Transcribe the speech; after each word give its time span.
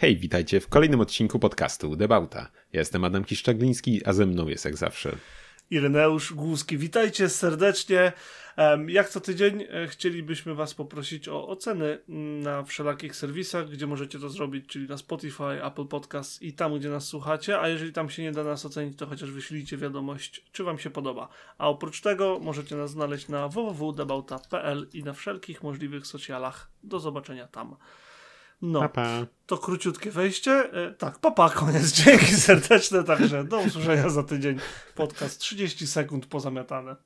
Hej, 0.00 0.16
witajcie 0.16 0.60
w 0.60 0.68
kolejnym 0.68 1.00
odcinku 1.00 1.38
podcastu 1.38 1.96
Debauta. 1.96 2.50
Ja 2.72 2.80
jestem 2.80 3.04
Adam 3.04 3.24
Kiszczagliński, 3.24 4.00
a 4.04 4.12
ze 4.12 4.26
mną 4.26 4.48
jest 4.48 4.64
jak 4.64 4.76
zawsze 4.76 5.16
Ireneusz 5.70 6.32
Głuski. 6.32 6.78
Witajcie 6.78 7.28
serdecznie. 7.28 8.12
Jak 8.86 9.08
co 9.08 9.20
tydzień 9.20 9.64
e, 9.70 9.86
chcielibyśmy 9.88 10.54
Was 10.54 10.74
poprosić 10.74 11.28
o 11.28 11.48
oceny 11.48 11.98
na 12.42 12.62
wszelakich 12.62 13.16
serwisach, 13.16 13.68
gdzie 13.68 13.86
możecie 13.86 14.18
to 14.18 14.28
zrobić, 14.28 14.66
czyli 14.66 14.88
na 14.88 14.96
Spotify, 14.96 15.64
Apple 15.64 15.86
Podcast 15.86 16.42
i 16.42 16.52
tam, 16.52 16.78
gdzie 16.78 16.88
nas 16.88 17.04
słuchacie. 17.04 17.60
A 17.60 17.68
jeżeli 17.68 17.92
tam 17.92 18.10
się 18.10 18.22
nie 18.22 18.32
da 18.32 18.44
nas 18.44 18.66
ocenić, 18.66 18.98
to 18.98 19.06
chociaż 19.06 19.30
wyślijcie 19.30 19.76
wiadomość, 19.76 20.44
czy 20.52 20.64
Wam 20.64 20.78
się 20.78 20.90
podoba. 20.90 21.28
A 21.58 21.68
oprócz 21.68 22.00
tego 22.00 22.38
możecie 22.42 22.76
nas 22.76 22.90
znaleźć 22.90 23.28
na 23.28 23.48
www.debauta.pl 23.48 24.88
i 24.92 25.04
na 25.04 25.12
wszelkich 25.12 25.62
możliwych 25.62 26.06
socjalach. 26.06 26.70
Do 26.82 27.00
zobaczenia 27.00 27.46
tam. 27.46 27.76
No, 28.62 28.80
papa. 28.80 29.26
to 29.46 29.58
króciutkie 29.58 30.10
wejście. 30.10 30.52
E, 30.52 30.94
tak, 30.94 31.18
papa, 31.18 31.50
koniec. 31.50 31.92
Dzięki 32.04 32.34
serdeczne, 32.34 33.04
także 33.04 33.44
do 33.44 33.58
usłyszenia 33.60 34.08
za 34.08 34.22
tydzień. 34.22 34.58
Podcast 34.94 35.40
30 35.40 35.86
sekund 35.86 36.26
pozamiatane. 36.26 36.96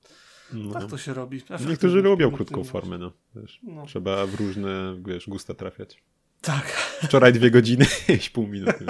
No. 0.52 0.72
Tak 0.72 0.90
to 0.90 0.98
się 0.98 1.14
robi. 1.14 1.42
Niektórzy 1.68 2.02
lubią 2.02 2.30
krótką 2.30 2.64
formę, 2.64 2.98
no. 2.98 3.12
Wiesz, 3.36 3.60
no. 3.62 3.86
Trzeba 3.86 4.26
w 4.26 4.34
różne, 4.34 4.96
wiesz, 5.06 5.28
gusta 5.28 5.54
trafiać. 5.54 6.02
Tak. 6.40 6.66
Wczoraj 7.02 7.32
dwie 7.32 7.50
godziny, 7.50 7.86
jeść 8.08 8.30
pół 8.30 8.46
minuty. 8.46 8.86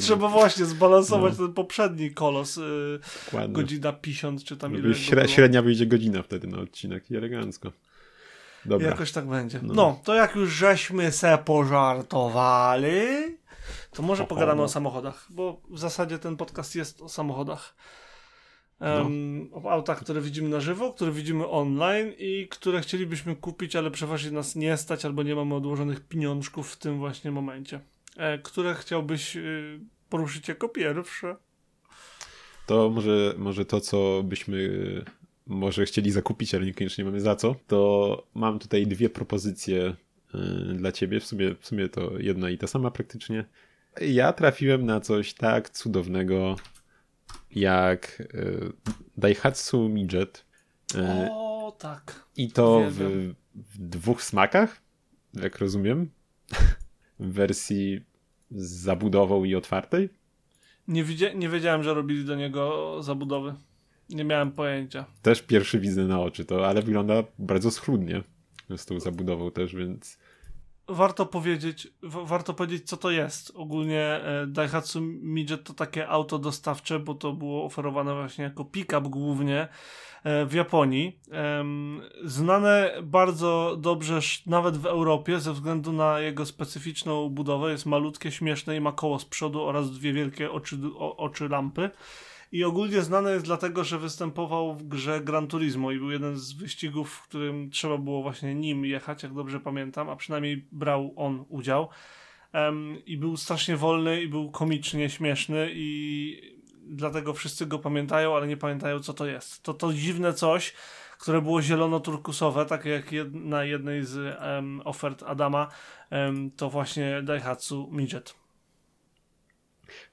Trzeba 0.00 0.28
właśnie 0.28 0.64
zbalansować 0.64 1.38
no. 1.38 1.46
ten 1.46 1.54
poprzedni 1.54 2.10
kolos. 2.10 2.56
Yy, 2.56 3.48
godzina 3.48 3.92
50 3.92 4.44
czy 4.44 4.56
tam 4.56 4.72
no, 4.72 4.78
ile. 4.78 4.94
Średnia 5.28 5.62
wyjdzie 5.62 5.86
godzina 5.86 6.22
wtedy 6.22 6.46
na 6.46 6.58
odcinek 6.58 7.10
i 7.10 7.16
elegancko. 7.16 7.72
Dobra. 8.64 8.88
Jakoś 8.88 9.12
tak 9.12 9.26
będzie. 9.26 9.60
No. 9.62 9.74
no. 9.74 10.00
to 10.04 10.14
jak 10.14 10.34
już 10.34 10.50
żeśmy 10.50 11.12
se 11.12 11.38
pożartowali, 11.44 13.00
to 13.90 14.02
może 14.02 14.24
pogadamy 14.24 14.58
no. 14.58 14.64
o 14.64 14.68
samochodach, 14.68 15.26
bo 15.30 15.60
w 15.70 15.78
zasadzie 15.78 16.18
ten 16.18 16.36
podcast 16.36 16.74
jest 16.74 17.02
o 17.02 17.08
samochodach. 17.08 17.76
Um, 18.80 19.48
no. 19.50 19.56
O 19.56 19.70
autach, 19.70 20.00
które 20.00 20.20
widzimy 20.20 20.48
na 20.48 20.60
żywo, 20.60 20.92
które 20.92 21.12
widzimy 21.12 21.48
online 21.48 22.12
i 22.18 22.48
które 22.48 22.80
chcielibyśmy 22.80 23.36
kupić, 23.36 23.76
ale 23.76 23.90
przeważnie 23.90 24.30
nas 24.30 24.56
nie 24.56 24.76
stać 24.76 25.04
albo 25.04 25.22
nie 25.22 25.34
mamy 25.34 25.54
odłożonych 25.54 26.08
pieniążków 26.08 26.72
w 26.72 26.76
tym 26.76 26.98
właśnie 26.98 27.30
momencie. 27.30 27.80
E, 28.16 28.38
które 28.38 28.74
chciałbyś 28.74 29.36
y, 29.36 29.80
poruszyć 30.08 30.48
jako 30.48 30.68
pierwsze? 30.68 31.36
To 32.66 32.90
może, 32.90 33.34
może 33.36 33.64
to, 33.64 33.80
co 33.80 34.22
byśmy 34.24 34.68
może 35.46 35.84
chcieli 35.84 36.10
zakupić, 36.10 36.54
ale 36.54 36.66
niekoniecznie 36.66 37.04
mamy 37.04 37.20
za 37.20 37.36
co, 37.36 37.56
to 37.66 38.26
mam 38.34 38.58
tutaj 38.58 38.86
dwie 38.86 39.10
propozycje 39.10 39.94
y, 40.34 40.74
dla 40.74 40.92
ciebie. 40.92 41.20
W 41.20 41.26
sumie, 41.26 41.54
w 41.60 41.66
sumie 41.66 41.88
to 41.88 42.18
jedna 42.18 42.50
i 42.50 42.58
ta 42.58 42.66
sama 42.66 42.90
praktycznie. 42.90 43.44
Ja 44.00 44.32
trafiłem 44.32 44.86
na 44.86 45.00
coś 45.00 45.34
tak 45.34 45.70
cudownego 45.70 46.56
jak 47.50 48.20
y, 48.20 48.72
Daihatsu 49.16 49.88
Midget. 49.88 50.44
Y, 50.94 51.28
o, 51.30 51.76
tak. 51.78 52.26
I 52.36 52.52
to 52.52 52.82
w, 52.90 52.98
w, 53.54 53.78
dwóch 53.78 54.22
smakach, 54.22 54.82
jak 55.34 55.58
rozumiem. 55.58 56.10
w 57.20 57.32
wersji 57.32 58.00
z 58.50 58.70
zabudową 58.70 59.44
i 59.44 59.54
otwartej. 59.54 60.08
Nie, 60.88 61.04
nie 61.34 61.48
wiedziałem, 61.48 61.82
że 61.82 61.94
robili 61.94 62.24
do 62.24 62.34
niego 62.34 62.96
zabudowy. 63.02 63.54
Nie 64.14 64.24
miałem 64.24 64.52
pojęcia. 64.52 65.04
Też 65.22 65.42
pierwszy 65.42 65.80
widzę 65.80 66.04
na 66.04 66.20
oczy 66.20 66.44
to, 66.44 66.68
ale 66.68 66.82
wygląda 66.82 67.14
bardzo 67.38 67.70
schludnie 67.70 68.22
z 68.76 68.86
tą 68.86 69.00
zabudową 69.00 69.50
też, 69.50 69.74
więc... 69.74 70.18
Warto 70.88 71.26
powiedzieć, 71.26 71.88
warto 72.02 72.54
powiedzieć, 72.54 72.88
co 72.88 72.96
to 72.96 73.10
jest. 73.10 73.52
Ogólnie 73.54 74.00
e, 74.02 74.46
Daihatsu 74.46 75.00
Midget 75.22 75.64
to 75.64 75.74
takie 75.74 76.08
auto 76.08 76.38
dostawcze, 76.38 76.98
bo 76.98 77.14
to 77.14 77.32
było 77.32 77.64
oferowane 77.64 78.14
właśnie 78.14 78.44
jako 78.44 78.64
pick-up 78.64 79.08
głównie 79.08 79.68
e, 80.24 80.46
w 80.46 80.52
Japonii. 80.52 81.20
Znane 82.24 82.92
bardzo 83.02 83.76
dobrze 83.80 84.20
nawet 84.46 84.76
w 84.76 84.86
Europie 84.86 85.40
ze 85.40 85.52
względu 85.52 85.92
na 85.92 86.20
jego 86.20 86.46
specyficzną 86.46 87.28
budowę. 87.28 87.70
Jest 87.70 87.86
malutkie, 87.86 88.30
śmieszne 88.30 88.76
i 88.76 88.80
ma 88.80 88.92
koło 88.92 89.18
z 89.18 89.24
przodu 89.24 89.62
oraz 89.62 89.90
dwie 89.90 90.12
wielkie 90.12 90.50
oczy, 90.50 90.76
oczy 90.98 91.48
lampy 91.48 91.90
i 92.52 92.64
ogólnie 92.64 93.02
znany 93.02 93.30
jest 93.30 93.44
dlatego, 93.44 93.84
że 93.84 93.98
występował 93.98 94.74
w 94.74 94.88
grze 94.88 95.20
Gran 95.20 95.46
Turismo 95.46 95.90
i 95.92 95.98
był 95.98 96.10
jeden 96.10 96.36
z 96.36 96.52
wyścigów, 96.52 97.10
w 97.12 97.22
którym 97.22 97.70
trzeba 97.70 97.98
było 97.98 98.22
właśnie 98.22 98.54
nim 98.54 98.84
jechać, 98.84 99.22
jak 99.22 99.34
dobrze 99.34 99.60
pamiętam, 99.60 100.08
a 100.08 100.16
przynajmniej 100.16 100.66
brał 100.72 101.12
on 101.16 101.44
udział. 101.48 101.88
Um, 102.54 103.04
I 103.06 103.16
był 103.16 103.36
strasznie 103.36 103.76
wolny 103.76 104.22
i 104.22 104.28
był 104.28 104.50
komicznie 104.50 105.10
śmieszny 105.10 105.70
i 105.72 106.60
dlatego 106.86 107.34
wszyscy 107.34 107.66
go 107.66 107.78
pamiętają, 107.78 108.36
ale 108.36 108.46
nie 108.46 108.56
pamiętają 108.56 109.00
co 109.00 109.14
to 109.14 109.26
jest. 109.26 109.62
To 109.62 109.74
to 109.74 109.92
dziwne 109.92 110.32
coś, 110.32 110.74
które 111.18 111.42
było 111.42 111.62
zielono-turkusowe, 111.62 112.66
tak 112.66 112.84
jak 112.84 113.12
jed 113.12 113.34
na 113.34 113.64
jednej 113.64 114.04
z 114.04 114.38
um, 114.42 114.82
ofert 114.84 115.22
Adama, 115.22 115.68
um, 116.10 116.50
to 116.50 116.70
właśnie 116.70 117.22
Daihatsu 117.22 117.88
Midget. 117.92 118.34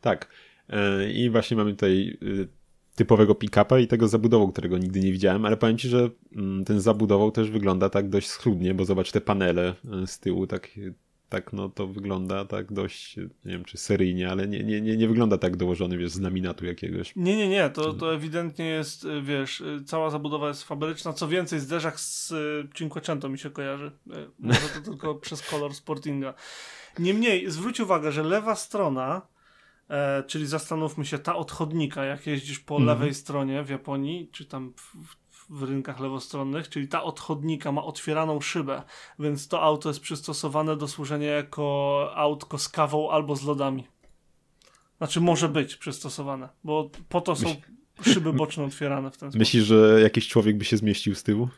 Tak. 0.01 0.29
I 1.13 1.29
właśnie 1.29 1.57
mamy 1.57 1.71
tutaj 1.71 2.17
y, 2.23 2.47
typowego 2.97 3.35
pick-upa 3.35 3.79
i 3.79 3.87
tego 3.87 4.07
zabudową, 4.07 4.51
którego 4.51 4.77
nigdy 4.77 4.99
nie 4.99 5.11
widziałem, 5.11 5.45
ale 5.45 5.57
powiem 5.57 5.77
ci, 5.77 5.89
że 5.89 6.09
mm, 6.35 6.65
ten 6.65 6.81
zabudową 6.81 7.31
też 7.31 7.51
wygląda 7.51 7.89
tak 7.89 8.09
dość 8.09 8.27
schludnie, 8.27 8.73
bo 8.73 8.85
zobacz 8.85 9.11
te 9.11 9.21
panele 9.21 9.73
e, 10.03 10.07
z 10.07 10.19
tyłu, 10.19 10.47
tak, 10.47 10.71
tak 11.29 11.53
no 11.53 11.69
to 11.69 11.87
wygląda 11.87 12.45
tak 12.45 12.73
dość, 12.73 13.17
nie 13.17 13.27
wiem 13.45 13.65
czy 13.65 13.77
seryjnie, 13.77 14.29
ale 14.29 14.47
nie, 14.47 14.63
nie, 14.63 14.81
nie, 14.81 14.97
nie 14.97 15.07
wygląda 15.07 15.37
tak 15.37 15.57
dołożony, 15.57 15.97
wiesz, 15.97 16.11
z 16.11 16.19
laminatu 16.19 16.65
jakiegoś. 16.65 17.15
Nie, 17.15 17.37
nie, 17.37 17.47
nie, 17.47 17.69
to, 17.69 17.93
to 17.93 18.13
ewidentnie 18.13 18.65
jest, 18.65 19.05
y, 19.05 19.21
wiesz, 19.21 19.61
y, 19.61 19.83
cała 19.85 20.09
zabudowa 20.09 20.47
jest 20.47 20.63
fabryczna, 20.63 21.13
co 21.13 21.27
więcej, 21.27 21.59
zderzak 21.59 21.99
z 21.99 22.33
Cinquecento 22.73 23.29
mi 23.29 23.39
się 23.39 23.49
kojarzy, 23.49 23.91
może 24.39 24.69
to 24.75 24.91
tylko 24.91 25.15
przez 25.25 25.41
kolor 25.41 25.73
Sportinga. 25.73 26.33
Niemniej, 26.99 27.51
zwróć 27.51 27.79
uwagę, 27.79 28.11
że 28.11 28.23
lewa 28.23 28.55
strona 28.55 29.21
E, 29.89 30.23
czyli 30.23 30.47
zastanówmy 30.47 31.05
się, 31.05 31.19
ta 31.19 31.35
odchodnika, 31.35 32.05
jak 32.05 32.27
jeździsz 32.27 32.59
po 32.59 32.75
mm. 32.75 32.87
lewej 32.87 33.13
stronie 33.13 33.63
w 33.63 33.69
Japonii, 33.69 34.29
czy 34.31 34.45
tam 34.45 34.73
w, 34.75 34.95
w, 35.49 35.63
rynkach 35.63 35.99
lewostronnych, 35.99 36.69
czyli 36.69 36.87
ta 36.87 37.03
odchodnika 37.03 37.71
ma 37.71 37.83
otwieraną 37.83 38.41
szybę, 38.41 38.83
więc 39.19 39.47
to 39.47 39.61
auto 39.61 39.89
jest 39.89 39.99
przystosowane 39.99 40.77
do 40.77 40.87
służenia 40.87 41.31
jako 41.31 42.11
autko 42.15 42.57
z 42.57 42.69
kawą 42.69 43.11
albo 43.11 43.35
z 43.35 43.43
lodami. 43.43 43.87
Znaczy 44.97 45.21
może 45.21 45.49
być 45.49 45.75
przystosowane, 45.75 46.49
bo 46.63 46.89
po 47.09 47.21
to 47.21 47.35
są 47.35 47.55
szyby 48.01 48.33
boczne 48.33 48.63
otwierane 48.63 49.11
w 49.11 49.17
ten 49.17 49.29
sposób. 49.29 49.39
Myślisz, 49.39 49.63
że 49.63 49.99
jakiś 50.01 50.27
człowiek 50.27 50.57
by 50.57 50.65
się 50.65 50.77
zmieścił 50.77 51.15
z 51.15 51.23
tyłu? 51.23 51.49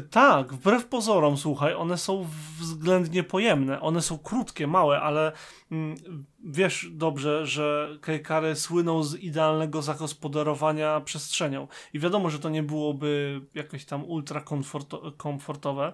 Tak, 0.00 0.54
wbrew 0.54 0.86
pozorom, 0.86 1.36
słuchaj, 1.36 1.74
one 1.74 1.98
są 1.98 2.26
względnie 2.58 3.22
pojemne. 3.24 3.80
One 3.80 4.02
są 4.02 4.18
krótkie, 4.18 4.66
małe, 4.66 5.00
ale 5.00 5.32
mm, 5.70 5.96
wiesz 6.44 6.88
dobrze, 6.92 7.46
że 7.46 7.98
kejkary 8.00 8.56
słyną 8.56 9.02
z 9.02 9.14
idealnego 9.14 9.82
zagospodarowania 9.82 11.00
przestrzenią. 11.00 11.68
I 11.92 11.98
wiadomo, 11.98 12.30
że 12.30 12.38
to 12.38 12.48
nie 12.48 12.62
byłoby 12.62 13.40
jakieś 13.54 13.84
tam 13.84 14.04
ultra 14.04 14.40
komforto 14.40 15.12
komfortowe. 15.16 15.92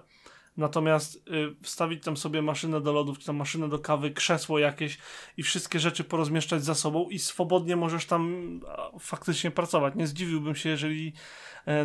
Natomiast 0.57 1.15
y, 1.15 1.55
wstawić 1.61 2.03
tam 2.03 2.17
sobie 2.17 2.41
maszynę 2.41 2.81
do 2.81 2.93
lodów, 2.93 3.19
czy 3.19 3.25
tam 3.25 3.35
maszynę 3.35 3.69
do 3.69 3.79
kawy, 3.79 4.11
krzesło 4.11 4.59
jakieś 4.59 4.97
i 5.37 5.43
wszystkie 5.43 5.79
rzeczy 5.79 6.03
porozmieszczać 6.03 6.63
za 6.63 6.75
sobą 6.75 7.09
i 7.09 7.19
swobodnie 7.19 7.75
możesz 7.75 8.05
tam 8.05 8.45
a, 8.67 8.99
faktycznie 8.99 9.51
pracować. 9.51 9.95
Nie 9.95 10.07
zdziwiłbym 10.07 10.55
się, 10.55 10.69
jeżeli 10.69 11.13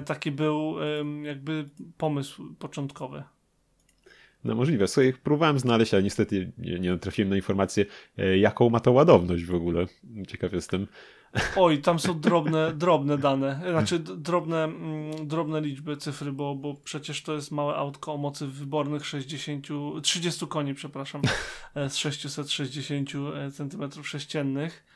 taki 0.05 0.31
był 0.31 0.77
jakby 1.23 1.69
pomysł 1.97 2.55
początkowy. 2.59 3.23
No 4.47 4.55
możliwe. 4.55 4.89
Słuchaj, 4.89 5.13
próbowałem 5.13 5.59
znaleźć, 5.59 5.95
ale 5.95 6.03
niestety 6.03 6.53
nie, 6.59 6.79
nie 6.79 6.99
trafiłem 6.99 7.29
na 7.29 7.37
informację, 7.37 7.87
e, 8.19 8.39
jaką 8.39 8.71
ma 8.71 8.81
to 8.81 8.93
ładowność 8.93 9.45
w 9.45 9.55
ogóle. 9.55 9.87
Ciekaw 10.29 10.53
jestem. 10.53 10.87
Oj, 11.57 11.79
tam 11.79 11.99
są 11.99 12.21
drobne, 12.21 12.73
drobne 12.73 13.19
dane, 13.19 13.61
znaczy 13.71 13.99
drobne, 13.99 14.65
mm, 14.65 15.29
drobne 15.29 15.61
liczby, 15.61 15.97
cyfry, 15.97 16.33
bo, 16.33 16.55
bo 16.55 16.75
przecież 16.75 17.23
to 17.23 17.35
jest 17.35 17.51
małe 17.51 17.75
autko 17.75 18.15
o 18.15 18.17
mocy 18.17 18.47
wybornych 18.47 19.07
60, 19.07 19.69
30 20.03 20.47
koni, 20.47 20.75
przepraszam, 20.75 21.23
e, 21.75 21.91
z 21.91 21.97
660 21.97 23.11
cm 23.53 24.03
sześciennych 24.03 24.87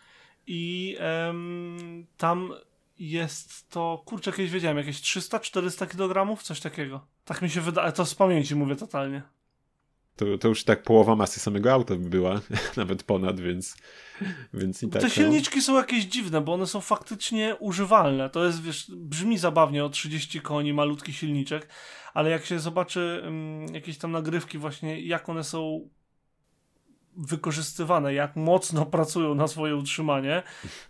i 0.46 0.96
em, 0.98 2.06
tam 2.16 2.52
jest 3.00 3.70
to, 3.70 4.02
kurczę, 4.04 4.32
kiedyś 4.32 4.50
wiedziałem, 4.50 4.78
jakieś 4.78 5.00
300-400 5.00 5.86
kg, 5.86 6.42
coś 6.42 6.60
takiego. 6.60 7.06
Tak 7.24 7.42
mi 7.42 7.50
się 7.50 7.60
wydaje, 7.60 7.92
to 7.92 8.06
z 8.06 8.14
pamięci 8.14 8.54
mówię 8.54 8.76
totalnie. 8.76 9.22
To, 10.16 10.38
to 10.38 10.48
już 10.48 10.64
tak 10.64 10.82
połowa 10.82 11.16
masy 11.16 11.40
samego 11.40 11.72
auta 11.72 11.96
by 11.96 12.08
była, 12.08 12.40
nawet 12.76 13.02
ponad, 13.02 13.40
więc, 13.40 13.76
więc 14.54 14.82
i 14.82 14.88
tak. 14.88 15.02
Te 15.02 15.08
no. 15.08 15.14
silniczki 15.14 15.62
są 15.62 15.76
jakieś 15.76 16.04
dziwne, 16.04 16.40
bo 16.40 16.52
one 16.54 16.66
są 16.66 16.80
faktycznie 16.80 17.56
używalne. 17.56 18.30
To 18.30 18.44
jest, 18.44 18.62
wiesz, 18.62 18.90
brzmi 18.96 19.38
zabawnie 19.38 19.84
o 19.84 19.88
30 19.88 20.40
koni, 20.40 20.72
malutki 20.72 21.12
silniczek, 21.12 21.68
ale 22.14 22.30
jak 22.30 22.44
się 22.44 22.58
zobaczy 22.58 23.20
um, 23.24 23.66
jakieś 23.74 23.98
tam 23.98 24.12
nagrywki 24.12 24.58
właśnie, 24.58 25.00
jak 25.00 25.28
one 25.28 25.44
są 25.44 25.88
wykorzystywane, 27.16 28.14
jak 28.14 28.36
mocno 28.36 28.86
pracują 28.96 29.34
na 29.34 29.48
swoje 29.48 29.76
utrzymanie, 29.76 30.42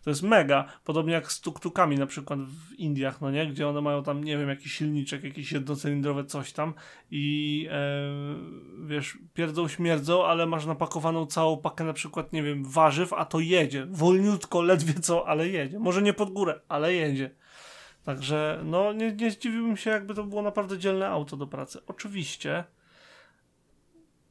to 0.04 0.10
jest 0.10 0.22
mega. 0.22 0.64
Podobnie 0.84 1.12
jak 1.12 1.32
z 1.32 1.40
tuktukami 1.40 1.98
na 1.98 2.06
przykład 2.06 2.40
w 2.40 2.72
Indiach, 2.74 3.20
no 3.20 3.30
nie? 3.30 3.46
Gdzie 3.46 3.68
one 3.68 3.80
mają 3.80 4.02
tam, 4.02 4.24
nie 4.24 4.38
wiem, 4.38 4.48
jakiś 4.48 4.72
silniczek, 4.72 5.24
jakieś 5.24 5.52
jednocylindrowe 5.52 6.24
coś 6.24 6.52
tam 6.52 6.74
i 7.10 7.68
e, 7.70 8.86
wiesz, 8.86 9.18
pierdzą 9.34 9.68
śmierdzą, 9.68 10.26
ale 10.26 10.46
masz 10.46 10.66
napakowaną 10.66 11.26
całą 11.26 11.56
pakę 11.56 11.84
na 11.84 11.92
przykład, 11.92 12.32
nie 12.32 12.42
wiem, 12.42 12.64
warzyw, 12.64 13.12
a 13.12 13.24
to 13.24 13.40
jedzie. 13.40 13.86
Wolniutko, 13.90 14.62
ledwie 14.62 14.94
co, 14.94 15.28
ale 15.28 15.48
jedzie. 15.48 15.78
Może 15.78 16.02
nie 16.02 16.12
pod 16.12 16.30
górę, 16.30 16.60
ale 16.68 16.94
jedzie. 16.94 17.30
Także 18.04 18.60
no 18.64 18.92
nie, 18.92 19.12
nie 19.12 19.30
zdziwiłbym 19.30 19.76
się, 19.76 19.90
jakby 19.90 20.14
to 20.14 20.24
było 20.24 20.42
naprawdę 20.42 20.78
dzielne 20.78 21.08
auto 21.08 21.36
do 21.36 21.46
pracy. 21.46 21.78
Oczywiście 21.86 22.64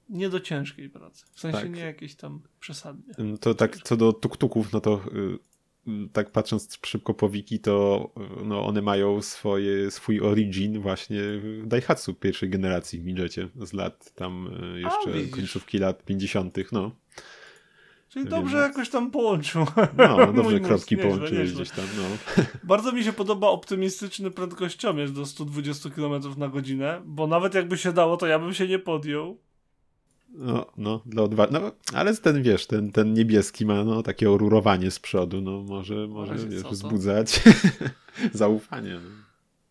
nie 0.09 0.29
do 0.29 0.39
ciężkiej 0.39 0.89
pracy. 0.89 1.25
W 1.33 1.39
sensie 1.39 1.59
tak. 1.59 1.75
nie 1.75 1.81
jakieś 1.81 2.15
tam 2.15 2.41
przesadnie. 2.59 3.13
No 3.17 3.38
to 3.38 3.53
tak 3.53 3.77
co 3.77 3.97
do 3.97 4.13
tuktuków, 4.13 4.73
no 4.73 4.81
to 4.81 5.01
yy, 5.13 6.09
tak 6.13 6.31
patrząc 6.31 6.79
szybko 6.85 7.13
po 7.13 7.29
wiki, 7.29 7.59
to 7.59 8.09
yy, 8.17 8.45
no 8.45 8.65
one 8.65 8.81
mają 8.81 9.21
swoje, 9.21 9.91
swój 9.91 10.21
origin 10.21 10.79
właśnie 10.79 11.21
w 11.21 11.67
Daihatsu 11.67 12.13
pierwszej 12.13 12.50
generacji 12.50 13.00
w 13.00 13.06
Midgetie 13.06 13.50
z 13.56 13.73
lat 13.73 14.13
tam 14.13 14.50
yy, 14.73 14.81
jeszcze 14.81 15.29
A, 15.31 15.35
końcówki 15.35 15.77
lat 15.77 16.06
50. 16.06 16.57
no. 16.71 16.91
Czyli 18.09 18.25
dobrze 18.25 18.57
jakoś 18.57 18.89
tam 18.89 19.12
połączył. 19.12 19.65
No, 19.97 20.33
dobrze 20.33 20.59
kropki 20.59 20.97
połączyłeś 20.97 21.53
gdzieś 21.53 21.69
tam, 21.69 21.85
no. 21.97 22.03
Bardzo 22.63 22.91
mi 22.91 23.03
się 23.03 23.13
podoba 23.13 23.47
optymistyczny 23.47 24.31
prędkościomierz 24.31 25.12
do 25.12 25.25
120 25.25 25.89
km 25.89 26.23
na 26.38 26.47
godzinę, 26.47 27.01
bo 27.05 27.27
nawet 27.27 27.53
jakby 27.53 27.77
się 27.77 27.94
dało, 27.94 28.17
to 28.17 28.27
ja 28.27 28.39
bym 28.39 28.53
się 28.53 28.67
nie 28.67 28.79
podjął. 28.79 29.38
No, 30.31 30.65
no, 30.77 31.01
dla 31.05 31.23
odwa- 31.23 31.51
no, 31.51 31.71
ale 31.93 32.17
ten, 32.17 32.43
wiesz, 32.43 32.67
ten, 32.67 32.91
ten 32.91 33.13
niebieski 33.13 33.65
ma 33.65 33.83
no, 33.83 34.03
takie 34.03 34.31
orurowanie 34.31 34.91
z 34.91 34.99
przodu, 34.99 35.41
no 35.41 35.61
może, 35.61 36.07
może 36.07 36.35
wiesz, 36.35 36.63
wzbudzać 36.63 37.41
zaufanie. 38.33 38.93
No. 38.93 39.09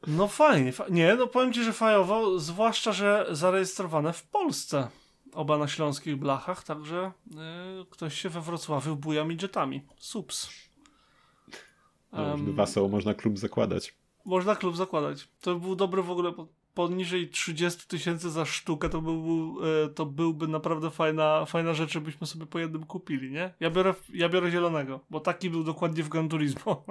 no 0.06 0.28
fajnie, 0.28 0.72
fa- 0.72 0.88
nie, 0.90 1.14
no 1.14 1.26
powiem 1.26 1.52
ci, 1.52 1.64
że 1.64 1.72
fajowo, 1.72 2.38
zwłaszcza, 2.38 2.92
że 2.92 3.26
zarejestrowane 3.30 4.12
w 4.12 4.22
Polsce 4.22 4.88
oba 5.32 5.58
na 5.58 5.68
śląskich 5.68 6.16
blachach, 6.16 6.64
także 6.64 7.12
y, 7.82 7.86
ktoś 7.90 8.20
się 8.20 8.28
we 8.28 8.40
Wrocławiu 8.40 8.96
buja 8.96 9.24
midgetami. 9.24 9.82
Sups. 9.96 10.48
No, 12.12 12.22
um, 12.22 12.90
można 12.90 13.14
klub 13.14 13.38
zakładać. 13.38 13.94
Można 14.24 14.56
klub 14.56 14.76
zakładać. 14.76 15.28
To 15.40 15.54
był 15.54 15.76
dobry 15.76 16.02
w 16.02 16.10
ogóle 16.10 16.32
poniżej 16.78 17.28
30 17.28 17.88
tysięcy 17.88 18.30
za 18.30 18.44
sztukę, 18.44 18.88
to, 18.88 19.00
był, 19.00 19.56
e, 19.84 19.88
to 19.88 20.06
byłby 20.06 20.48
naprawdę 20.48 20.90
fajna, 20.90 21.44
fajna 21.44 21.74
rzecz, 21.74 21.92
żebyśmy 21.92 22.26
sobie 22.26 22.46
po 22.46 22.58
jednym 22.58 22.86
kupili, 22.86 23.30
nie? 23.30 23.54
Ja 23.60 23.70
biorę, 23.70 23.94
ja 24.14 24.28
biorę 24.28 24.50
zielonego, 24.50 25.00
bo 25.10 25.20
taki 25.20 25.50
był 25.50 25.64
dokładnie 25.64 26.02
w 26.02 26.08
Gran 26.08 26.28
Turismo. 26.28 26.70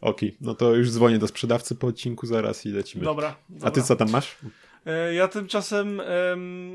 Okej, 0.00 0.28
okay, 0.28 0.32
no 0.40 0.54
to 0.54 0.74
już 0.74 0.90
dzwonię 0.90 1.18
do 1.18 1.28
sprzedawcy 1.28 1.74
po 1.74 1.86
odcinku 1.86 2.26
zaraz 2.26 2.66
i 2.66 2.68
lecimy. 2.68 3.04
Dobra. 3.04 3.36
dobra. 3.48 3.68
A 3.68 3.70
ty 3.70 3.82
co 3.82 3.96
tam 3.96 4.10
masz? 4.10 4.36
E, 4.86 5.14
ja 5.14 5.28
tymczasem, 5.28 6.02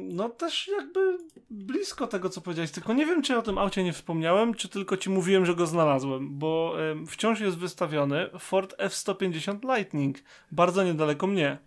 no 0.03 0.29
też 0.29 0.67
jakby 0.67 1.17
blisko 1.49 2.07
tego, 2.07 2.29
co 2.29 2.41
powiedziałeś, 2.41 2.71
tylko 2.71 2.93
nie 2.93 3.05
wiem, 3.05 3.21
czy 3.21 3.33
ja 3.33 3.39
o 3.39 3.41
tym 3.41 3.57
aucie 3.57 3.83
nie 3.83 3.93
wspomniałem, 3.93 4.53
czy 4.53 4.69
tylko 4.69 4.97
ci 4.97 5.09
mówiłem, 5.09 5.45
że 5.45 5.55
go 5.55 5.67
znalazłem, 5.67 6.39
bo 6.39 6.75
wciąż 7.07 7.39
jest 7.39 7.57
wystawiony 7.57 8.29
Ford 8.39 8.75
F-150 8.77 9.75
Lightning, 9.75 10.17
bardzo 10.51 10.83
niedaleko 10.83 11.27
mnie. 11.27 11.57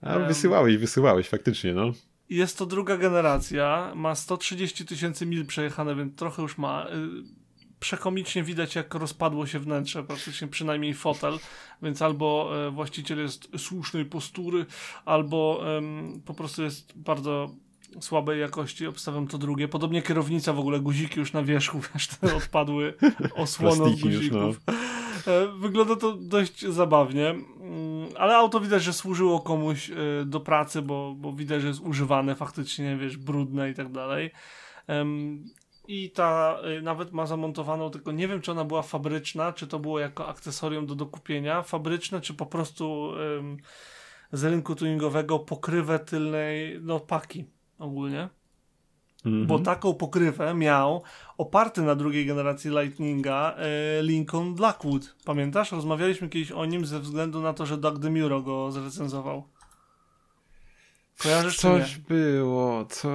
A 0.00 0.18
wysyłałeś, 0.18 0.76
wysyłałeś, 0.76 1.28
faktycznie, 1.28 1.74
no. 1.74 1.92
Jest 2.30 2.58
to 2.58 2.66
druga 2.66 2.96
generacja, 2.96 3.92
ma 3.94 4.14
130 4.14 4.86
tysięcy 4.86 5.26
mil 5.26 5.46
przejechane, 5.46 5.96
więc 5.96 6.16
trochę 6.16 6.42
już 6.42 6.58
ma. 6.58 6.86
Y, 6.86 7.46
przekomicznie 7.80 8.42
widać, 8.42 8.74
jak 8.74 8.94
rozpadło 8.94 9.46
się 9.46 9.58
wnętrze, 9.58 10.02
praktycznie 10.02 10.48
przynajmniej 10.48 10.94
fotel, 10.94 11.38
więc 11.82 12.02
albo 12.02 12.50
e, 12.66 12.70
właściciel 12.70 13.18
jest 13.18 13.48
słusznej 13.58 14.04
postury, 14.04 14.66
albo 15.04 15.62
um, 15.64 16.22
po 16.24 16.34
prostu 16.34 16.62
jest 16.62 16.98
bardzo 16.98 17.50
słabej 18.00 18.40
jakości, 18.40 18.86
obstawiam 18.86 19.26
to 19.26 19.38
drugie. 19.38 19.68
Podobnie 19.68 20.02
kierownica, 20.02 20.52
w 20.52 20.58
ogóle 20.58 20.80
guziki 20.80 21.20
już 21.20 21.32
na 21.32 21.42
wierzchu, 21.42 21.80
wiesz, 21.94 22.08
te 22.08 22.36
odpadły 22.36 22.94
osłony 23.34 23.82
od 23.82 24.00
guzików. 24.00 24.32
Już, 24.32 24.56
no. 24.66 24.74
E, 25.26 25.46
wygląda 25.46 25.96
to 25.96 26.12
dość 26.12 26.66
zabawnie, 26.66 27.28
mm, 27.28 28.08
ale 28.18 28.36
auto 28.36 28.60
widać, 28.60 28.82
że 28.82 28.92
służyło 28.92 29.40
komuś 29.40 29.90
e, 29.90 29.94
do 30.24 30.40
pracy, 30.40 30.82
bo, 30.82 31.14
bo 31.16 31.32
widać, 31.32 31.62
że 31.62 31.68
jest 31.68 31.80
używane 31.80 32.34
faktycznie, 32.34 32.96
wiesz, 32.96 33.16
brudne 33.16 33.70
i 33.70 33.74
tak 33.74 33.92
dalej. 33.92 34.30
I 35.88 36.10
ta 36.10 36.58
e, 36.62 36.80
nawet 36.80 37.12
ma 37.12 37.26
zamontowaną, 37.26 37.90
tylko 37.90 38.12
nie 38.12 38.28
wiem, 38.28 38.40
czy 38.40 38.50
ona 38.50 38.64
była 38.64 38.82
fabryczna, 38.82 39.52
czy 39.52 39.66
to 39.66 39.78
było 39.78 39.98
jako 39.98 40.28
akcesorium 40.28 40.86
do 40.86 40.94
dokupienia, 40.94 41.62
fabryczne, 41.62 42.20
czy 42.20 42.34
po 42.34 42.46
prostu 42.46 43.12
z 44.32 44.44
rynku 44.44 44.74
tuningowego 44.74 45.38
pokrywę 45.38 45.98
tylnej, 45.98 46.80
no 46.82 47.00
paki 47.00 47.44
ogólnie. 47.78 48.28
Bo 49.46 49.58
taką 49.58 49.94
pokrywę 49.94 50.54
miał 50.54 51.02
oparty 51.38 51.82
na 51.82 51.94
drugiej 51.94 52.26
generacji 52.26 52.70
Lightninga 52.70 53.54
e, 53.56 54.02
Lincoln 54.02 54.54
Blackwood. 54.54 55.16
Pamiętasz? 55.24 55.72
Rozmawialiśmy 55.72 56.28
kiedyś 56.28 56.52
o 56.52 56.64
nim 56.64 56.86
ze 56.86 57.00
względu 57.00 57.40
na 57.40 57.52
to, 57.52 57.66
że 57.66 57.76
Doug 57.76 57.98
DeMuro 57.98 58.42
go 58.42 58.72
zrecenzował. 58.72 59.44
Kojarzysz 61.18 61.56
Coś 61.56 61.98
było, 61.98 62.84
co, 62.84 63.08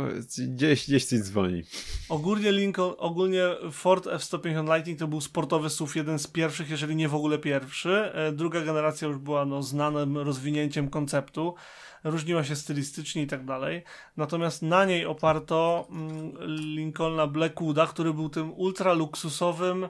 gdzieś, 0.47 0.87
gdzieś 0.87 1.05
coś 1.05 1.19
dzwoni. 1.19 1.63
Ogólnie 2.09 2.51
Lincoln, 2.51 2.93
ogólnie 2.97 3.43
Ford 3.71 4.07
F-150 4.07 4.73
Lightning 4.73 4.99
to 4.99 5.07
był 5.07 5.21
sportowy 5.21 5.69
SUV, 5.69 5.93
jeden 5.95 6.19
z 6.19 6.27
pierwszych, 6.27 6.69
jeżeli 6.69 6.95
nie 6.95 7.09
w 7.09 7.15
ogóle 7.15 7.39
pierwszy. 7.39 8.11
E, 8.13 8.31
druga 8.31 8.61
generacja 8.61 9.07
już 9.07 9.17
była 9.17 9.45
no, 9.45 9.63
znanym 9.63 10.17
rozwinięciem 10.17 10.89
konceptu 10.89 11.55
różniła 12.03 12.43
się 12.43 12.55
stylistycznie 12.55 13.21
i 13.23 13.27
tak 13.27 13.45
dalej. 13.45 13.83
Natomiast 14.17 14.61
na 14.61 14.85
niej 14.85 15.05
oparto 15.05 15.87
mm, 15.89 16.33
Lincolna 16.75 17.27
Blackwooda, 17.27 17.87
który 17.87 18.13
był 18.13 18.29
tym 18.29 18.53
ultra 18.53 18.93
luksusowym 18.93 19.89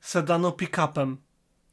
sedano 0.00 0.50
pick-upem. 0.50 1.16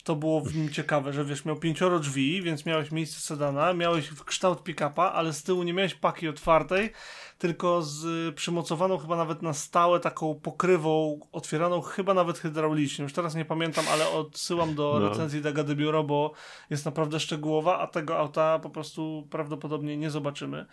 To 0.09 0.15
było 0.15 0.41
w 0.41 0.55
nim 0.55 0.69
ciekawe, 0.69 1.13
że 1.13 1.25
wiesz, 1.25 1.45
miał 1.45 1.55
pięcioro 1.55 1.99
drzwi, 1.99 2.41
więc 2.41 2.65
miałeś 2.65 2.91
miejsce 2.91 3.19
sedana, 3.19 3.73
miałeś 3.73 4.09
kształt 4.25 4.63
pick-upa, 4.63 5.11
ale 5.11 5.33
z 5.33 5.43
tyłu 5.43 5.63
nie 5.63 5.73
miałeś 5.73 5.95
paki 5.95 6.27
otwartej, 6.27 6.91
tylko 7.37 7.81
z 7.81 8.35
przymocowaną 8.35 8.97
chyba 8.97 9.15
nawet 9.15 9.41
na 9.41 9.53
stałe 9.53 9.99
taką 9.99 10.35
pokrywą, 10.35 11.19
otwieraną 11.31 11.81
chyba 11.81 12.13
nawet 12.13 12.39
hydraulicznie. 12.39 13.03
Już 13.03 13.13
teraz 13.13 13.35
nie 13.35 13.45
pamiętam, 13.45 13.85
ale 13.91 14.09
odsyłam 14.09 14.75
do 14.75 14.97
no. 14.99 15.09
recenzji 15.09 15.41
Daga 15.41 15.63
de 15.63 15.75
Biuro, 15.75 16.03
bo 16.03 16.33
jest 16.69 16.85
naprawdę 16.85 17.19
szczegółowa, 17.19 17.79
a 17.79 17.87
tego 17.87 18.17
auta 18.17 18.59
po 18.59 18.69
prostu 18.69 19.27
prawdopodobnie 19.31 19.97
nie 19.97 20.09
zobaczymy. 20.09 20.65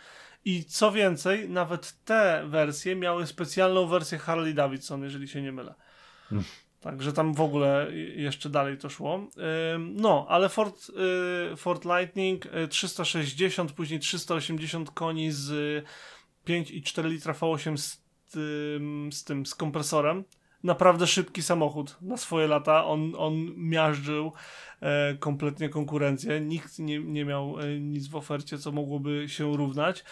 I 0.44 0.64
co 0.64 0.92
więcej, 0.92 1.48
nawet 1.48 2.04
te 2.04 2.44
wersje 2.46 2.96
miały 2.96 3.26
specjalną 3.26 3.86
wersję 3.86 4.18
Harley 4.18 4.54
Davidson, 4.54 5.02
jeżeli 5.02 5.28
się 5.28 5.42
nie 5.42 5.52
mylę. 5.52 5.74
Hmm. 6.28 6.44
Także 6.86 7.12
tam 7.12 7.34
w 7.34 7.40
ogóle 7.40 7.88
jeszcze 8.16 8.50
dalej 8.50 8.78
to 8.78 8.88
szło. 8.88 9.26
No, 9.78 10.26
ale 10.28 10.48
Ford, 10.48 10.90
y, 11.52 11.56
Ford 11.56 11.84
Lightning 11.84 12.44
360, 12.70 13.70
y, 13.70 13.74
później 13.74 14.00
380 14.00 14.90
koni 14.90 15.32
z 15.32 15.84
5,4 16.46 17.08
litra 17.08 17.32
V8 17.32 17.76
z 17.76 18.02
tym, 18.30 19.10
z 19.12 19.24
tym, 19.24 19.46
z 19.46 19.54
kompresorem. 19.54 20.24
Naprawdę 20.62 21.06
szybki 21.06 21.42
samochód 21.42 21.96
na 22.00 22.16
swoje 22.16 22.46
lata. 22.46 22.84
On, 22.84 23.12
on 23.16 23.54
miażdżył 23.56 24.32
e, 24.80 25.14
kompletnie 25.14 25.68
konkurencję. 25.68 26.40
Nikt 26.40 26.78
nie, 26.78 26.98
nie 26.98 27.24
miał 27.24 27.60
e, 27.60 27.80
nic 27.80 28.08
w 28.08 28.16
ofercie, 28.16 28.58
co 28.58 28.72
mogłoby 28.72 29.28
się 29.28 29.56
równać. 29.56 30.04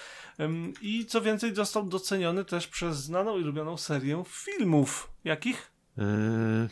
I 0.83 1.07
co 1.07 1.21
więcej, 1.21 1.55
został 1.55 1.87
doceniony 1.87 2.45
też 2.45 2.69
przez 2.69 2.97
znaną 2.97 3.39
i 3.39 3.43
lubioną 3.43 3.77
serię 3.77 4.23
filmów. 4.27 5.11
Jakich? 5.25 5.74
Eee, 5.99 6.69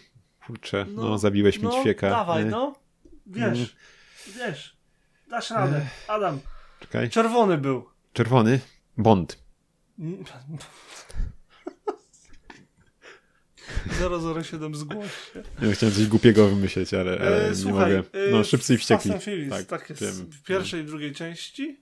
kurczę, 0.46 0.86
no, 0.88 1.02
no 1.02 1.18
zabiłeś 1.18 1.58
mi 1.58 1.64
no, 1.64 1.82
ćwieka. 1.82 2.10
Dawaj, 2.10 2.42
eee. 2.42 2.50
no. 2.50 2.74
Wiesz, 3.26 3.58
eee. 3.58 3.68
wiesz. 4.36 4.76
Dasz 5.30 5.50
radę. 5.50 5.76
Eee. 5.76 5.86
Adam. 6.08 6.40
Czekaj. 6.80 7.10
Czerwony 7.10 7.58
był. 7.58 7.88
Czerwony? 8.12 8.60
Bond. 8.96 9.38
007 14.42 14.74
zgłoś 14.74 15.06
się. 15.06 15.42
Ja 15.62 15.72
chciałem 15.72 15.94
coś 15.94 16.06
głupiego 16.06 16.48
wymyśleć, 16.48 16.94
ale, 16.94 17.12
ale 17.12 17.48
e, 17.48 17.54
słuchaj, 17.54 17.90
nie 17.90 17.96
mogę. 17.96 18.08
No, 18.30 18.40
e, 18.40 18.44
szybcy 18.44 18.74
i 18.74 18.78
wściekli. 18.78 19.12
Fast 19.50 19.68
tak, 19.68 19.80
tak 19.80 19.90
jest. 19.90 20.18
Wiem. 20.18 20.32
W 20.32 20.42
pierwszej 20.42 20.82
i 20.82 20.84
drugiej 20.84 21.14
części 21.14 21.81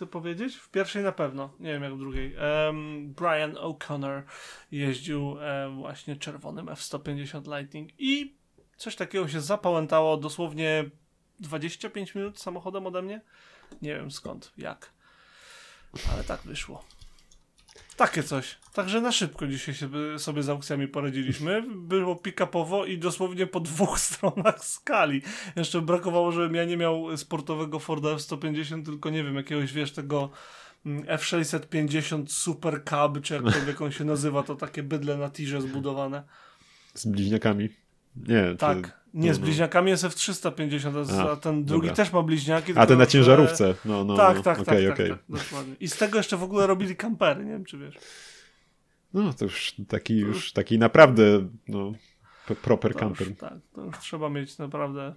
chcę 0.00 0.06
powiedzieć? 0.06 0.56
W 0.56 0.70
pierwszej 0.70 1.02
na 1.02 1.12
pewno, 1.12 1.50
nie 1.58 1.72
wiem 1.72 1.82
jak 1.82 1.94
w 1.94 1.98
drugiej. 1.98 2.36
Um, 2.36 3.14
Brian 3.14 3.52
O'Connor 3.52 4.22
jeździł 4.72 5.36
właśnie 5.74 6.16
czerwonym 6.16 6.68
F-150 6.68 7.58
Lightning 7.58 7.90
i 7.98 8.36
coś 8.76 8.96
takiego 8.96 9.28
się 9.28 9.40
zapałętało 9.40 10.16
dosłownie 10.16 10.84
25 11.40 12.14
minut 12.14 12.40
samochodem 12.40 12.86
ode 12.86 13.02
mnie. 13.02 13.20
Nie 13.82 13.94
wiem 13.94 14.10
skąd, 14.10 14.52
jak, 14.56 14.92
ale 16.12 16.24
tak 16.24 16.40
wyszło. 16.40 16.84
Takie 18.00 18.22
coś. 18.22 18.58
Także 18.72 19.00
na 19.00 19.12
szybko 19.12 19.46
dzisiaj 19.46 19.74
sobie 20.18 20.42
z 20.42 20.48
aukcjami 20.48 20.88
poradziliśmy. 20.88 21.62
Było 21.76 22.14
pick-upowo 22.14 22.88
i 22.88 22.98
dosłownie 22.98 23.46
po 23.46 23.60
dwóch 23.60 24.00
stronach 24.10 24.64
skali. 24.64 25.22
Jeszcze 25.56 25.80
brakowało, 25.80 26.32
żebym 26.32 26.54
ja 26.54 26.64
nie 26.64 26.76
miał 26.76 27.16
sportowego 27.16 27.78
Forda 27.78 28.10
F-150, 28.10 28.84
tylko 28.84 29.10
nie 29.10 29.24
wiem, 29.24 29.34
jakiegoś, 29.34 29.72
wiesz, 29.72 29.92
tego 29.92 30.30
mm, 30.86 31.02
F650 31.02 32.24
Super 32.26 32.84
Cab, 32.84 33.20
czy 33.22 33.34
jakkolwiek 33.34 33.80
on 33.80 33.92
się 33.92 34.04
nazywa, 34.04 34.42
to 34.42 34.54
takie 34.54 34.82
bydle 34.82 35.16
na 35.16 35.30
tirze 35.30 35.60
zbudowane. 35.60 36.22
Z 36.94 37.06
bliźniakami. 37.06 37.68
Nie, 38.16 38.56
tak. 38.58 38.99
To, 39.12 39.18
nie, 39.18 39.34
z 39.34 39.38
no. 39.38 39.44
bliźniakami 39.44 39.90
jest 39.90 40.04
F350, 40.04 41.20
a, 41.20 41.30
a 41.30 41.36
ten 41.36 41.64
drugi 41.64 41.88
dobra. 41.88 42.04
też 42.04 42.12
ma 42.12 42.22
bliźniaki. 42.22 42.72
A 42.76 42.86
ten 42.86 42.98
na 42.98 43.06
ciężarówce. 43.06 43.74
No, 43.84 44.04
no, 44.04 44.16
tak, 44.16 44.36
no. 44.36 44.42
tak, 44.42 44.60
okay, 44.60 44.82
tak, 44.82 44.92
okay. 44.92 45.08
tak, 45.08 45.18
tak, 45.18 45.44
dokładnie. 45.44 45.74
I 45.80 45.88
z 45.88 45.96
tego 45.96 46.18
jeszcze 46.18 46.36
w 46.36 46.42
ogóle 46.42 46.66
robili 46.66 46.96
kampery, 46.96 47.44
nie 47.44 47.50
wiem 47.50 47.64
czy 47.64 47.78
wiesz. 47.78 47.94
No, 49.14 49.32
to 49.32 49.44
już 49.44 49.74
taki, 49.88 50.18
już 50.18 50.52
taki 50.52 50.78
naprawdę 50.78 51.22
no, 51.68 51.92
proper 52.62 52.94
camper. 52.94 53.28
Już, 53.28 53.38
tak, 53.38 53.54
to 53.74 53.84
już 53.84 53.98
trzeba 53.98 54.30
mieć 54.30 54.58
naprawdę 54.58 55.14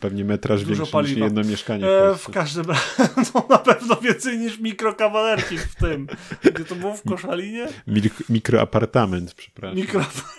Pewnie 0.00 0.24
metraż 0.24 0.60
Dużo 0.60 0.74
większy 0.74 0.92
paliwa. 0.92 1.14
niż 1.14 1.24
jedno 1.24 1.50
mieszkanie. 1.50 1.84
W, 1.84 1.88
e, 1.88 2.14
w 2.16 2.30
każdym 2.30 2.66
razie, 2.70 3.12
no 3.34 3.46
na 3.50 3.58
pewno 3.58 3.96
więcej 3.96 4.38
niż 4.38 4.58
mikrokawalerki 4.58 5.58
w 5.58 5.74
tym. 5.74 6.06
Gdzie 6.54 6.64
to 6.64 6.74
było 6.74 6.96
w 6.96 7.02
Koszalinie? 7.02 7.68
Mik 7.86 8.28
mikroapartament, 8.28 9.34
przepraszam. 9.34 9.76
Mikroapartament 9.76 10.37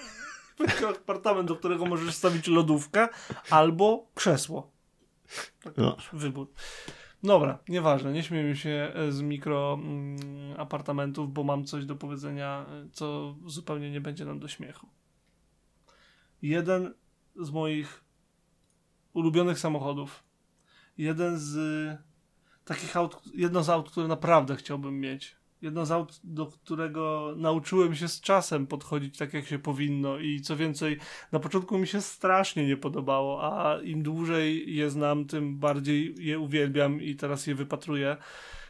apartament, 1.01 1.47
do 1.47 1.55
którego 1.55 1.85
możesz 1.85 2.15
stawić 2.15 2.47
lodówkę 2.47 3.07
albo 3.49 4.07
krzesło. 4.15 4.71
Tak 5.63 5.77
no. 5.77 5.97
wybór. 6.13 6.47
Dobra, 7.23 7.59
nieważne, 7.69 8.11
nie 8.11 8.23
śmiejmy 8.23 8.55
się 8.55 8.91
e, 8.95 9.11
z 9.11 9.21
mikro 9.21 9.79
mm, 9.81 10.19
apartamentów, 10.57 11.33
bo 11.33 11.43
mam 11.43 11.65
coś 11.65 11.85
do 11.85 11.95
powiedzenia, 11.95 12.65
e, 12.69 12.89
co 12.91 13.35
zupełnie 13.45 13.91
nie 13.91 14.01
będzie 14.01 14.25
nam 14.25 14.39
do 14.39 14.47
śmiechu. 14.47 14.87
Jeden 16.41 16.93
z 17.35 17.51
moich 17.51 18.03
ulubionych 19.13 19.59
samochodów, 19.59 20.23
jeden 20.97 21.39
z 21.39 21.57
takich 22.65 22.97
aut, 22.97 23.21
jedno 23.33 23.63
z 23.63 23.69
aut, 23.69 23.91
które 23.91 24.07
naprawdę 24.07 24.55
chciałbym 24.55 24.99
mieć, 24.99 25.35
jedno 25.61 25.85
z 25.85 25.91
aut, 25.91 26.19
do 26.23 26.45
którego 26.45 27.33
nauczyłem 27.37 27.95
się 27.95 28.07
z 28.07 28.21
czasem 28.21 28.67
podchodzić 28.67 29.17
tak, 29.17 29.33
jak 29.33 29.45
się 29.45 29.59
powinno 29.59 30.19
i 30.19 30.41
co 30.41 30.57
więcej, 30.57 30.97
na 31.31 31.39
początku 31.39 31.77
mi 31.77 31.87
się 31.87 32.01
strasznie 32.01 32.67
nie 32.67 32.77
podobało, 32.77 33.43
a 33.43 33.81
im 33.81 34.03
dłużej 34.03 34.75
je 34.75 34.89
znam, 34.89 35.25
tym 35.25 35.59
bardziej 35.59 36.15
je 36.19 36.39
uwielbiam 36.39 37.01
i 37.01 37.15
teraz 37.15 37.47
je 37.47 37.55
wypatruję. 37.55 38.17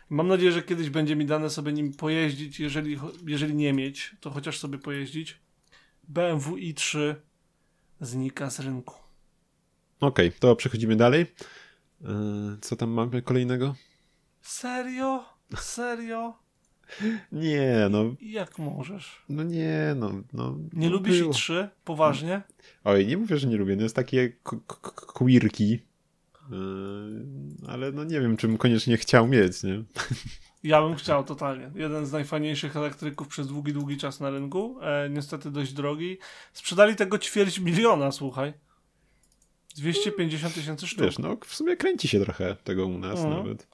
Mam 0.10 0.27
nadzieję, 0.27 0.51
że 0.51 0.62
kiedyś 0.62 0.89
będzie 0.89 1.15
mi 1.15 1.25
dane 1.25 1.50
sobie 1.50 1.74
nim 1.74 1.93
pojeździć, 1.93 2.60
jeżeli, 2.60 3.00
jeżeli 3.27 3.55
nie 3.55 3.74
mieć, 3.74 4.15
to 4.19 4.29
chociaż 4.29 4.60
sobie 4.60 4.77
pojeździć. 4.77 5.38
BMW 6.08 6.55
i3 6.55 7.15
znika 8.01 8.50
z 8.50 8.60
rynku. 8.60 8.96
Okej, 10.00 10.27
okay, 10.27 10.39
to 10.39 10.55
przechodzimy 10.55 10.96
dalej. 10.96 11.25
Yy, 12.01 12.08
co 12.62 12.75
tam 12.75 12.89
mamy 12.89 13.22
kolejnego? 13.22 13.75
Serio? 14.41 15.25
Serio? 15.58 16.48
Nie, 17.31 17.88
no. 17.89 18.15
Jak 18.22 18.60
możesz? 18.60 19.22
No 19.29 19.43
nie, 19.43 19.96
no. 19.96 20.12
no 20.34 20.58
nie 20.74 20.89
no 20.89 20.93
lubisz 20.93 21.19
było. 21.19 21.31
i 21.31 21.36
trzy? 21.36 21.69
Poważnie? 21.84 22.41
Oj, 22.84 23.08
nie 23.08 23.17
mówię, 23.17 23.38
że 23.38 23.48
nie 23.48 23.58
lubię. 23.58 23.75
No 23.75 23.84
jest 23.84 23.96
takie 23.96 24.34
queerki. 25.13 25.79
Yy, 26.51 26.58
ale 27.67 27.91
no 27.91 28.03
nie 28.03 28.22
wiem, 28.22 28.38
czym 28.38 28.58
koniecznie 28.58 28.98
chciał 28.98 29.27
mieć, 29.27 29.63
nie? 29.63 29.84
Ja 30.63 30.81
bym 30.81 30.96
chciał 30.96 31.24
totalnie. 31.24 31.72
Jeden 31.75 32.05
z 32.05 32.12
najfajniejszych 32.12 32.77
elektryków 32.77 33.27
przez 33.27 33.48
długi, 33.48 33.74
długi 33.74 33.98
czas 33.98 34.19
na 34.19 34.29
rynku. 34.29 34.77
E, 34.81 35.10
niestety 35.10 35.51
dość 35.51 35.74
drogi. 35.74 36.17
Sprzedali 36.53 36.96
tego 36.96 37.17
ćwierć 37.17 37.60
miliona, 37.60 38.12
słuchaj. 38.12 38.53
250 39.77 40.53
tysięcy 40.53 40.88
sztuk. 40.88 41.05
Wiesz, 41.05 41.19
no 41.19 41.38
w 41.46 41.55
sumie 41.55 41.77
kręci 41.77 42.08
się 42.08 42.19
trochę 42.19 42.55
tego 42.63 42.86
u 42.88 42.98
nas 42.98 43.19
mhm. 43.19 43.38
nawet. 43.38 43.67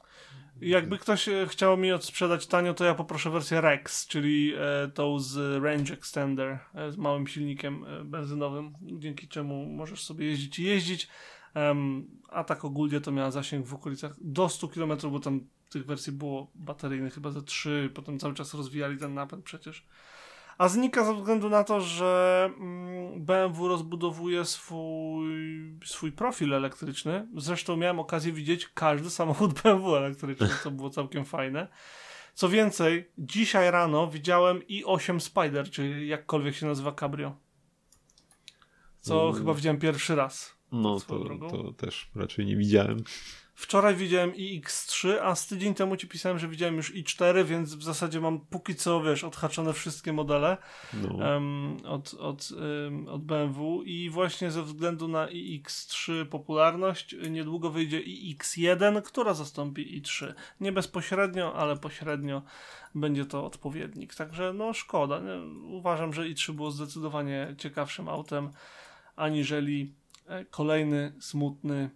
Jakby 0.61 0.97
ktoś 0.97 1.29
e, 1.29 1.47
chciał 1.47 1.77
mi 1.77 1.91
odsprzedać 1.91 2.47
tanio, 2.47 2.73
to 2.73 2.85
ja 2.85 2.95
poproszę 2.95 3.29
wersję 3.29 3.61
Rex, 3.61 4.07
czyli 4.07 4.53
e, 4.53 4.87
tą 4.93 5.19
z 5.19 5.63
Range 5.63 5.93
Extender 5.93 6.59
e, 6.73 6.91
z 6.91 6.97
małym 6.97 7.27
silnikiem 7.27 7.85
benzynowym, 8.05 8.73
dzięki 8.81 9.27
czemu 9.27 9.65
możesz 9.65 10.03
sobie 10.03 10.25
jeździć 10.25 10.59
i 10.59 10.63
jeździć. 10.63 11.07
A 12.29 12.43
tak 12.43 12.65
ogólnie 12.65 13.01
to 13.01 13.11
miała 13.11 13.31
zasięg 13.31 13.65
w 13.65 13.73
okolicach 13.73 14.15
do 14.21 14.49
100 14.49 14.67
km, 14.67 14.97
bo 15.11 15.19
tam 15.19 15.41
tych 15.69 15.85
wersji 15.85 16.13
było 16.13 16.51
bateryjnych 16.55 17.13
chyba 17.13 17.31
ze 17.31 17.41
3, 17.41 17.89
potem 17.93 18.19
cały 18.19 18.33
czas 18.33 18.53
rozwijali 18.53 18.97
ten 18.97 19.13
napęd 19.13 19.45
przecież 19.45 19.85
a 20.57 20.67
znika 20.67 21.05
ze 21.05 21.15
względu 21.15 21.49
na 21.49 21.63
to, 21.63 21.81
że 21.81 22.49
mm, 22.57 23.25
BMW 23.25 23.67
rozbudowuje 23.67 24.45
swój, 24.45 25.25
swój 25.85 26.11
profil 26.11 26.53
elektryczny. 26.53 27.27
Zresztą 27.37 27.77
miałem 27.77 27.99
okazję 27.99 28.33
widzieć 28.33 28.69
każdy 28.73 29.09
samochód 29.09 29.53
BMW 29.63 29.95
elektryczny, 29.95 30.49
co 30.63 30.71
było 30.71 30.89
całkiem 30.89 31.25
fajne. 31.25 31.67
Co 32.33 32.49
więcej, 32.49 33.11
dzisiaj 33.17 33.71
rano 33.71 34.07
widziałem 34.07 34.59
i8 34.59 35.19
Spider, 35.19 35.69
czy 35.69 36.05
jakkolwiek 36.05 36.55
się 36.55 36.65
nazywa 36.65 36.91
cabrio. 36.91 37.35
Co 38.99 39.23
mm. 39.23 39.35
chyba 39.35 39.53
widziałem 39.53 39.79
pierwszy 39.79 40.15
raz. 40.15 40.55
No, 40.71 40.99
to, 40.99 41.25
to 41.49 41.73
też 41.73 42.11
raczej 42.15 42.45
nie 42.45 42.55
widziałem. 42.55 43.03
Wczoraj 43.55 43.95
widziałem 43.95 44.31
iX3, 44.31 45.09
a 45.21 45.35
z 45.35 45.47
tydzień 45.47 45.73
temu 45.73 45.97
ci 45.97 46.07
pisałem, 46.07 46.39
że 46.39 46.47
widziałem 46.47 46.75
już 46.75 46.95
i4, 46.95 47.45
więc 47.45 47.75
w 47.75 47.83
zasadzie 47.83 48.21
mam 48.21 48.39
póki 48.39 48.75
co, 48.75 49.03
wiesz, 49.03 49.23
odhaczone 49.23 49.73
wszystkie 49.73 50.13
modele 50.13 50.57
no. 50.93 51.15
um, 51.15 51.77
od, 51.85 52.13
od, 52.13 52.51
um, 52.51 53.07
od 53.07 53.23
BMW 53.23 53.83
i 53.83 54.09
właśnie 54.09 54.51
ze 54.51 54.63
względu 54.63 55.07
na 55.07 55.27
iX3 55.27 56.25
popularność 56.25 57.15
niedługo 57.29 57.69
wyjdzie 57.69 58.01
iX1, 58.01 59.01
która 59.01 59.33
zastąpi 59.33 60.01
i3. 60.01 60.33
Nie 60.59 60.71
bezpośrednio, 60.71 61.55
ale 61.55 61.77
pośrednio 61.77 62.41
będzie 62.95 63.25
to 63.25 63.45
odpowiednik. 63.45 64.15
Także 64.15 64.53
no 64.53 64.73
szkoda. 64.73 65.21
Uważam, 65.63 66.13
że 66.13 66.23
i3 66.23 66.53
było 66.53 66.71
zdecydowanie 66.71 67.55
ciekawszym 67.57 68.09
autem 68.09 68.51
aniżeli 69.15 69.93
e, 70.27 70.45
kolejny 70.45 71.13
smutny 71.19 71.89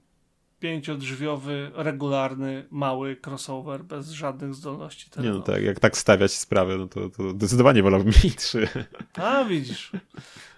pięciodrzwiowy, 0.60 1.72
regularny, 1.74 2.68
mały 2.72 3.18
crossover 3.26 3.84
bez 3.84 4.10
żadnych 4.10 4.56
zdolności 4.56 5.10
terenowych. 5.10 5.34
Nie 5.34 5.40
no 5.40 5.56
tak, 5.56 5.64
jak 5.64 5.80
tak 5.80 5.98
stawiać 5.98 6.32
sprawę, 6.32 6.78
no 6.78 6.88
to, 6.88 7.10
to 7.10 7.30
zdecydowanie 7.30 7.84
wolałbym 7.84 8.14
mieć 8.24 8.36
trzy. 8.36 8.68
A 9.14 9.44
widzisz. 9.44 9.92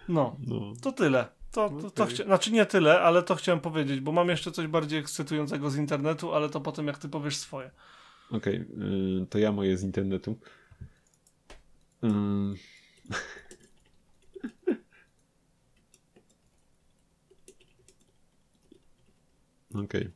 No, 0.10 0.36
no. 0.48 0.74
to 0.82 0.92
tyle. 0.92 1.28
To, 1.52 1.70
to, 1.70 1.92
to 1.92 2.04
okay. 2.04 2.16
chcia... 2.16 2.24
Znaczy 2.24 2.52
nie 2.52 2.66
tyle, 2.66 3.02
ale 3.02 3.24
to 3.24 3.36
chciałem 3.36 3.62
powiedzieć, 3.62 4.00
bo 4.00 4.12
mam 4.12 4.30
jeszcze 4.30 4.52
coś 4.52 4.68
bardziej 4.68 5.00
ekscytującego 5.00 5.70
z 5.70 5.78
internetu, 5.78 6.34
ale 6.34 6.50
to 6.50 6.62
potem 6.62 6.88
jak 6.88 6.98
ty 6.98 7.10
powiesz 7.10 7.38
swoje. 7.38 7.72
Okej, 8.32 8.62
okay, 8.62 9.28
to 9.30 9.38
ja 9.38 9.52
moje 9.52 9.78
z 9.78 9.84
internetu. 9.84 10.38
Okej. 19.74 19.84
Okay. 19.84 20.12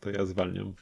To 0.00 0.10
ja 0.10 0.26
zwalniam. 0.26 0.74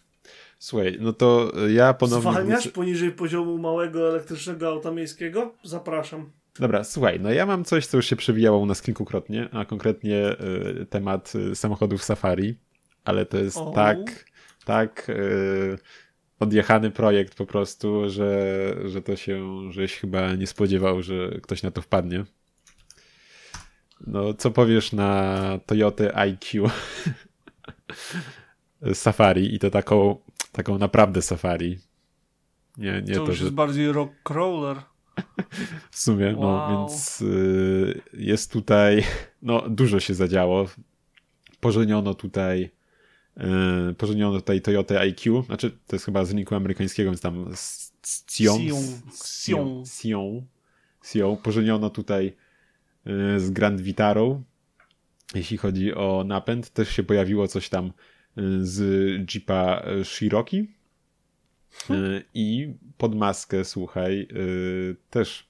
Słuchaj, 0.59 0.99
no 1.01 1.13
to 1.13 1.53
ja 1.69 1.95
ponownie... 1.95 2.31
Zwalniasz 2.31 2.59
muszę... 2.59 2.71
poniżej 2.71 3.13
poziomu 3.13 3.59
małego 3.59 4.09
elektrycznego 4.09 4.69
auta 4.69 4.91
miejskiego? 4.91 5.55
Zapraszam. 5.63 6.31
Dobra, 6.61 6.85
słuchaj, 6.85 7.21
no 7.21 7.33
ja 7.33 7.47
mam 7.47 7.65
coś, 7.65 7.87
co 7.87 7.97
już 7.97 8.07
się 8.07 8.17
przewijało 8.17 8.59
u 8.59 8.67
nas 8.67 8.83
kilkukrotnie, 8.83 9.49
a 9.53 9.65
konkretnie 9.65 10.37
y, 10.81 10.87
temat 10.87 11.33
y, 11.35 11.55
samochodów 11.55 12.05
Safari, 12.05 12.59
ale 13.05 13.27
to 13.27 13.39
jest 13.39 13.57
o. 13.57 13.71
tak, 13.71 14.25
tak 14.65 15.09
y, 15.09 15.79
odjechany 16.41 16.91
projekt 16.91 17.35
po 17.35 17.47
prostu, 17.47 18.11
że, 18.11 18.75
że 18.85 19.03
to 19.03 19.17
się, 19.17 19.69
żeś 19.73 19.95
chyba 19.95 20.35
nie 20.35 20.47
spodziewał, 20.47 21.03
że 21.03 21.31
ktoś 21.43 21.63
na 21.63 21.71
to 21.71 21.83
wpadnie. 21.83 22.25
No, 24.07 24.35
co 24.35 24.51
powiesz 24.51 24.93
na 24.93 25.61
Toyota 25.67 26.15
IQ? 26.15 26.71
Safari 28.95 29.55
i 29.55 29.59
to 29.59 29.71
taką, 29.71 30.17
taką 30.53 30.79
naprawdę 30.79 31.23
Safari. 31.23 31.79
Nie, 32.77 33.03
nie 33.07 33.15
to, 33.15 33.21
to 33.21 33.27
już 33.31 33.39
że... 33.39 33.45
jest 33.45 33.55
bardziej 33.55 33.93
rock 33.93 34.13
crawler. 34.23 34.77
W 35.91 35.99
sumie, 35.99 36.33
no, 36.33 36.39
wow. 36.39 36.71
no 36.71 36.87
więc 36.89 37.21
y, 37.21 38.01
jest 38.13 38.53
tutaj, 38.53 39.05
no 39.43 39.69
dużo 39.69 40.01
się 40.01 40.15
zadziało. 40.15 40.67
Pożeniono 41.61 42.15
tutaj 42.15 42.71
y, 43.91 43.95
pożeniono 43.95 44.37
tutaj 44.37 44.63
Toyota 44.63 45.01
IQ, 45.01 45.43
znaczy 45.43 45.71
to 45.87 45.97
jest 45.97 46.05
chyba 46.05 46.25
z 46.25 46.33
rynku 46.33 46.55
amerykańskiego, 46.55 47.11
więc 47.11 47.21
tam 47.21 47.53
Sion, 48.05 48.59
Sion, 49.13 49.87
Sion, 49.87 50.47
Sion, 51.03 51.37
pożeniono 51.37 51.91
tutaj 51.91 52.37
y, 53.07 53.41
z 53.41 53.51
Grand 53.51 53.81
Vitarą, 53.81 54.43
jeśli 55.35 55.57
chodzi 55.57 55.95
o 55.95 56.25
napęd. 56.27 56.71
Też 56.71 56.89
się 56.89 57.03
pojawiło 57.03 57.49
coś 57.49 57.69
tam 57.69 57.87
y, 57.87 57.91
z 58.67 58.81
Jeepa 59.35 59.83
Cherokee. 60.19 60.79
I 62.35 62.75
pod 62.99 63.15
maskę, 63.15 63.65
słuchaj, 63.65 64.29
też 65.11 65.49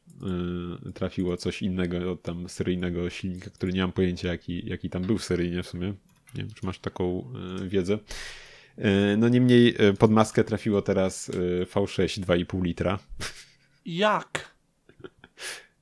trafiło 0.95 1.37
coś 1.37 1.63
innego 1.63 2.13
od 2.13 2.23
tam 2.23 2.49
seryjnego 2.49 3.11
silnika, 3.11 3.51
który 3.51 3.73
nie 3.73 3.81
mam 3.81 3.93
pojęcia, 3.93 4.29
jaki, 4.29 4.67
jaki 4.69 4.91
tam 4.91 5.03
był 5.03 5.19
seryjnie 5.19 5.63
w 5.63 5.67
sumie. 5.67 5.87
Nie 6.35 6.43
wiem, 6.43 6.49
czy 6.55 6.67
masz 6.67 6.79
taką 6.79 7.33
wiedzę. 7.67 7.99
No 9.19 9.29
niemniej 9.29 9.75
pod 9.99 10.11
maskę 10.11 10.45
trafiło 10.45 10.83
teraz 10.83 11.31
V6 11.75 12.21
2,5 12.21 12.65
litra. 12.65 12.99
Jak? 13.87 14.55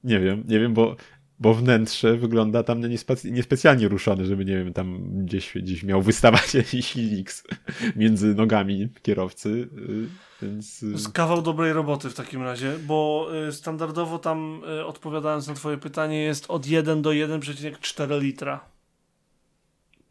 Nie 0.05 0.21
wiem, 0.21 0.45
nie 0.49 0.61
wiem, 0.61 0.75
bo 0.75 0.97
bo 1.39 1.55
wnętrze 1.55 2.17
wygląda 2.17 2.63
tam 2.63 2.81
niespecjalnie 3.25 3.89
ruszone, 3.89 4.25
żeby, 4.25 4.45
nie 4.45 4.57
wiem, 4.57 4.73
tam 4.73 5.19
gdzieś, 5.25 5.53
gdzieś 5.55 5.83
miał 5.83 6.03
wystawać 6.03 6.55
jakiś 6.65 6.87
silnik 6.87 7.31
między 7.97 8.35
nogami 8.35 8.89
kierowcy, 9.03 9.49
y, 9.49 10.09
więc... 10.43 10.83
Y, 10.83 10.99
z 10.99 11.09
kawał 11.09 11.43
dobrej 11.43 11.73
roboty 11.73 12.11
w 12.11 12.15
takim 12.15 12.43
razie, 12.43 12.79
bo 12.87 13.29
y, 13.49 13.53
standardowo 13.53 14.19
tam, 14.19 14.63
odpowiadając 14.87 15.47
na 15.49 15.55
twoje 15.55 15.79
pytanie, 15.79 16.23
jest 16.23 16.47
od 16.49 16.67
1 16.67 17.03
do 17.03 17.11
1,4 17.11 18.21
litra. 18.21 18.77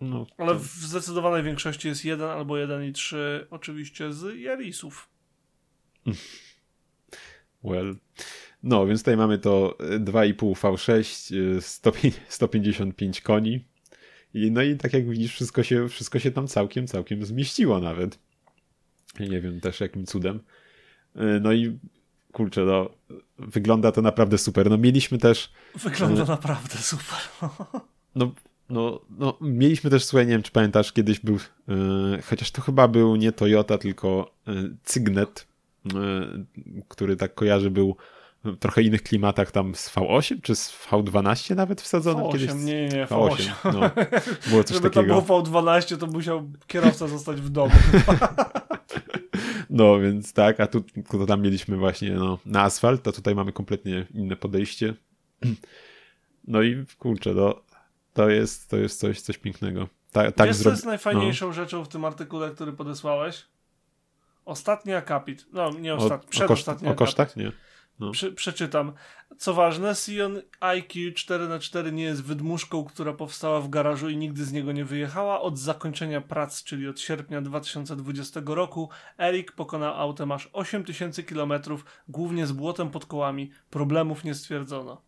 No, 0.02 0.26
to... 0.26 0.34
Ale 0.38 0.56
w 0.56 0.66
zdecydowanej 0.66 1.44
większości 1.44 1.88
jest 1.88 2.06
1 2.06 2.30
albo 2.30 2.54
1,3 2.54 3.16
oczywiście 3.50 4.14
z 4.14 4.40
Jarisów. 4.40 5.10
Well... 7.64 7.96
No, 8.66 8.88
więc 8.88 9.02
tutaj 9.02 9.18
mamy 9.18 9.38
to 9.38 9.78
2,5 9.80 10.54
V6, 10.54 11.62
155 12.28 13.22
koni. 13.22 13.66
I, 14.34 14.52
no 14.52 14.62
i 14.62 14.76
tak 14.76 14.94
jak 14.94 15.10
widzisz, 15.10 15.34
wszystko 15.34 15.64
się, 15.64 15.90
wszystko 15.90 16.20
się 16.20 16.32
tam 16.32 16.48
całkiem, 16.48 16.88
całkiem 16.88 17.26
zmieściło 17.26 17.80
nawet. 17.80 18.20
Nie 19.20 19.42
wiem 19.42 19.62
też 19.62 19.80
jakim 19.80 20.06
cudem. 20.06 20.40
E, 21.16 21.40
no 21.40 21.54
i 21.54 21.80
kurczę, 22.32 22.62
no, 22.62 22.90
wygląda 23.38 23.92
to 23.92 24.02
naprawdę 24.02 24.38
super. 24.38 24.70
No 24.70 24.78
mieliśmy 24.78 25.18
też... 25.18 25.52
Wygląda 25.76 26.24
e, 26.24 26.28
naprawdę 26.28 26.78
super. 26.78 27.20
No, 28.16 28.32
no, 28.70 29.02
no, 29.10 29.38
mieliśmy 29.42 29.90
też, 29.90 30.06
słuchaj, 30.06 30.26
nie 30.26 30.32
wiem, 30.32 30.44
czy 30.44 30.52
pamiętasz, 30.52 30.94
kiedyś 30.94 31.20
był, 31.20 31.36
e, 31.36 32.22
chociaż 32.22 32.52
to 32.52 32.62
chyba 32.62 32.88
był 32.88 33.16
nie 33.16 33.32
Toyota, 33.32 33.78
tylko 33.78 34.36
e, 34.48 34.54
Cygnet, 34.84 35.48
który 36.88 37.16
tak 37.16 37.34
kojarzy, 37.34 37.72
był 37.72 37.96
trochę 38.60 38.82
innych 38.82 39.04
klimatach 39.04 39.52
tam 39.52 39.76
z 39.76 39.90
V8 39.90 40.42
czy 40.42 40.56
z 40.56 40.72
V12 40.92 41.56
nawet 41.56 41.82
wsadzony 41.82 42.24
V8, 42.24 42.32
kiedyś? 42.32 42.54
Nie, 42.54 42.88
nie, 42.88 43.06
V8. 43.06 43.30
V8. 43.30 43.52
No, 43.64 43.92
było 44.50 44.64
coś 44.64 44.76
Żeby 44.78 44.90
takiego. 44.90 45.16
tam 45.16 45.26
było 45.26 45.44
V12, 45.44 45.98
to 45.98 46.08
musiał 46.08 46.50
kierowca 46.68 47.08
zostać 47.08 47.42
w 47.42 47.50
domu. 47.50 47.74
no, 49.70 50.00
więc 50.00 50.34
tak, 50.34 50.60
a 50.60 50.68
tu 50.68 50.84
to 51.12 51.26
tam 51.26 51.42
mieliśmy 51.42 51.78
właśnie 51.78 52.12
no, 52.12 52.40
na 52.46 52.62
asfalt, 52.62 53.08
a 53.08 53.12
tutaj 53.12 53.36
mamy 53.36 53.52
kompletnie 53.52 54.06
inne 54.14 54.36
podejście. 54.36 54.94
No 56.48 56.62
i 56.62 56.86
kurczę, 57.00 57.34
no, 57.34 57.62
to 58.14 58.30
jest, 58.30 58.70
to 58.70 58.78
jest 58.78 59.00
coś, 59.00 59.22
coś 59.22 59.38
pięknego. 59.38 59.88
Ta, 60.12 60.32
tak 60.32 60.48
Wiesz, 60.48 60.58
co 60.58 60.70
jest 60.70 60.86
najfajniejszą 60.86 61.48
no. 61.48 61.54
rzeczą 61.54 61.86
w 61.86 61.88
tym 61.88 62.06
artykule, 62.06 62.52
który 62.52 62.74
podesłałeś? 62.74 63.46
Ostatni 64.46 64.94
akapit. 64.94 65.46
No, 65.54 65.72
nie 65.72 65.96
ostatni, 65.96 66.30
przedostatni 66.30 66.88
o, 66.88 66.92
o 66.92 66.96
kosztach? 66.96 67.36
Nie. 67.36 67.52
No. 68.00 68.12
Prze 68.12 68.32
przeczytam. 68.32 68.94
Co 69.38 69.54
ważne, 69.54 69.96
Sion 69.96 70.42
IQ 70.60 71.12
4x4 71.12 71.94
nie 71.94 72.04
jest 72.04 72.24
wydmuszką, 72.24 72.84
która 72.84 73.14
powstała 73.14 73.62
w 73.62 73.70
garażu 73.70 74.10
i 74.10 74.18
nigdy 74.18 74.46
z 74.46 74.52
niego 74.52 74.72
nie 74.72 74.86
wyjechała. 74.86 75.42
Od 75.42 75.60
zakończenia 75.60 76.22
prac, 76.22 76.64
czyli 76.64 76.88
od 76.88 77.00
sierpnia 77.00 77.42
2020 77.42 78.42
roku, 78.46 78.90
Erik 79.20 79.52
pokonał 79.52 79.94
autem 79.94 80.32
aż 80.32 80.50
8000 80.54 81.24
km, 81.24 81.54
głównie 82.08 82.48
z 82.48 82.52
błotem 82.52 82.92
pod 82.92 83.06
kołami. 83.06 83.52
Problemów 83.70 84.24
nie 84.24 84.34
stwierdzono. 84.34 85.02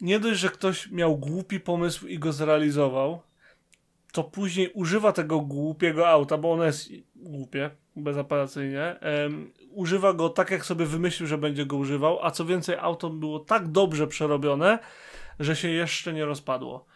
Nie 0.00 0.20
dość, 0.20 0.40
że 0.40 0.48
ktoś 0.48 0.90
miał 0.90 1.16
głupi 1.16 1.60
pomysł 1.60 2.06
i 2.06 2.18
go 2.18 2.32
zrealizował, 2.32 3.22
to 4.12 4.24
później 4.24 4.70
używa 4.74 5.12
tego 5.12 5.40
głupiego 5.40 6.08
auta, 6.08 6.38
bo 6.38 6.52
ono 6.52 6.64
jest 6.64 6.88
głupie, 7.16 7.70
bezapelacyjnie, 7.96 8.96
um, 9.22 9.52
używa 9.70 10.12
go 10.12 10.28
tak, 10.28 10.50
jak 10.50 10.64
sobie 10.64 10.86
wymyślił, 10.86 11.26
że 11.26 11.38
będzie 11.38 11.66
go 11.66 11.76
używał, 11.76 12.18
a 12.22 12.30
co 12.30 12.44
więcej, 12.44 12.76
auto 12.78 13.10
było 13.10 13.40
tak 13.40 13.68
dobrze 13.68 14.06
przerobione, 14.06 14.78
że 15.40 15.56
się 15.56 15.68
jeszcze 15.68 16.12
nie 16.12 16.24
rozpadło. 16.24 16.86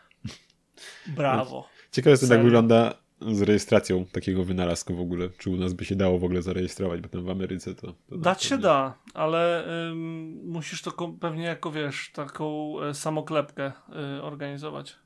Brawo. 1.16 1.68
Ciekawe 1.92 2.10
jest, 2.10 2.30
jak 2.30 2.44
wygląda 2.44 2.94
z 3.20 3.42
rejestracją 3.42 4.04
takiego 4.04 4.44
wynalazku 4.44 4.96
w 4.96 5.00
ogóle. 5.00 5.28
Czy 5.38 5.50
u 5.50 5.56
nas 5.56 5.72
by 5.72 5.84
się 5.84 5.96
dało 5.96 6.18
w 6.18 6.24
ogóle 6.24 6.42
zarejestrować, 6.42 7.00
bo 7.00 7.08
tam 7.08 7.24
w 7.24 7.30
Ameryce 7.30 7.74
to... 7.74 7.94
to 8.08 8.18
Dać 8.18 8.42
się 8.42 8.58
da, 8.58 8.94
ale 9.14 9.64
ym, 9.90 10.40
musisz 10.44 10.82
to 10.82 11.12
pewnie 11.20 11.44
jako, 11.44 11.70
wiesz, 11.70 12.10
taką 12.14 12.74
y, 12.82 12.94
samoklepkę 12.94 13.72
y, 14.18 14.22
organizować. 14.22 14.96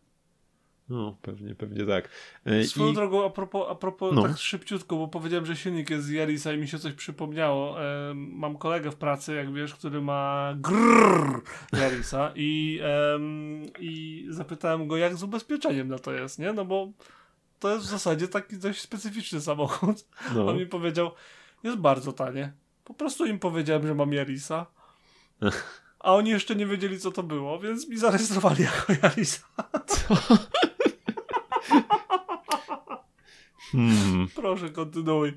No, 0.89 1.17
pewnie, 1.23 1.55
pewnie 1.55 1.87
tak. 1.87 2.09
E, 2.45 2.65
Swoją 2.65 2.91
I... 2.91 2.95
drogą, 2.95 3.27
a 3.27 3.31
propos, 3.31 3.67
a 3.71 3.75
propos 3.75 4.15
no. 4.15 4.23
tak 4.23 4.39
szybciutko, 4.39 4.97
bo 4.97 5.09
powiedziałem, 5.09 5.47
że 5.47 5.57
silnik 5.57 5.91
jest 5.91 6.07
z 6.07 6.11
Yarisa 6.11 6.53
i 6.53 6.59
mi 6.59 6.69
się 6.69 6.79
coś 6.79 6.93
przypomniało. 6.93 7.85
E, 7.85 8.15
mam 8.15 8.59
kolegę 8.59 8.91
w 8.91 8.97
pracy, 8.97 9.35
jak 9.35 9.55
wiesz, 9.55 9.75
który 9.75 10.03
ma 10.03 10.55
grrr 10.57 11.43
Yarisa 11.73 12.33
i, 12.35 12.81
e, 12.83 13.19
i 13.81 14.27
zapytałem 14.29 14.89
go, 14.89 14.97
jak 14.97 15.17
z 15.17 15.23
ubezpieczeniem 15.23 15.89
na 15.89 15.99
to 15.99 16.13
jest, 16.13 16.39
nie? 16.39 16.53
No 16.53 16.65
bo 16.65 16.93
to 17.59 17.75
jest 17.75 17.87
w 17.87 17.89
zasadzie 17.89 18.29
taki 18.29 18.59
dość 18.59 18.81
specyficzny 18.81 19.41
samochód. 19.41 20.07
No. 20.35 20.47
On 20.47 20.59
mi 20.59 20.67
powiedział, 20.67 21.11
jest 21.63 21.79
bardzo 21.79 22.13
tanie. 22.13 22.53
Po 22.85 22.95
prostu 22.95 23.27
im 23.27 23.39
powiedziałem, 23.39 23.87
że 23.87 23.95
mam 23.95 24.13
Yarisa. 24.13 24.67
A 26.01 26.15
oni 26.15 26.31
jeszcze 26.31 26.57
nie 26.57 26.67
wiedzieli, 26.67 27.01
co 27.01 27.13
to 27.13 27.23
było, 27.23 27.59
więc 27.59 27.89
mi 27.89 27.99
zarejestrowali 27.99 28.63
jako 28.65 28.93
Yarisa. 29.03 29.43
Co? 29.87 30.17
Hmm. 33.73 34.29
Proszę, 34.37 34.71
kontynuuj. 34.71 35.33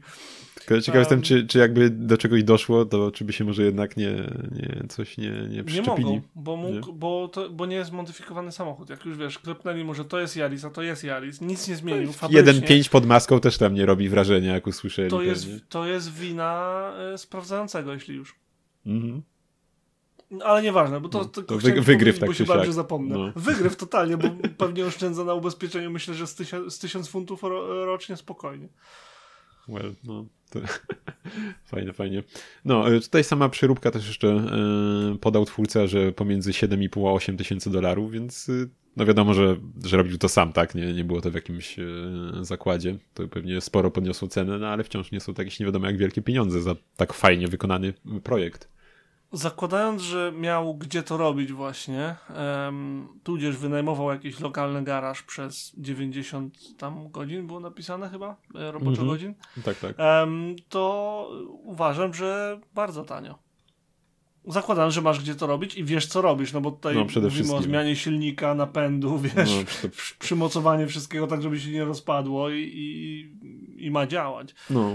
Tylko 0.55 0.81
ciekaw 0.81 0.95
um, 0.95 0.99
jestem, 0.99 1.21
czy, 1.21 1.47
czy 1.47 1.59
jakby 1.59 1.89
do 1.89 2.17
czegoś 2.17 2.43
doszło, 2.43 2.85
to 2.85 3.11
czy 3.11 3.25
by 3.25 3.33
się 3.33 3.43
może 3.43 3.63
jednak 3.63 3.97
nie, 3.97 4.11
nie 4.51 4.87
coś 4.89 5.17
nie, 5.17 5.31
nie 5.49 5.63
przyczepili. 5.63 6.05
Nie 6.05 6.15
mogą, 6.15 6.21
bo, 6.35 6.55
mógł, 6.55 6.87
nie? 6.87 6.93
Bo, 6.93 7.27
to, 7.27 7.49
bo 7.49 7.65
nie 7.65 7.75
jest 7.75 7.91
modyfikowany 7.91 8.51
samochód. 8.51 8.89
Jak 8.89 9.05
już 9.05 9.17
wiesz, 9.17 9.39
klepnęli 9.39 9.83
mu, 9.83 9.93
że 9.93 10.05
to 10.05 10.19
jest 10.19 10.35
Yaris, 10.35 10.65
a 10.65 10.69
to 10.69 10.81
jest 10.81 11.03
Yaris. 11.03 11.41
Nic 11.41 11.67
nie 11.67 11.75
zmienił. 11.75 12.11
1.5 12.11 12.89
pod 12.89 13.05
maską 13.05 13.39
też 13.39 13.57
tam 13.57 13.73
nie 13.73 13.85
robi 13.85 14.09
wrażenia, 14.09 14.53
jak 14.53 14.67
usłyszeli. 14.67 15.09
To, 15.09 15.21
jest, 15.21 15.47
to 15.69 15.85
jest 15.85 16.13
wina 16.13 16.91
y, 17.13 17.17
sprawdzającego, 17.17 17.93
jeśli 17.93 18.15
już. 18.15 18.35
Mhm. 18.85 19.21
Ale 20.43 20.61
nieważne, 20.61 21.01
bo 21.01 21.09
to, 21.09 21.17
no, 21.17 21.25
to, 21.25 21.43
to 21.43 21.57
wy, 21.57 21.81
wygryw 21.81 22.19
tak 22.19 22.29
bo 22.29 22.33
się 22.33 22.43
bałem, 22.43 22.65
że 22.65 22.73
zapomnę. 22.73 23.17
No. 23.17 23.31
Wygryw 23.35 23.75
totalnie, 23.75 24.17
bo 24.17 24.29
pewnie 24.65 24.85
oszczędza 24.85 25.23
na 25.23 25.33
ubezpieczeniu 25.33 25.91
myślę, 25.91 26.13
że 26.13 26.27
z, 26.27 26.35
tysiąc, 26.35 26.73
z 26.73 26.79
tysiąc 26.79 27.07
funtów 27.07 27.43
ro, 27.43 27.85
rocznie 27.85 28.17
spokojnie. 28.17 28.67
Well, 29.67 29.95
no. 30.03 30.25
To... 30.49 30.59
fajnie, 31.71 31.93
fajnie. 31.93 32.23
No, 32.65 32.95
e, 32.95 32.99
tutaj 32.99 33.23
sama 33.23 33.49
przeróbka 33.49 33.91
też 33.91 34.07
jeszcze 34.07 34.27
e, 34.27 35.17
podał 35.17 35.45
twórca, 35.45 35.87
że 35.87 36.11
pomiędzy 36.11 36.51
7,5 36.51 37.07
a 37.07 37.11
8 37.11 37.37
tysięcy 37.37 37.69
dolarów, 37.69 38.11
więc 38.11 38.49
e, 38.49 38.53
no 38.97 39.05
wiadomo, 39.05 39.33
że, 39.33 39.57
że 39.85 39.97
robił 39.97 40.17
to 40.17 40.29
sam, 40.29 40.53
tak? 40.53 40.75
Nie, 40.75 40.93
nie 40.93 41.03
było 41.03 41.21
to 41.21 41.31
w 41.31 41.33
jakimś 41.33 41.75
zakładzie. 42.41 42.95
To 43.13 43.27
pewnie 43.27 43.61
sporo 43.61 43.91
podniosło 43.91 44.27
cenę, 44.27 44.59
no 44.59 44.67
ale 44.67 44.83
wciąż 44.83 45.11
nie 45.11 45.19
są 45.19 45.33
to 45.33 45.41
jakieś 45.41 45.59
nie 45.59 45.65
wiadomo 45.65 45.85
jak 45.85 45.97
wielkie 45.97 46.21
pieniądze 46.21 46.61
za 46.61 46.75
tak 46.95 47.13
fajnie 47.13 47.47
wykonany 47.47 47.93
projekt. 48.23 48.76
Zakładając, 49.31 50.01
że 50.01 50.33
miał 50.35 50.75
gdzie 50.75 51.03
to 51.03 51.17
robić 51.17 51.53
właśnie, 51.53 52.15
um, 52.65 53.07
tudzież 53.23 53.57
wynajmował 53.57 54.11
jakiś 54.11 54.39
lokalny 54.39 54.83
garaż 54.83 55.23
przez 55.23 55.71
90 55.77 56.77
tam 56.77 57.11
godzin, 57.11 57.47
było 57.47 57.59
napisane 57.59 58.09
chyba, 58.09 58.35
e, 58.55 58.71
roboczo 58.71 59.01
-hmm. 59.01 59.07
godzin, 59.07 59.33
tak, 59.63 59.79
tak. 59.79 59.95
Um, 59.99 60.55
to 60.69 61.31
uważam, 61.63 62.13
że 62.13 62.59
bardzo 62.73 63.03
tanio. 63.03 63.47
Zakładam, 64.47 64.91
że 64.91 65.01
masz 65.01 65.19
gdzie 65.19 65.35
to 65.35 65.47
robić 65.47 65.75
i 65.75 65.83
wiesz, 65.83 66.07
co 66.07 66.21
robisz, 66.21 66.53
no 66.53 66.61
bo 66.61 66.71
tutaj 66.71 66.95
no, 66.95 67.21
mówimy 67.21 67.53
o 67.55 67.61
zmianie 67.61 67.95
silnika, 67.95 68.55
napędu, 68.55 69.19
wiesz, 69.19 69.35
no, 69.83 69.89
przymocowanie 70.19 70.87
wszystkiego 70.87 71.27
tak, 71.27 71.41
żeby 71.41 71.59
się 71.59 71.71
nie 71.71 71.85
rozpadło 71.85 72.49
i, 72.49 72.71
i, 72.75 73.85
i 73.85 73.91
ma 73.91 74.07
działać. 74.07 74.55
No. 74.69 74.91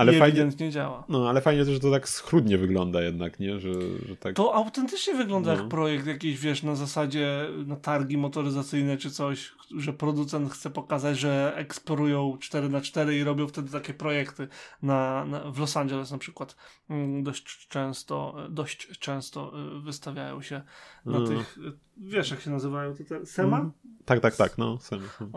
Ale 0.00 0.12
fajnie, 0.12 0.26
ewidentnie 0.26 0.70
działa. 0.70 1.04
No, 1.08 1.28
ale 1.28 1.40
fajnie 1.40 1.64
też, 1.64 1.74
że 1.74 1.80
to 1.80 1.90
tak 1.90 2.08
schludnie 2.08 2.58
wygląda 2.58 3.02
jednak, 3.02 3.40
nie? 3.40 3.60
Że, 3.60 3.72
że 4.08 4.16
tak... 4.16 4.36
To 4.36 4.54
autentycznie 4.54 5.14
wygląda 5.14 5.52
no. 5.52 5.58
jak 5.58 5.68
projekt 5.68 6.06
jakiś, 6.06 6.38
wiesz, 6.38 6.62
na 6.62 6.76
zasadzie 6.76 7.48
na 7.66 7.76
targi 7.76 8.18
motoryzacyjne 8.18 8.96
czy 8.96 9.10
coś, 9.10 9.52
że 9.76 9.92
producent 9.92 10.52
chce 10.52 10.70
pokazać, 10.70 11.18
że 11.18 11.52
eksplorują 11.56 12.36
4 12.40 12.68
na 12.68 12.80
4 12.80 13.18
i 13.18 13.24
robią 13.24 13.48
wtedy 13.48 13.70
takie 13.70 13.94
projekty 13.94 14.48
na, 14.82 15.24
na, 15.24 15.50
w 15.50 15.58
Los 15.58 15.76
Angeles 15.76 16.10
na 16.10 16.18
przykład. 16.18 16.56
Mm, 16.90 17.22
dość 17.22 17.68
często, 17.68 18.36
dość 18.50 18.98
często 18.98 19.52
y, 19.76 19.80
wystawiają 19.80 20.42
się 20.42 20.62
na 21.04 21.18
no. 21.18 21.26
tych, 21.26 21.58
wiesz 22.00 22.30
jak 22.30 22.40
się 22.40 22.50
nazywają 22.50 22.94
te, 22.94 23.04
te 23.04 23.26
SEMA? 23.26 23.58
Mm. 23.58 23.72
Tak, 24.04 24.20
tak, 24.20 24.36
tak, 24.36 24.58
no. 24.58 24.78
Sam, 24.80 25.00
sam. 25.18 25.32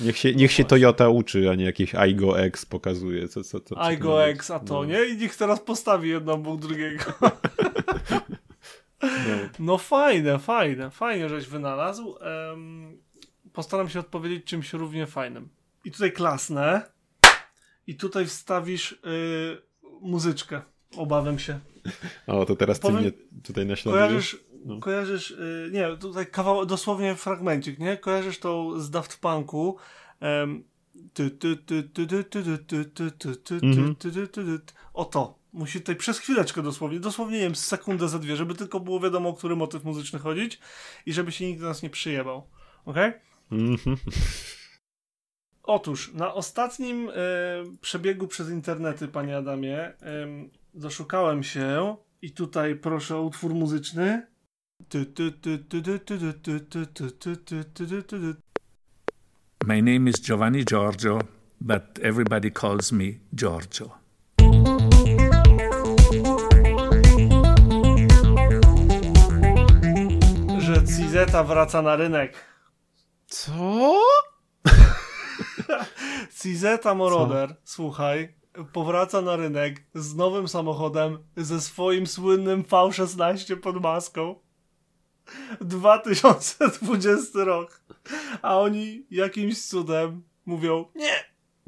Niech 0.00 0.18
się, 0.18 0.34
niech 0.34 0.52
się 0.52 0.64
Toyota 0.64 1.08
uczy, 1.08 1.50
a 1.50 1.54
nie 1.54 1.64
jakieś 1.64 1.94
iGo 2.08 2.40
X 2.40 2.66
pokazuje. 2.66 3.28
Co, 3.28 3.44
co, 3.44 3.60
co, 3.60 3.74
co 3.74 3.82
iGo 3.82 4.26
X, 4.26 4.50
a 4.50 4.60
to 4.60 4.74
no. 4.74 4.84
nie? 4.84 5.04
I 5.04 5.16
niech 5.16 5.36
teraz 5.36 5.60
postawi 5.60 6.08
jedno 6.08 6.32
obok 6.32 6.60
drugiego. 6.60 7.04
no. 9.02 9.10
no 9.58 9.78
fajne, 9.78 10.38
fajne, 10.38 10.90
fajnie, 10.90 11.28
żeś 11.28 11.46
wynalazł. 11.46 12.16
Um, 12.50 12.98
postaram 13.52 13.88
się 13.88 14.00
odpowiedzieć 14.00 14.44
czymś 14.44 14.72
równie 14.72 15.06
fajnym. 15.06 15.48
I 15.84 15.90
tutaj 15.90 16.12
klasne. 16.12 16.82
I 17.86 17.96
tutaj 17.96 18.26
wstawisz 18.26 19.00
yy, 19.04 19.62
muzyczkę. 20.00 20.62
Obawiam 20.96 21.38
się. 21.38 21.60
O, 22.26 22.46
to 22.46 22.56
teraz 22.56 22.78
Powiem, 22.78 22.96
ty 22.96 23.02
mnie 23.02 23.12
tutaj 23.42 23.66
naśladujesz. 23.66 24.36
Kojarzysz, 24.62 24.74
no. 24.74 24.80
kojarzysz 24.80 25.30
yy, 25.30 25.70
nie, 25.72 25.96
tutaj 25.96 26.26
kawał, 26.26 26.66
dosłownie 26.66 27.14
fragmencik, 27.14 27.78
nie? 27.78 27.96
Kojarzysz 27.96 28.38
tą 28.38 28.80
z 28.80 28.90
Daft 28.90 29.20
Punku 29.20 29.76
o 34.94 35.04
to. 35.04 35.38
Musi 35.52 35.78
tutaj 35.80 35.96
przez 35.96 36.18
chwileczkę 36.18 36.62
dosłownie, 36.62 37.00
dosłownie 37.00 37.36
nie 37.36 37.44
wiem, 37.44 37.54
sekundę 37.54 38.08
za 38.08 38.18
dwie, 38.18 38.36
żeby 38.36 38.54
tylko 38.54 38.80
było 38.80 39.00
wiadomo, 39.00 39.28
o 39.28 39.34
który 39.34 39.56
motyw 39.56 39.84
muzyczny 39.84 40.18
chodzić 40.18 40.58
i 41.06 41.12
żeby 41.12 41.32
się 41.32 41.46
nikt 41.46 41.60
do 41.60 41.66
nas 41.66 41.82
nie 41.82 41.90
przyjebał. 41.90 42.48
Ok? 42.84 42.96
Mhm. 43.52 43.96
Otóż, 45.62 46.12
na 46.12 46.34
ostatnim 46.34 47.08
e, 47.08 47.12
przebiegu 47.80 48.28
przez 48.28 48.50
internety, 48.50 49.08
panie 49.08 49.36
Adamie, 49.36 49.78
e, 49.78 49.96
doszukałem 50.74 51.42
się 51.42 51.96
i 52.22 52.30
tutaj 52.30 52.76
proszę 52.76 53.16
o 53.16 53.22
utwór 53.22 53.54
muzyczny. 53.54 54.26
My 59.66 59.80
name 59.80 60.08
is 60.08 60.20
Giovanni 60.20 60.64
Giorgio, 60.64 61.20
but 61.60 61.98
everybody 62.02 62.50
calls 62.50 62.92
me 62.92 63.20
Giorgio. 63.34 63.90
Że 70.58 70.82
Cizeta 70.86 71.44
wraca 71.44 71.82
na 71.82 71.96
rynek. 71.96 72.34
Co? 73.26 74.00
Cizeta 76.42 76.94
Moroder, 76.94 77.48
Co? 77.48 77.54
słuchaj, 77.64 78.34
powraca 78.72 79.20
na 79.20 79.36
rynek 79.36 79.84
z 79.94 80.14
nowym 80.14 80.48
samochodem, 80.48 81.18
ze 81.36 81.60
swoim 81.60 82.06
słynnym 82.06 82.62
V16 82.62 83.56
pod 83.56 83.82
maską. 83.82 84.34
2020 85.60 87.44
rok. 87.44 87.82
A 88.42 88.58
oni 88.58 89.06
jakimś 89.10 89.62
cudem 89.62 90.22
mówią, 90.46 90.84
nie, 90.94 91.24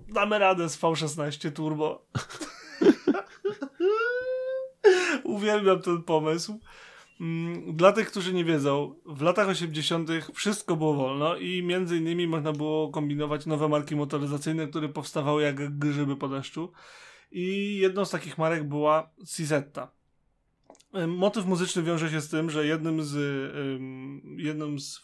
damy 0.08 0.38
radę 0.38 0.68
z 0.68 0.78
V16 0.78 1.52
Turbo. 1.52 2.04
Uwielbiam 5.24 5.82
ten 5.82 6.02
pomysł. 6.02 6.60
Mm, 7.20 7.76
dla 7.76 7.92
tych, 7.92 8.10
którzy 8.10 8.34
nie 8.34 8.44
wiedzą, 8.44 8.94
w 9.06 9.22
latach 9.22 9.48
80. 9.48 10.10
wszystko 10.34 10.76
było 10.76 10.94
wolno 10.94 11.36
i 11.36 11.62
między 11.62 11.96
innymi 11.96 12.26
można 12.26 12.52
było 12.52 12.88
kombinować 12.88 13.46
nowe 13.46 13.68
marki 13.68 13.96
motoryzacyjne, 13.96 14.66
które 14.66 14.88
powstawały 14.88 15.42
jak 15.42 15.78
grzyby 15.78 16.16
po 16.16 16.28
deszczu. 16.28 16.72
I 17.30 17.76
jedną 17.76 18.04
z 18.04 18.10
takich 18.10 18.38
marek 18.38 18.68
była 18.68 19.10
Cizetta. 19.28 19.92
Motyw 21.06 21.46
muzyczny 21.46 21.82
wiąże 21.82 22.10
się 22.10 22.20
z 22.20 22.28
tym, 22.28 22.50
że 22.50 22.66
jednym 22.66 23.04
z, 23.04 23.16
jednym 24.36 24.80
z 24.80 25.00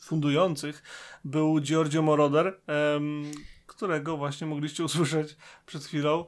fundujących 0.00 0.82
był 1.24 1.60
Giorgio 1.60 2.02
Moroder, 2.02 2.60
którego 3.66 4.16
właśnie 4.16 4.46
mogliście 4.46 4.84
usłyszeć 4.84 5.36
przed 5.66 5.84
chwilą 5.84 6.26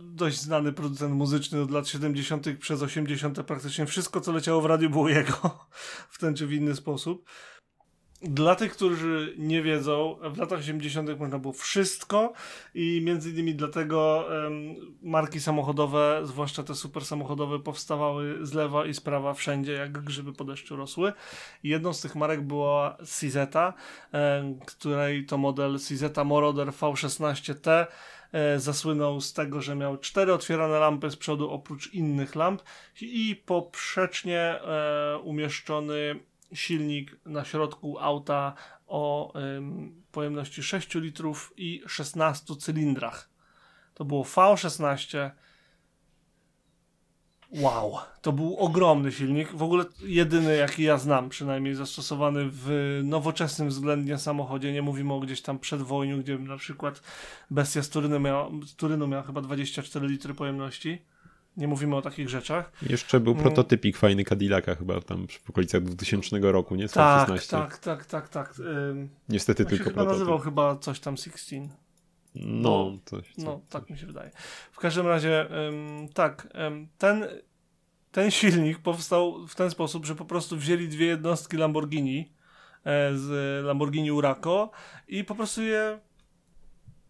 dość 0.00 0.40
znany 0.40 0.72
producent 0.72 1.14
muzyczny 1.14 1.60
od 1.60 1.70
lat 1.70 1.88
70. 1.88 2.46
przez 2.58 2.82
80. 2.82 3.42
praktycznie 3.42 3.86
wszystko, 3.86 4.20
co 4.20 4.32
leciało 4.32 4.60
w 4.60 4.66
radiu, 4.66 4.90
było 4.90 5.08
jego 5.08 5.68
w 6.14 6.18
ten 6.18 6.34
czy 6.34 6.46
w 6.46 6.52
inny 6.52 6.76
sposób. 6.76 7.28
Dla 8.22 8.54
tych, 8.54 8.72
którzy 8.72 9.34
nie 9.38 9.62
wiedzą, 9.62 10.16
w 10.22 10.38
latach 10.38 10.58
80. 10.58 11.18
można 11.18 11.38
było 11.38 11.52
wszystko 11.52 12.32
i 12.74 13.00
między 13.04 13.30
innymi 13.30 13.54
dlatego 13.54 14.28
um, 14.30 14.74
marki 15.02 15.40
samochodowe, 15.40 16.20
zwłaszcza 16.24 16.62
te 16.62 16.74
super 16.74 17.04
samochodowe, 17.04 17.58
powstawały 17.58 18.46
z 18.46 18.52
lewa 18.52 18.86
i 18.86 18.94
z 18.94 19.00
prawa 19.00 19.34
wszędzie, 19.34 19.72
jak 19.72 19.92
grzyby 20.04 20.32
po 20.32 20.44
deszczu 20.44 20.76
rosły. 20.76 21.12
I 21.62 21.68
jedną 21.68 21.92
z 21.92 22.00
tych 22.00 22.14
marek 22.14 22.42
była 22.42 22.96
Cizeta, 23.20 23.74
um, 24.12 24.58
której 24.58 25.26
to 25.26 25.38
model 25.38 25.78
Cizeta 25.88 26.24
Moroder 26.24 26.68
V16T 26.68 27.86
e, 28.32 28.60
zasłynął 28.60 29.20
z 29.20 29.32
tego, 29.32 29.60
że 29.62 29.74
miał 29.74 29.98
cztery 29.98 30.32
otwierane 30.32 30.78
lampy 30.78 31.10
z 31.10 31.16
przodu 31.16 31.50
oprócz 31.50 31.94
innych 31.94 32.34
lamp 32.34 32.62
i 33.00 33.42
poprzecznie 33.46 34.40
e, 34.40 35.18
umieszczony 35.18 36.20
silnik 36.52 37.16
na 37.24 37.44
środku 37.44 37.98
auta 37.98 38.54
o 38.86 39.32
ym, 39.40 40.02
pojemności 40.12 40.62
6 40.62 40.94
litrów 40.94 41.52
i 41.56 41.82
16 41.86 42.56
cylindrach. 42.56 43.30
To 43.94 44.04
było 44.04 44.24
V16. 44.24 45.30
Wow, 47.50 47.98
to 48.22 48.32
był 48.32 48.56
ogromny 48.56 49.12
silnik, 49.12 49.52
w 49.52 49.62
ogóle 49.62 49.84
jedyny 50.02 50.56
jaki 50.56 50.82
ja 50.82 50.98
znam, 50.98 51.28
przynajmniej 51.28 51.74
zastosowany 51.74 52.44
w 52.52 53.00
nowoczesnym 53.04 53.68
względnie 53.68 54.18
samochodzie. 54.18 54.72
Nie 54.72 54.82
mówimy 54.82 55.14
o 55.14 55.20
gdzieś 55.20 55.42
tam 55.42 55.58
przed 55.58 55.82
wojną, 55.82 56.20
gdzie 56.20 56.38
na 56.38 56.56
przykład 56.56 57.02
Bestia 57.50 57.82
z 57.82 57.88
Turynu 57.88 58.20
miała, 58.20 58.50
z 58.66 58.74
Turynu 58.74 59.06
miała 59.06 59.22
chyba 59.22 59.40
24 59.40 60.08
litry 60.08 60.34
pojemności 60.34 61.02
nie 61.56 61.68
mówimy 61.68 61.96
o 61.96 62.02
takich 62.02 62.28
rzeczach. 62.28 62.72
Jeszcze 62.82 63.20
był 63.20 63.32
mm. 63.32 63.42
prototypik 63.42 63.96
fajny 63.96 64.24
Cadillaca 64.24 64.74
chyba 64.74 65.00
tam 65.00 65.26
w 65.28 65.50
okolicach 65.50 65.82
2000 65.82 66.38
roku, 66.40 66.76
nie? 66.76 66.88
Tak, 66.88 67.46
tak, 67.46 67.78
tak, 67.78 68.06
tak, 68.06 68.28
tak. 68.28 68.54
Niestety 69.28 69.64
tylko 69.64 69.84
się 69.84 69.90
prototyp. 69.90 70.12
nazywał 70.18 70.38
chyba 70.38 70.76
coś 70.76 71.00
tam 71.00 71.16
16. 71.16 71.68
No, 72.34 72.70
no, 72.70 72.98
coś, 73.04 73.32
no 73.38 73.60
tak 73.70 73.90
mi 73.90 73.98
się 73.98 74.06
wydaje. 74.06 74.30
W 74.72 74.78
każdym 74.78 75.06
razie 75.06 75.46
tak, 76.14 76.48
ten, 76.98 77.26
ten 78.12 78.30
silnik 78.30 78.78
powstał 78.78 79.46
w 79.46 79.54
ten 79.54 79.70
sposób, 79.70 80.06
że 80.06 80.14
po 80.14 80.24
prostu 80.24 80.56
wzięli 80.56 80.88
dwie 80.88 81.06
jednostki 81.06 81.56
Lamborghini 81.56 82.32
e, 82.84 83.16
z 83.16 83.64
Lamborghini 83.64 84.12
Uraco 84.12 84.70
i 85.08 85.24
po 85.24 85.34
prostu 85.34 85.62
je 85.62 85.98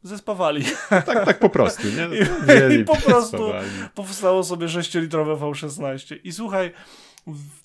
zespawali. 0.07 0.65
Tak, 0.89 1.25
tak 1.25 1.39
po 1.39 1.51
prostu, 1.51 1.83
nie? 1.89 2.09
I, 2.71 2.81
i 2.81 2.85
po 2.85 2.97
prostu 2.97 3.53
powstało 3.95 4.45
sobie 4.45 4.67
6-litrowe 4.67 5.39
V16. 5.39 6.19
I 6.25 6.33
słuchaj, 6.33 6.73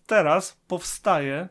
teraz 0.08 0.58
powstaje 0.68 1.50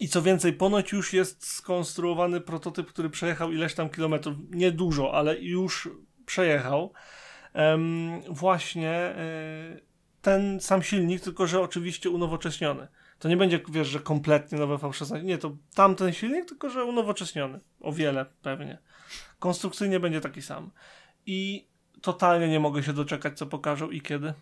i 0.00 0.08
co 0.08 0.22
więcej, 0.22 0.52
ponoć 0.52 0.92
już 0.92 1.12
jest 1.12 1.46
skonstruowany 1.46 2.40
prototyp, 2.40 2.88
który 2.88 3.10
przejechał 3.10 3.52
ileś 3.52 3.74
tam 3.74 3.90
kilometrów, 3.90 4.36
nie 4.50 4.72
dużo, 4.72 5.14
ale 5.14 5.38
już 5.38 5.88
przejechał. 6.26 6.92
Um, 7.54 8.20
właśnie 8.28 9.14
y, 9.76 9.82
ten 10.22 10.60
sam 10.60 10.82
silnik, 10.82 11.20
tylko 11.20 11.46
że 11.46 11.60
oczywiście 11.60 12.10
unowocześniony. 12.10 12.88
To 13.18 13.28
nie 13.28 13.36
będzie, 13.36 13.60
wiesz, 13.68 13.88
że 13.88 14.00
kompletnie 14.00 14.58
nowe 14.58 14.74
V16. 14.74 15.24
Nie, 15.24 15.38
to 15.38 15.56
tamten 15.74 16.12
silnik, 16.12 16.48
tylko 16.48 16.70
że 16.70 16.84
unowocześniony. 16.84 17.60
O 17.80 17.92
wiele 17.92 18.26
pewnie. 18.42 18.78
Konstrukcyjnie 19.38 20.00
będzie 20.00 20.20
taki 20.20 20.42
sam. 20.42 20.70
I 21.26 21.66
totalnie 22.02 22.48
nie 22.48 22.60
mogę 22.60 22.82
się 22.82 22.92
doczekać, 22.92 23.38
co 23.38 23.46
pokażą 23.46 23.90
i 23.90 24.00
kiedy. 24.00 24.32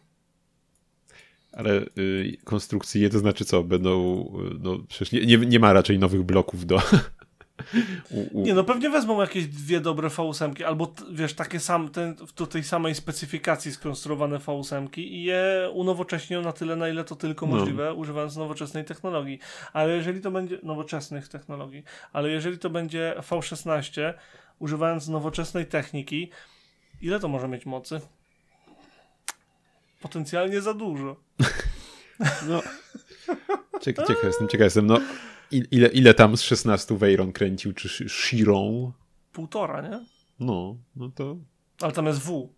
Ale 1.53 1.73
y, 1.99 2.37
konstrukcyjnie 2.45 3.11
to 3.11 3.19
znaczy 3.19 3.45
co? 3.45 3.63
Będą. 3.63 4.21
Y, 4.53 4.59
no, 4.61 4.79
przecież 4.89 5.13
nie, 5.13 5.27
nie, 5.27 5.47
nie 5.47 5.61
ma 5.61 5.73
raczej 5.73 5.99
nowych 5.99 6.23
bloków 6.23 6.67
do. 6.67 6.83
u, 8.11 8.39
u... 8.41 8.43
Nie, 8.43 8.55
no 8.55 8.65
pewnie 8.65 8.91
wezmą 8.91 9.21
jakieś 9.21 9.47
dwie 9.47 9.81
dobre 9.81 10.09
V8, 10.09 10.65
albo 10.65 10.95
wiesz, 11.11 11.35
takie 11.35 11.61
sam, 11.61 11.89
ten, 11.89 12.17
do 12.37 12.47
tej 12.47 12.65
samej 12.65 12.95
specyfikacji 12.95 13.73
skonstruowane 13.73 14.39
V8 14.39 14.99
i 14.99 15.23
je 15.23 15.71
unowocześnią 15.75 16.43
na 16.43 16.53
tyle, 16.53 16.77
na 16.77 16.89
ile 16.89 17.05
to 17.05 17.17
tylko 17.17 17.47
no. 17.47 17.57
możliwe, 17.57 17.95
używając 17.95 18.37
nowoczesnej 18.37 18.85
technologii. 18.85 19.39
Ale 19.73 19.97
jeżeli 19.97 20.21
to 20.21 20.31
będzie 20.31 20.59
nowoczesnych 20.63 21.29
technologii, 21.29 21.85
ale 22.13 22.31
jeżeli 22.31 22.59
to 22.59 22.71
będzie 22.71 23.15
V16, 23.31 24.15
używając 24.59 25.09
nowoczesnej 25.09 25.67
techniki, 25.67 26.31
ile 27.03 27.21
to 27.21 27.29
może 27.29 27.49
mieć 27.49 27.67
mocy? 27.67 28.01
Potencjalnie 30.01 30.61
za 30.61 30.75
dużo. 30.75 31.17
No. 32.49 32.63
Ciekaw, 33.83 34.07
ciekaw 34.07 34.25
jestem, 34.25 34.49
ciekaw 34.49 34.65
jestem. 34.65 34.87
No, 34.87 35.01
ile, 35.51 35.89
ile 35.89 36.15
tam 36.15 36.37
z 36.37 36.43
16 36.43 36.97
Veyron 36.97 37.33
kręcił, 37.33 37.73
czy 37.73 38.09
Chiron? 38.09 38.93
Półtora, 39.33 39.81
nie? 39.83 40.07
No, 40.41 40.77
no 40.97 41.11
to... 41.15 41.37
Ale 41.81 41.93
tam 41.93 42.07
jest 42.07 42.21
W. 42.21 42.49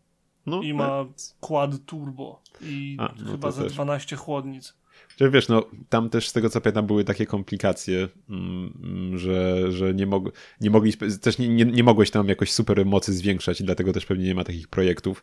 No, 0.46 0.62
I 0.62 0.74
ma 0.74 1.04
quad 1.40 1.70
turbo 1.87 2.42
i 2.61 2.96
A, 3.00 3.14
no 3.18 3.30
chyba 3.30 3.50
ze 3.50 3.66
12 3.66 4.16
chłodnic. 4.16 4.74
Że 5.20 5.30
wiesz, 5.30 5.48
no 5.48 5.66
tam 5.88 6.11
też 6.11 6.28
z 6.28 6.32
tego 6.32 6.50
co 6.50 6.61
pamiętam 6.61 6.87
były 6.87 7.04
takie 7.04 7.26
komplikacje, 7.26 8.08
mm, 8.30 9.18
że, 9.18 9.72
że 9.72 9.94
nie, 9.94 10.06
mog, 10.06 10.24
nie 10.61 10.70
mogli, 10.70 10.92
też 11.20 11.38
nie, 11.38 11.48
nie, 11.48 11.64
nie 11.64 11.84
mogłeś 11.84 12.11
tam 12.11 12.28
jakoś 12.28 12.52
super 12.52 12.87
mocy 12.87 13.12
zwiększać 13.12 13.61
i 13.61 13.64
dlatego 13.64 13.92
też 13.92 14.06
pewnie 14.06 14.24
nie 14.24 14.34
ma 14.34 14.44
takich 14.44 14.68
projektów, 14.68 15.22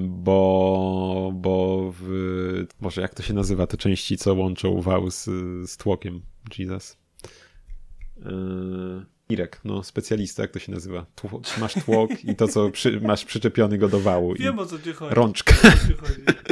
bo, 0.00 1.32
bo 1.34 1.92
w, 2.00 2.66
może 2.80 3.00
jak 3.00 3.14
to 3.14 3.22
się 3.22 3.34
nazywa, 3.34 3.66
te 3.66 3.76
części, 3.76 4.16
co 4.16 4.34
łączą 4.34 4.80
wał 4.80 5.10
z, 5.10 5.24
z 5.70 5.76
tłokiem, 5.76 6.22
Jesus. 6.58 6.96
Yy, 8.16 9.04
Irek, 9.28 9.60
no 9.64 9.82
specjalista, 9.82 10.42
jak 10.42 10.50
to 10.50 10.58
się 10.58 10.72
nazywa? 10.72 11.06
Tło, 11.14 11.40
masz 11.60 11.74
tłok 11.74 12.24
i 12.24 12.36
to, 12.36 12.48
co 12.48 12.70
przy, 12.70 13.00
masz 13.00 13.24
przyczepiony 13.24 13.78
go 13.78 13.88
do 13.88 14.00
wału. 14.00 14.34
Wiem 14.34 14.58
o 14.58 14.66
co 14.66 14.78
ci 14.78 14.92
chodzi. 14.92 15.14
Rączka. 15.14 15.54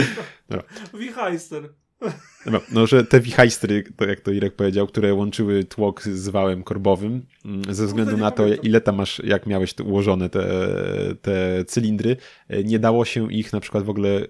Wichajster. 1.01 1.69
No, 2.73 2.87
że 2.87 3.05
te 3.05 3.21
wichajstry, 3.21 3.85
to 3.97 4.05
jak 4.05 4.21
to 4.21 4.31
Irek 4.31 4.57
powiedział, 4.57 4.87
które 4.87 5.15
łączyły 5.15 5.65
tłok 5.65 6.03
z 6.03 6.29
wałem 6.29 6.63
korbowym, 6.63 7.27
mm, 7.45 7.75
ze 7.75 7.87
względu 7.87 8.17
na 8.17 8.31
to, 8.31 8.47
ile 8.55 8.81
tam 8.81 8.97
masz, 8.97 9.23
jak 9.25 9.47
miałeś 9.47 9.75
ułożone 9.81 10.29
te, 10.29 10.47
te 11.23 11.65
cylindry, 11.65 12.17
e, 12.49 12.65
nie 12.65 12.79
dało 12.79 13.05
się 13.05 13.33
ich 13.33 13.53
na 13.53 13.61
przykład 13.61 13.85
w 13.85 13.91
ogóle 13.91 14.27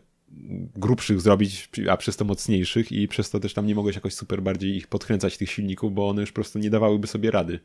grubszych 0.77 1.21
zrobić, 1.21 1.69
a 1.91 1.97
przez 1.97 2.17
to 2.17 2.25
mocniejszych 2.25 2.93
i 2.93 3.09
przez 3.09 3.31
to 3.31 3.41
też 3.41 3.55
tam 3.55 3.67
nie 3.67 3.75
mogłeś 3.75 3.95
jakoś 3.97 4.15
super 4.15 4.43
bardziej 4.43 4.77
ich 4.77 4.87
podkręcać 4.87 5.39
tych 5.39 5.51
silników, 5.51 5.95
bo 5.95 6.09
one 6.09 6.21
już 6.21 6.31
po 6.31 6.35
prostu 6.35 6.59
nie 6.59 6.71
dawałyby 6.71 7.07
sobie 7.07 7.31
rady. 7.31 7.61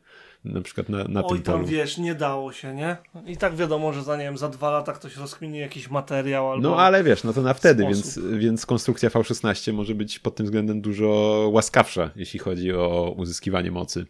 Na 0.45 0.61
przykład 0.61 0.89
na, 0.89 1.03
na 1.03 1.23
Oj, 1.23 1.29
tym 1.29 1.43
tam 1.43 1.55
polu. 1.55 1.67
wiesz, 1.67 1.97
nie 1.97 2.15
dało 2.15 2.53
się, 2.53 2.75
nie? 2.75 2.97
I 3.25 3.37
tak 3.37 3.55
wiadomo, 3.55 3.93
że 3.93 4.03
za, 4.03 4.17
nie 4.17 4.23
wiem, 4.23 4.37
za 4.37 4.49
dwa 4.49 4.71
lata 4.71 4.93
ktoś 4.93 5.17
rozkminie 5.17 5.59
jakiś 5.59 5.89
materiał 5.89 6.51
albo... 6.51 6.69
No 6.69 6.77
ale 6.79 7.03
wiesz, 7.03 7.23
no 7.23 7.33
to 7.33 7.41
na 7.41 7.53
wtedy, 7.53 7.83
więc, 7.83 8.19
więc 8.19 8.65
konstrukcja 8.65 9.09
V16 9.09 9.73
może 9.73 9.95
być 9.95 10.19
pod 10.19 10.35
tym 10.35 10.45
względem 10.45 10.81
dużo 10.81 11.07
łaskawsza, 11.51 12.11
jeśli 12.15 12.39
chodzi 12.39 12.73
o 12.73 13.13
uzyskiwanie 13.17 13.71
mocy. 13.71 14.05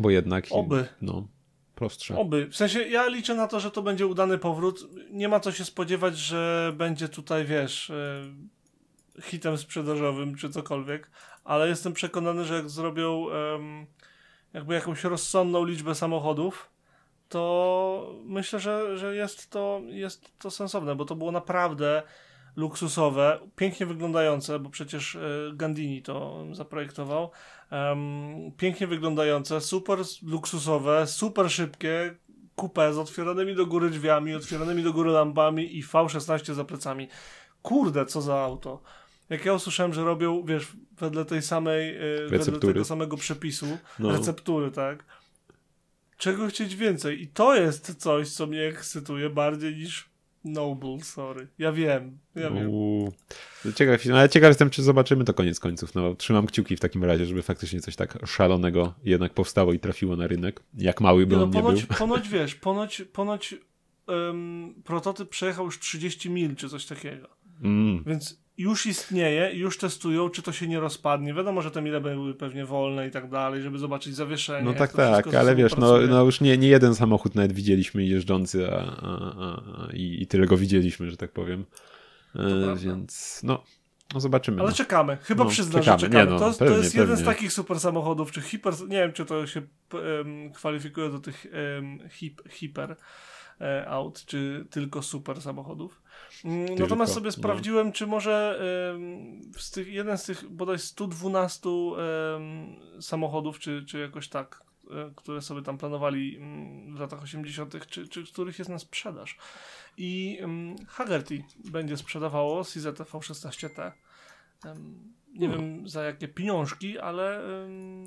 Bo 0.00 0.10
jednak... 0.10 0.46
Oby. 0.50 0.86
No, 1.02 1.28
prostsze. 1.76 2.18
Oby. 2.18 2.46
W 2.46 2.56
sensie 2.56 2.82
ja 2.82 3.06
liczę 3.06 3.34
na 3.34 3.48
to, 3.48 3.60
że 3.60 3.70
to 3.70 3.82
będzie 3.82 4.06
udany 4.06 4.38
powrót. 4.38 4.88
Nie 5.10 5.28
ma 5.28 5.40
co 5.40 5.52
się 5.52 5.64
spodziewać, 5.64 6.18
że 6.18 6.72
będzie 6.76 7.08
tutaj, 7.08 7.44
wiesz, 7.44 7.90
e, 7.90 8.22
hitem 9.22 9.58
sprzedażowym 9.58 10.36
czy 10.36 10.50
cokolwiek, 10.50 11.10
ale 11.44 11.68
jestem 11.68 11.92
przekonany, 11.92 12.44
że 12.44 12.54
jak 12.54 12.70
zrobią 12.70 13.26
jakby 14.52 14.74
jakąś 14.74 15.04
rozsądną 15.04 15.64
liczbę 15.64 15.94
samochodów, 15.94 16.70
to 17.28 18.14
myślę, 18.24 18.60
że, 18.60 18.98
że 18.98 19.16
jest, 19.16 19.50
to, 19.50 19.80
jest 19.86 20.38
to 20.38 20.50
sensowne, 20.50 20.96
bo 20.96 21.04
to 21.04 21.14
było 21.14 21.32
naprawdę 21.32 22.02
luksusowe, 22.56 23.38
pięknie 23.56 23.86
wyglądające, 23.86 24.58
bo 24.58 24.70
przecież 24.70 25.16
e, 25.16 25.20
Gandini 25.54 26.02
to 26.02 26.46
zaprojektował. 26.52 27.30
Pięknie 28.56 28.86
wyglądające, 28.86 29.60
super 29.60 29.98
luksusowe, 30.22 31.06
super 31.06 31.50
szybkie, 31.50 32.16
kupę 32.56 32.92
z 32.94 32.98
otwieranymi 32.98 33.54
do 33.54 33.66
góry 33.66 33.90
drzwiami, 33.90 34.34
otwieranymi 34.34 34.82
do 34.82 34.92
góry 34.92 35.10
lampami 35.10 35.78
i 35.78 35.84
V16 35.84 36.54
za 36.54 36.64
plecami. 36.64 37.08
Kurde, 37.62 38.06
co 38.06 38.22
za 38.22 38.34
auto. 38.38 38.82
Jak 39.28 39.44
ja 39.44 39.54
usłyszałem, 39.54 39.94
że 39.94 40.04
robią, 40.04 40.42
wiesz, 40.42 40.72
wedle 40.98 41.24
tej 41.24 41.42
samej, 41.42 41.96
e, 41.96 42.28
wedle 42.28 42.58
tego 42.58 42.84
samego 42.84 43.16
przepisu, 43.16 43.78
no. 43.98 44.12
receptury, 44.12 44.70
tak? 44.70 45.04
Czego 46.16 46.46
chcieć 46.46 46.76
więcej? 46.76 47.22
I 47.22 47.28
to 47.28 47.54
jest 47.54 47.94
coś, 47.94 48.30
co 48.30 48.46
mnie 48.46 48.62
ekscytuje 48.62 49.30
bardziej 49.30 49.76
niż 49.76 50.08
Noble, 50.46 51.00
sorry. 51.02 51.46
Ja 51.58 51.72
wiem, 51.72 52.18
ja 52.34 52.50
wiem. 52.50 52.70
Ciekaw, 53.74 54.04
no, 54.04 54.18
ale 54.18 54.28
ciekaw 54.28 54.48
jestem, 54.48 54.70
czy 54.70 54.82
zobaczymy 54.82 55.24
to 55.24 55.34
koniec 55.34 55.60
końców. 55.60 55.94
No, 55.94 56.14
trzymam 56.14 56.46
kciuki 56.46 56.76
w 56.76 56.80
takim 56.80 57.04
razie, 57.04 57.26
żeby 57.26 57.42
faktycznie 57.42 57.80
coś 57.80 57.96
tak 57.96 58.18
szalonego 58.26 58.94
jednak 59.04 59.34
powstało 59.34 59.72
i 59.72 59.78
trafiło 59.78 60.16
na 60.16 60.26
rynek. 60.26 60.60
Jak 60.74 61.00
mały 61.00 61.26
by 61.26 61.36
no, 61.36 61.42
on 61.42 61.50
ponoć, 61.50 61.80
nie 61.80 61.86
był. 61.86 61.96
Ponoć, 62.06 62.28
wiesz, 62.28 62.54
ponoć, 62.54 63.02
ponoć 63.12 63.54
um, 64.06 64.74
prototyp 64.84 65.28
przejechał 65.28 65.64
już 65.64 65.78
30 65.78 66.30
mil, 66.30 66.56
czy 66.56 66.68
coś 66.68 66.86
takiego. 66.86 67.28
Mm. 67.62 68.04
Więc 68.06 68.45
już 68.58 68.86
istnieje, 68.86 69.54
już 69.54 69.78
testują, 69.78 70.30
czy 70.30 70.42
to 70.42 70.52
się 70.52 70.68
nie 70.68 70.80
rozpadnie. 70.80 71.34
Wiadomo, 71.34 71.62
że 71.62 71.70
te 71.70 71.82
mile 71.82 72.00
były 72.00 72.34
pewnie 72.34 72.64
wolne 72.64 73.08
i 73.08 73.10
tak 73.10 73.30
dalej, 73.30 73.62
żeby 73.62 73.78
zobaczyć 73.78 74.14
zawieszenie. 74.14 74.64
No 74.64 74.74
tak, 74.74 74.92
tak, 74.92 75.34
ale 75.34 75.54
wiesz, 75.54 75.76
no, 75.76 75.98
no 76.08 76.24
już 76.24 76.40
nie, 76.40 76.58
nie 76.58 76.68
jeden 76.68 76.94
samochód 76.94 77.34
nawet 77.34 77.52
widzieliśmy 77.52 78.04
jeżdżący, 78.04 78.70
a, 78.70 78.76
a, 78.76 79.08
a, 79.08 79.92
i, 79.92 80.22
i 80.22 80.26
tyle 80.26 80.46
go 80.46 80.56
widzieliśmy, 80.56 81.10
że 81.10 81.16
tak 81.16 81.32
powiem. 81.32 81.64
E, 82.34 82.76
więc 82.76 83.40
no, 83.44 83.62
no 84.14 84.20
zobaczymy. 84.20 84.60
Ale 84.60 84.70
no. 84.70 84.76
czekamy. 84.76 85.16
Chyba 85.22 85.44
no, 85.44 85.50
przyznam, 85.50 85.82
czekamy. 85.82 85.98
że 85.98 86.06
czekamy. 86.06 86.24
Nie, 86.24 86.30
no, 86.30 86.38
to, 86.38 86.58
pewnie, 86.58 86.74
to 86.74 86.82
jest 86.82 86.94
jeden 86.94 87.16
z 87.16 87.24
takich 87.24 87.52
super 87.52 87.80
samochodów, 87.80 88.32
czy 88.32 88.40
hiper, 88.40 88.74
nie 88.80 88.96
wiem, 88.96 89.12
czy 89.12 89.24
to 89.24 89.46
się 89.46 89.62
um, 89.92 90.52
kwalifikuje 90.52 91.10
do 91.10 91.18
tych 91.18 91.46
um, 91.76 91.98
hip, 92.10 92.42
hiper 92.50 92.96
e, 93.60 93.88
aut, 93.88 94.24
czy 94.26 94.66
tylko 94.70 95.02
super 95.02 95.42
samochodów. 95.42 96.02
Natomiast 96.78 97.14
sobie 97.14 97.26
no. 97.26 97.32
sprawdziłem, 97.32 97.92
czy 97.92 98.06
może 98.06 98.60
z 99.58 99.70
tych, 99.70 99.88
jeden 99.88 100.18
z 100.18 100.24
tych 100.24 100.48
bodaj 100.48 100.78
112 100.78 101.70
samochodów, 103.00 103.58
czy, 103.58 103.84
czy 103.84 103.98
jakoś 103.98 104.28
tak, 104.28 104.62
e, 104.90 105.10
które 105.16 105.42
sobie 105.42 105.62
tam 105.62 105.78
planowali 105.78 106.36
mm, 106.36 106.96
w 106.96 107.00
latach 107.00 107.22
80., 107.22 107.86
czy, 107.88 108.08
czy 108.08 108.24
których 108.24 108.58
jest 108.58 108.70
na 108.70 108.78
sprzedaż. 108.78 109.38
I 109.96 110.38
Hagerty 110.88 111.44
będzie 111.70 111.96
sprzedawało 111.96 112.64
CZ 112.64 112.86
V16T. 112.86 113.92
nie 115.34 115.48
hmm. 115.48 115.66
wiem 115.66 115.88
za 115.88 116.02
jakie 116.02 116.28
pieniążki, 116.28 116.98
ale 116.98 117.40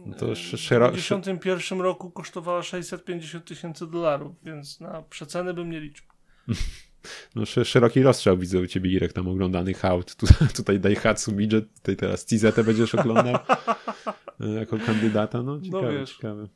no 0.05 0.15
to 0.15 0.25
w 0.25 0.35
1991 0.35 1.81
roku 1.81 2.11
kosztowała 2.11 2.63
650 2.63 3.45
tysięcy 3.45 3.87
dolarów, 3.87 4.35
więc 4.43 4.79
na 4.79 5.01
przeceny 5.01 5.53
bym 5.53 5.69
nie 5.69 5.79
liczył. 5.79 6.05
no, 7.35 7.45
szeroki 7.45 8.03
rozstrzał 8.03 8.37
widzę 8.37 8.59
u 8.59 8.67
ciebie, 8.67 8.91
Irek, 8.91 9.13
tam 9.13 9.27
oglądanych 9.27 9.85
aut. 9.85 10.15
Tu, 10.15 10.27
tutaj 10.57 10.79
Daihatsu 10.79 11.31
Midget, 11.31 11.73
tutaj 11.73 11.95
teraz 11.95 12.25
CZ 12.25 12.65
będziesz 12.65 12.95
oglądał 12.95 13.35
e, 14.41 14.47
jako 14.47 14.77
kandydata. 14.85 15.41
No, 15.43 15.55
no 15.55 15.61
ciekawe, 15.61 15.83
no 15.93 15.99
wiesz. 15.99 16.15
ciekawe. 16.15 16.47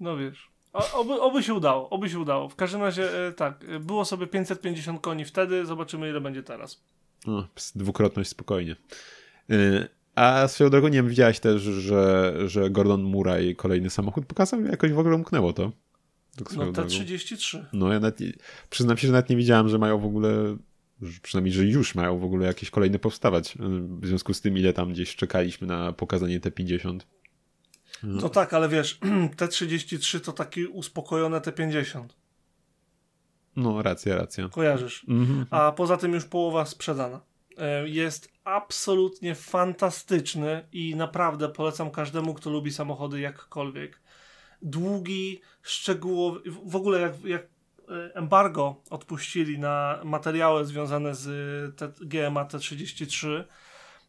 No 0.00 0.16
wiesz. 0.16 0.48
O, 0.72 1.00
oby, 1.00 1.20
oby 1.20 1.42
się 1.42 1.54
udało, 1.54 1.90
oby 1.90 2.10
się 2.10 2.18
udało. 2.18 2.48
W 2.48 2.56
każdym 2.56 2.80
razie 2.80 3.26
e, 3.26 3.32
tak, 3.32 3.64
e, 3.68 3.80
było 3.80 4.04
sobie 4.04 4.26
550 4.26 5.00
koni 5.00 5.24
wtedy, 5.24 5.66
zobaczymy 5.66 6.08
ile 6.08 6.20
będzie 6.20 6.42
teraz. 6.42 6.82
No, 7.26 7.48
dwukrotność 7.74 8.30
spokojnie. 8.30 8.76
A 10.14 10.48
swoją 10.48 10.70
drogą 10.70 10.88
nie 10.88 10.94
wiem, 10.94 11.08
widziałeś 11.08 11.40
też, 11.40 11.62
że, 11.62 12.34
że 12.46 12.70
Gordon 12.70 13.02
Murray 13.02 13.56
kolejny 13.56 13.90
samochód 13.90 14.26
pokazał? 14.26 14.64
Jakoś 14.64 14.92
w 14.92 14.98
ogóle 14.98 15.16
umknęło 15.16 15.52
to. 15.52 15.72
Tak 16.36 16.52
no 16.52 16.72
T33. 16.72 17.64
No 17.72 17.92
ja 17.92 18.00
nawet, 18.00 18.20
przyznam 18.70 18.96
się, 18.96 19.06
że 19.06 19.12
nawet 19.12 19.30
nie 19.30 19.36
widziałem, 19.36 19.68
że 19.68 19.78
mają 19.78 19.98
w 19.98 20.04
ogóle, 20.04 20.56
przynajmniej, 21.22 21.54
że 21.54 21.64
już 21.64 21.94
mają 21.94 22.18
w 22.18 22.24
ogóle 22.24 22.46
jakieś 22.46 22.70
kolejne 22.70 22.98
powstawać. 22.98 23.54
W 24.00 24.06
związku 24.06 24.34
z 24.34 24.40
tym, 24.40 24.58
ile 24.58 24.72
tam 24.72 24.92
gdzieś 24.92 25.16
czekaliśmy 25.16 25.66
na 25.66 25.92
pokazanie 25.92 26.40
T50. 26.40 26.98
No, 28.02 28.20
no 28.22 28.28
tak, 28.28 28.54
ale 28.54 28.68
wiesz, 28.68 29.00
T33 29.38 30.20
to 30.20 30.32
taki 30.32 30.66
uspokojone 30.66 31.40
T50. 31.40 32.06
No, 33.56 33.82
racja, 33.82 34.16
racja. 34.16 34.48
Kojarzysz. 34.48 35.04
Mhm. 35.08 35.46
A 35.50 35.72
poza 35.72 35.96
tym 35.96 36.12
już 36.12 36.24
połowa 36.24 36.66
sprzedana. 36.66 37.20
E, 37.58 37.88
jest 37.88 38.32
absolutnie 38.44 39.34
fantastyczny 39.34 40.68
i 40.72 40.96
naprawdę 40.96 41.48
polecam 41.48 41.90
każdemu, 41.90 42.34
kto 42.34 42.50
lubi 42.50 42.72
samochody 42.72 43.20
jakkolwiek 43.20 44.01
długi, 44.62 45.40
szczegółowy, 45.62 46.40
w 46.64 46.76
ogóle 46.76 47.00
jak, 47.00 47.24
jak 47.24 47.42
e, 47.42 48.14
embargo 48.14 48.76
odpuścili 48.90 49.58
na 49.58 50.00
materiały 50.04 50.64
związane 50.64 51.14
z 51.14 51.26
te, 51.76 51.92
GMA 52.00 52.44
T33, 52.44 53.44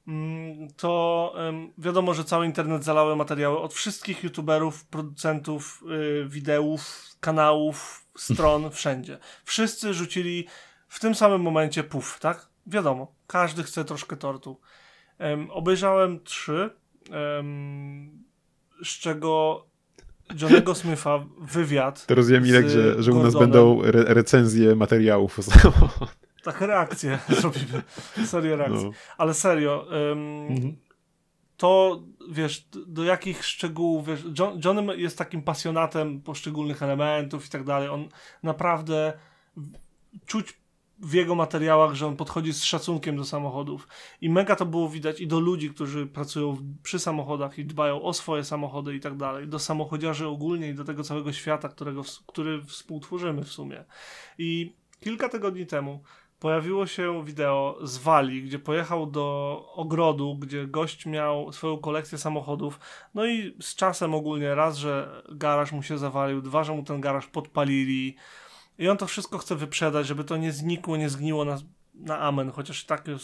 mm, 0.08 0.68
to 0.78 1.34
wiadomo, 1.78 2.14
że 2.14 2.24
cały 2.24 2.46
internet 2.46 2.84
zalały 2.84 3.16
materiały 3.16 3.60
od 3.60 3.74
wszystkich 3.74 4.24
youtuberów, 4.24 4.86
producentów 4.86 5.84
y, 5.92 6.30
wideów, 6.30 7.06
kanałów, 7.20 8.06
stron, 8.18 8.72
wszędzie. 8.72 9.18
Wszyscy 9.44 9.94
rzucili 9.94 10.48
w 10.88 11.00
tym 11.00 11.16
samym 11.16 11.42
momencie 11.42 11.84
puf, 11.84 12.20
tak? 12.20 12.50
Wiadomo, 12.68 13.16
każdy 13.28 13.64
chce 13.64 13.86
troszkę 13.86 14.18
tortu. 14.18 14.60
Um, 15.20 15.52
obejrzałem 15.52 16.24
trzy, 16.24 16.70
um, 17.12 18.24
z 18.84 18.88
czego 18.88 19.66
Johnego 20.42 20.76
Smitha 20.76 21.26
wywiad. 21.42 22.06
To 22.06 22.16
rozumiem, 22.16 22.48
Irek, 22.48 22.70
że, 22.70 23.04
że 23.04 23.12
u 23.12 23.24
nas 23.24 23.34
będą 23.34 23.84
re 23.84 24.04
recenzje 24.04 24.76
materiałów. 24.76 25.40
Tak, 26.44 26.62
reakcje 26.62 27.20
zrobimy. 27.40 27.82
Serio 28.26 28.56
reakcje. 28.56 28.86
No. 28.86 28.92
Ale 29.18 29.34
serio, 29.34 29.88
um, 30.10 30.48
mhm. 30.50 30.78
to 31.58 32.02
wiesz, 32.32 32.68
do 32.88 33.04
jakich 33.04 33.46
szczegółów, 33.46 34.08
wiesz, 34.08 34.26
John, 34.40 34.60
Johnny 34.66 34.98
jest 34.98 35.18
takim 35.18 35.42
pasjonatem 35.42 36.22
poszczególnych 36.22 36.84
elementów 36.84 37.46
i 37.46 37.50
tak 37.50 37.64
dalej. 37.64 37.90
On 37.90 38.10
naprawdę 38.44 39.14
czuć 40.26 40.63
w 41.00 41.14
jego 41.14 41.36
materiałach, 41.36 41.94
że 41.94 42.08
on 42.08 42.16
podchodzi 42.16 42.54
z 42.54 42.64
szacunkiem 42.64 43.18
do 43.18 43.26
samochodów. 43.26 43.88
I 44.22 44.30
mega 44.30 44.56
to 44.56 44.66
było 44.66 44.90
widać 44.90 45.22
i 45.22 45.28
do 45.28 45.40
ludzi, 45.40 45.70
którzy 45.70 46.08
pracują 46.08 46.58
przy 46.84 47.00
samochodach 47.00 47.60
i 47.60 47.66
dbają 47.66 48.02
o 48.02 48.14
swoje 48.14 48.44
samochody 48.44 48.96
i 48.96 49.00
tak 49.00 49.18
dalej. 49.18 49.48
Do 49.48 49.60
samochodziarzy 49.60 50.28
ogólnie 50.28 50.70
i 50.70 50.76
do 50.76 50.84
tego 50.84 51.04
całego 51.04 51.34
świata, 51.34 51.70
którego, 51.70 52.02
który 52.28 52.64
współtworzymy 52.64 53.44
w 53.44 53.52
sumie. 53.52 53.84
I 54.38 54.76
kilka 55.00 55.30
tygodni 55.30 55.66
temu 55.66 56.04
pojawiło 56.40 56.88
się 56.88 57.26
wideo 57.26 57.80
z 57.82 57.98
Wali, 57.98 58.44
gdzie 58.44 58.60
pojechał 58.60 59.06
do 59.06 59.58
ogrodu, 59.76 60.36
gdzie 60.36 60.68
gość 60.68 61.06
miał 61.06 61.52
swoją 61.52 61.78
kolekcję 61.78 62.18
samochodów. 62.18 62.80
No 63.14 63.26
i 63.26 63.58
z 63.62 63.76
czasem 63.76 64.14
ogólnie 64.14 64.56
raz, 64.56 64.78
że 64.78 65.24
garaż 65.32 65.72
mu 65.72 65.84
się 65.84 65.98
zawalił, 65.98 66.42
dwa, 66.42 66.64
że 66.64 66.74
mu 66.74 66.84
ten 66.84 67.02
garaż 67.02 67.28
podpalili. 67.28 68.16
I 68.78 68.90
on 68.90 68.98
to 68.98 69.08
wszystko 69.08 69.38
chce 69.38 69.56
wyprzedać, 69.56 70.08
żeby 70.08 70.24
to 70.24 70.38
nie 70.38 70.52
znikło, 70.52 70.98
nie 70.98 71.10
zgniło 71.10 71.46
na, 71.46 71.58
na 71.94 72.20
amen, 72.20 72.52
chociaż 72.52 72.86
tak 72.86 73.08
już 73.08 73.24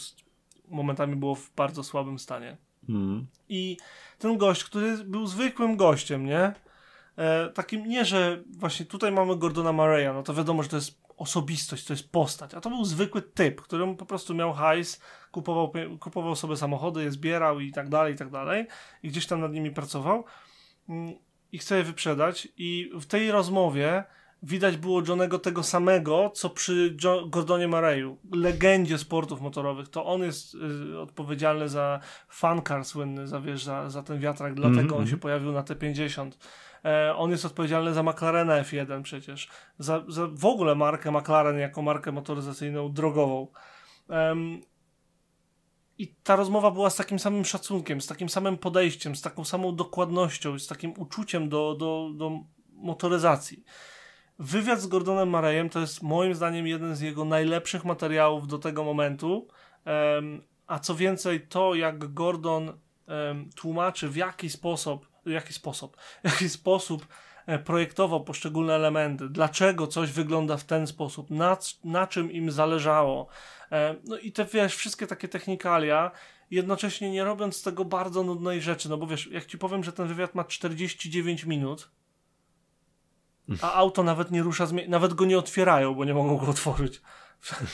momentami 0.68 1.16
było 1.16 1.34
w 1.34 1.50
bardzo 1.56 1.84
słabym 1.84 2.18
stanie. 2.18 2.56
Mm. 2.88 3.26
I 3.48 3.76
ten 4.18 4.38
gość, 4.38 4.64
który 4.64 5.04
był 5.04 5.26
zwykłym 5.26 5.76
gościem, 5.76 6.26
nie? 6.26 6.52
E, 7.16 7.48
takim 7.48 7.86
nie, 7.86 8.04
że 8.04 8.42
właśnie 8.58 8.86
tutaj 8.86 9.12
mamy 9.12 9.36
Gordona 9.36 9.70
Murray'a, 9.70 10.14
no 10.14 10.22
to 10.22 10.34
wiadomo, 10.34 10.62
że 10.62 10.68
to 10.68 10.76
jest 10.76 11.00
osobistość, 11.16 11.84
to 11.84 11.92
jest 11.92 12.12
postać, 12.12 12.54
a 12.54 12.60
to 12.60 12.70
był 12.70 12.84
zwykły 12.84 13.22
typ, 13.22 13.60
który 13.60 13.94
po 13.94 14.06
prostu 14.06 14.34
miał 14.34 14.52
hajs, 14.52 15.00
kupował, 15.30 15.72
kupował 16.00 16.36
sobie 16.36 16.56
samochody, 16.56 17.02
je 17.02 17.10
zbierał 17.10 17.60
i 17.60 17.72
tak 17.72 17.88
dalej, 17.88 18.14
i 18.14 18.16
tak 18.16 18.30
dalej 18.30 18.66
i 19.02 19.08
gdzieś 19.08 19.26
tam 19.26 19.40
nad 19.40 19.52
nimi 19.52 19.70
pracował 19.70 20.24
mm, 20.88 21.14
i 21.52 21.58
chce 21.58 21.76
je 21.76 21.84
wyprzedać 21.84 22.48
i 22.56 22.90
w 22.94 23.06
tej 23.06 23.30
rozmowie 23.30 24.04
widać 24.42 24.76
było 24.76 25.02
Johnego 25.08 25.38
tego 25.38 25.62
samego, 25.62 26.30
co 26.34 26.50
przy 26.50 26.96
John, 27.04 27.30
Gordonie 27.30 27.68
Murray'u, 27.68 28.16
legendzie 28.32 28.98
sportów 28.98 29.40
motorowych. 29.40 29.88
To 29.88 30.06
on 30.06 30.22
jest 30.22 30.54
y, 30.54 30.98
odpowiedzialny 30.98 31.68
za 31.68 32.00
Funcar 32.28 32.84
słynny, 32.84 33.28
za, 33.28 33.40
wiesz, 33.40 33.64
za, 33.64 33.90
za 33.90 34.02
ten 34.02 34.18
wiatrak, 34.18 34.54
dlatego 34.54 34.80
mm 34.80 34.88
-hmm. 34.88 34.98
on 34.98 35.06
się 35.06 35.16
pojawił 35.16 35.52
na 35.52 35.62
T50. 35.62 36.30
E, 36.84 37.16
on 37.16 37.30
jest 37.30 37.44
odpowiedzialny 37.44 37.94
za 37.94 38.02
McLarena 38.02 38.62
F1 38.62 39.02
przecież, 39.02 39.48
za, 39.78 40.04
za 40.08 40.26
w 40.26 40.44
ogóle 40.44 40.74
markę 40.74 41.10
McLaren 41.10 41.58
jako 41.58 41.82
markę 41.82 42.12
motoryzacyjną 42.12 42.92
drogową. 42.92 43.46
Um, 44.08 44.60
i 45.98 46.14
ta 46.22 46.36
rozmowa 46.36 46.70
była 46.70 46.90
z 46.90 46.96
takim 46.96 47.18
samym 47.18 47.44
szacunkiem, 47.44 48.00
z 48.00 48.06
takim 48.06 48.28
samym 48.28 48.58
podejściem, 48.58 49.16
z 49.16 49.22
taką 49.22 49.44
samą 49.44 49.76
dokładnością, 49.76 50.58
z 50.58 50.66
takim 50.66 50.94
uczuciem 50.96 51.48
do, 51.48 51.76
do, 51.78 52.10
do 52.14 52.30
motoryzacji. 52.72 53.64
Wywiad 54.40 54.80
z 54.80 54.86
Gordonem 54.86 55.30
Marejem 55.30 55.70
to 55.70 55.80
jest 55.80 56.02
moim 56.02 56.34
zdaniem 56.34 56.66
jeden 56.66 56.96
z 56.96 57.00
jego 57.00 57.24
najlepszych 57.24 57.84
materiałów 57.84 58.48
do 58.48 58.58
tego 58.58 58.84
momentu. 58.84 59.48
A 60.66 60.78
co 60.78 60.94
więcej, 60.94 61.40
to 61.40 61.74
jak 61.74 62.14
Gordon 62.14 62.68
um, 62.68 63.50
tłumaczy 63.56 64.08
w 64.08 64.16
jaki 64.16 64.50
sposób, 64.50 65.08
jaki 65.26 65.52
sposób, 65.52 65.96
jaki 66.24 66.48
sposób 66.48 67.06
e, 67.46 67.58
projektował 67.58 68.24
poszczególne 68.24 68.74
elementy, 68.74 69.28
dlaczego 69.28 69.86
coś 69.86 70.10
wygląda 70.10 70.56
w 70.56 70.64
ten 70.64 70.86
sposób, 70.86 71.30
na, 71.30 71.56
na 71.84 72.06
czym 72.06 72.32
im 72.32 72.50
zależało. 72.50 73.26
E, 73.72 73.96
no 74.04 74.18
i 74.18 74.32
te 74.32 74.44
wiesz, 74.44 74.76
wszystkie 74.76 75.06
takie 75.06 75.28
technikalia, 75.28 76.10
jednocześnie 76.50 77.10
nie 77.10 77.24
robiąc 77.24 77.56
z 77.56 77.62
tego 77.62 77.84
bardzo 77.84 78.22
nudnej 78.22 78.62
rzeczy, 78.62 78.88
no 78.88 78.96
bo 78.96 79.06
wiesz, 79.06 79.26
jak 79.26 79.46
ci 79.46 79.58
powiem, 79.58 79.84
że 79.84 79.92
ten 79.92 80.06
wywiad 80.06 80.34
ma 80.34 80.44
49 80.44 81.44
minut, 81.44 81.90
a 83.62 83.72
auto 83.72 84.02
nawet 84.02 84.30
nie 84.30 84.42
rusza, 84.42 84.66
nawet 84.88 85.14
go 85.14 85.24
nie 85.24 85.38
otwierają, 85.38 85.94
bo 85.94 86.04
nie 86.04 86.14
mogą 86.14 86.36
go 86.36 86.46
otworzyć. 86.46 87.02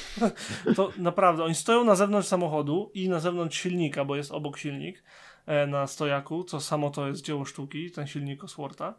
to 0.77 0.93
naprawdę, 0.99 1.45
oni 1.45 1.55
stoją 1.55 1.85
na 1.85 1.95
zewnątrz 1.95 2.29
samochodu 2.29 2.91
i 2.95 3.09
na 3.09 3.21
zewnątrz 3.21 3.59
silnika, 3.59 4.05
bo 4.05 4.17
jest 4.17 4.33
obok 4.33 4.59
silnik 4.59 5.05
e, 5.47 5.67
na 5.67 5.87
stojaku, 5.87 6.45
co 6.45 6.61
samo 6.61 6.91
to 6.91 7.09
jest 7.09 7.23
dzieło 7.23 7.45
sztuki, 7.45 7.91
ten 7.91 8.07
silnik 8.07 8.45
Osworta. 8.45 8.95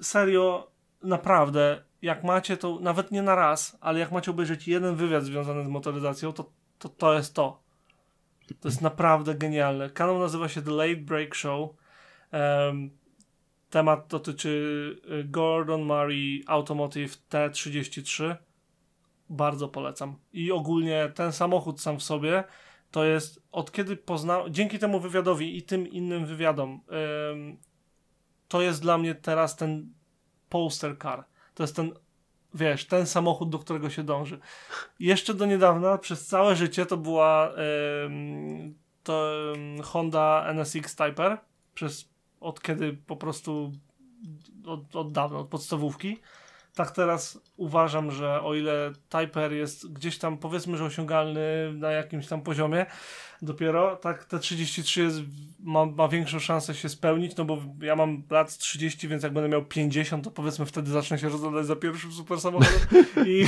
Serio, 0.00 0.70
naprawdę, 1.02 1.84
jak 2.02 2.24
macie 2.24 2.56
to, 2.56 2.78
nawet 2.80 3.10
nie 3.10 3.22
na 3.22 3.34
raz, 3.34 3.78
ale 3.80 3.98
jak 3.98 4.12
macie 4.12 4.30
obejrzeć 4.30 4.68
jeden 4.68 4.94
wywiad 4.96 5.24
związany 5.24 5.64
z 5.64 5.68
motoryzacją, 5.68 6.32
to 6.32 6.50
to, 6.78 6.88
to 6.88 7.14
jest 7.14 7.34
to. 7.34 7.62
To 8.60 8.68
jest 8.68 8.80
naprawdę 8.80 9.34
genialne. 9.34 9.90
Kanał 9.90 10.18
nazywa 10.18 10.48
się 10.48 10.62
The 10.62 10.70
Late 10.70 10.96
Break 10.96 11.34
Show. 11.34 11.70
Um, 12.32 12.90
Temat 13.74 14.06
dotyczy 14.08 14.48
y, 15.10 15.24
Gordon 15.24 15.82
Murray 15.82 16.44
Automotive 16.46 17.16
T33. 17.30 18.36
Bardzo 19.30 19.68
polecam. 19.68 20.16
I 20.32 20.52
ogólnie 20.52 21.12
ten 21.14 21.32
samochód 21.32 21.80
sam 21.80 21.98
w 21.98 22.02
sobie 22.02 22.44
to 22.90 23.04
jest 23.04 23.42
od 23.52 23.72
kiedy 23.72 23.96
poznałem, 23.96 24.54
dzięki 24.54 24.78
temu 24.78 25.00
wywiadowi 25.00 25.56
i 25.56 25.62
tym 25.62 25.88
innym 25.88 26.26
wywiadom, 26.26 26.80
ym, 27.32 27.56
to 28.48 28.62
jest 28.62 28.82
dla 28.82 28.98
mnie 28.98 29.14
teraz 29.14 29.56
ten 29.56 29.92
poster 30.48 30.98
car. 30.98 31.24
To 31.54 31.62
jest 31.62 31.76
ten, 31.76 31.92
wiesz, 32.54 32.86
ten 32.86 33.06
samochód, 33.06 33.50
do 33.50 33.58
którego 33.58 33.90
się 33.90 34.02
dąży. 34.02 34.38
Jeszcze 34.98 35.34
do 35.34 35.46
niedawna, 35.46 35.98
przez 35.98 36.26
całe 36.26 36.56
życie 36.56 36.86
to 36.86 36.96
była 36.96 37.52
ym, 38.06 38.74
to 39.02 39.30
ym, 39.54 39.82
Honda 39.82 40.44
NSX 40.48 40.96
Typer. 40.96 41.38
Przez 41.74 42.13
od 42.44 42.62
kiedy 42.62 42.92
po 43.06 43.16
prostu 43.16 43.72
od, 44.66 44.96
od 44.96 45.12
dawna, 45.12 45.38
od 45.38 45.48
podstawówki. 45.48 46.18
Tak 46.74 46.90
teraz 46.90 47.40
uważam, 47.56 48.10
że 48.10 48.42
o 48.42 48.54
ile 48.54 48.92
Typer 49.08 49.52
jest 49.52 49.92
gdzieś 49.92 50.18
tam 50.18 50.38
powiedzmy, 50.38 50.76
że 50.76 50.84
osiągalny 50.84 51.72
na 51.72 51.90
jakimś 51.90 52.26
tam 52.26 52.42
poziomie 52.42 52.86
dopiero, 53.42 53.96
tak 53.96 54.24
te 54.24 54.38
33 54.38 55.02
jest, 55.02 55.20
ma, 55.60 55.86
ma 55.86 56.08
większą 56.08 56.38
szansę 56.38 56.74
się 56.74 56.88
spełnić, 56.88 57.36
no 57.36 57.44
bo 57.44 57.62
ja 57.80 57.96
mam 57.96 58.22
lat 58.30 58.58
30, 58.58 59.08
więc 59.08 59.22
jak 59.22 59.32
będę 59.32 59.48
miał 59.48 59.64
50, 59.64 60.24
to 60.24 60.30
powiedzmy 60.30 60.66
wtedy 60.66 60.90
zacznę 60.90 61.18
się 61.18 61.28
rozglądać 61.28 61.66
za 61.66 61.76
pierwszym 61.76 62.12
super 62.12 62.40
samochodem 62.40 62.80
i, 63.26 63.46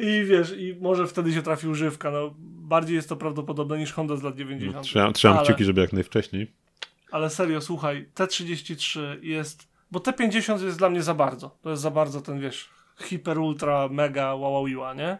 i 0.00 0.24
wiesz, 0.24 0.54
i 0.58 0.76
może 0.80 1.06
wtedy 1.06 1.32
się 1.32 1.42
trafi 1.42 1.68
używka, 1.68 2.10
no 2.10 2.34
bardziej 2.38 2.96
jest 2.96 3.08
to 3.08 3.16
prawdopodobne 3.16 3.78
niż 3.78 3.92
Honda 3.92 4.16
z 4.16 4.22
lat 4.22 4.36
90. 4.36 4.76
No, 4.76 4.82
trzymam, 4.82 5.12
trzymam 5.12 5.36
ale... 5.36 5.46
kciuki, 5.46 5.64
żeby 5.64 5.80
jak 5.80 5.92
najwcześniej. 5.92 6.65
Ale 7.10 7.30
serio, 7.30 7.60
słuchaj, 7.60 8.10
T33 8.14 9.00
jest. 9.22 9.68
Bo 9.90 9.98
T50 10.00 10.64
jest 10.64 10.78
dla 10.78 10.90
mnie 10.90 11.02
za 11.02 11.14
bardzo. 11.14 11.58
To 11.62 11.70
jest 11.70 11.82
za 11.82 11.90
bardzo 11.90 12.20
ten, 12.20 12.40
wiesz, 12.40 12.70
hiper, 13.00 13.38
ultra, 13.38 13.88
mega, 13.88 14.36
wawawiła, 14.36 14.94
nie? 14.94 15.18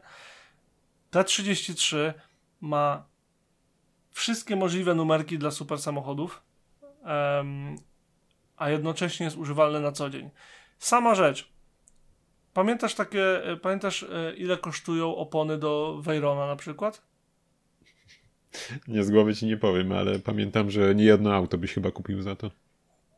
T33 1.12 2.12
ma 2.60 3.04
wszystkie 4.10 4.56
możliwe 4.56 4.94
numerki 4.94 5.38
dla 5.38 5.50
super 5.50 5.78
samochodów, 5.78 6.42
um, 7.04 7.76
a 8.56 8.70
jednocześnie 8.70 9.24
jest 9.24 9.36
używalny 9.36 9.80
na 9.80 9.92
co 9.92 10.10
dzień. 10.10 10.30
Sama 10.78 11.14
rzecz. 11.14 11.52
Pamiętasz 12.52 12.94
takie, 12.94 13.42
pamiętasz 13.62 14.02
e, 14.02 14.34
ile 14.36 14.56
kosztują 14.56 15.16
opony 15.16 15.58
do 15.58 15.98
Veyrona 16.02 16.46
na 16.46 16.56
przykład? 16.56 17.05
Nie 18.88 19.04
z 19.04 19.10
głowy 19.10 19.34
ci 19.34 19.46
nie 19.46 19.56
powiem, 19.56 19.92
ale 19.92 20.18
pamiętam, 20.18 20.70
że 20.70 20.94
nie 20.94 21.04
jedno 21.04 21.34
auto 21.34 21.58
byś 21.58 21.72
chyba 21.72 21.90
kupił 21.90 22.22
za 22.22 22.36
to. 22.36 22.50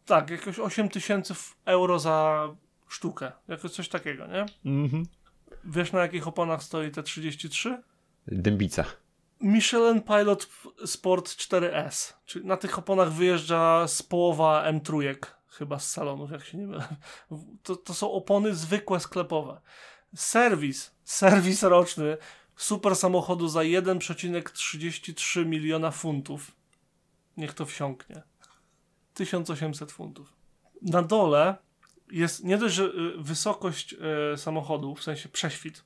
Tak, 0.07 0.31
jakoś 0.31 0.59
8 0.59 0.89
tysięcy 0.89 1.35
euro 1.65 1.99
za 1.99 2.49
sztukę. 2.89 3.33
Jakoś 3.49 3.71
coś 3.71 3.89
takiego, 3.89 4.27
nie? 4.27 4.47
Mhm. 4.65 5.07
Wiesz 5.65 5.93
na 5.93 6.01
jakich 6.01 6.29
oponach 6.29 6.63
stoi 6.63 6.91
te 6.91 7.03
33? 7.03 7.83
Dębica. 8.27 8.85
Michelin 9.41 10.03
Pilot 10.03 10.49
Sport 10.87 11.29
4S. 11.29 12.13
Czyli 12.27 12.47
na 12.47 12.57
tych 12.57 12.79
oponach 12.79 13.13
wyjeżdża 13.13 13.89
z 13.89 14.03
połowa 14.03 14.73
M3 14.73 15.17
chyba 15.49 15.79
z 15.79 15.91
salonów, 15.91 16.31
jak 16.31 16.45
się 16.45 16.59
nie 16.59 16.67
mylę. 16.67 16.89
To, 17.63 17.77
to 17.77 17.95
są 17.95 18.13
opony 18.13 18.55
zwykłe 18.55 19.01
sklepowe. 19.01 19.61
Serwis, 20.15 20.95
serwis 21.05 21.63
roczny 21.63 22.17
super 22.59 22.97
samochodu 22.97 23.49
za 23.49 23.61
1,33 23.61 25.47
miliona 25.47 25.91
funtów. 25.91 26.53
Niech 27.37 27.55
to 27.55 27.67
wsiąknie. 27.67 28.23
1800 29.15 29.93
funtów. 29.93 30.33
Na 30.83 31.03
dole 31.03 31.57
jest 32.11 32.45
nie 32.45 32.59
dość, 32.59 32.75
że 32.75 32.85
y, 32.85 33.13
wysokość 33.19 33.95
y, 34.35 34.37
samochodu, 34.37 34.95
w 34.95 35.03
sensie 35.03 35.29
prześwit, 35.29 35.85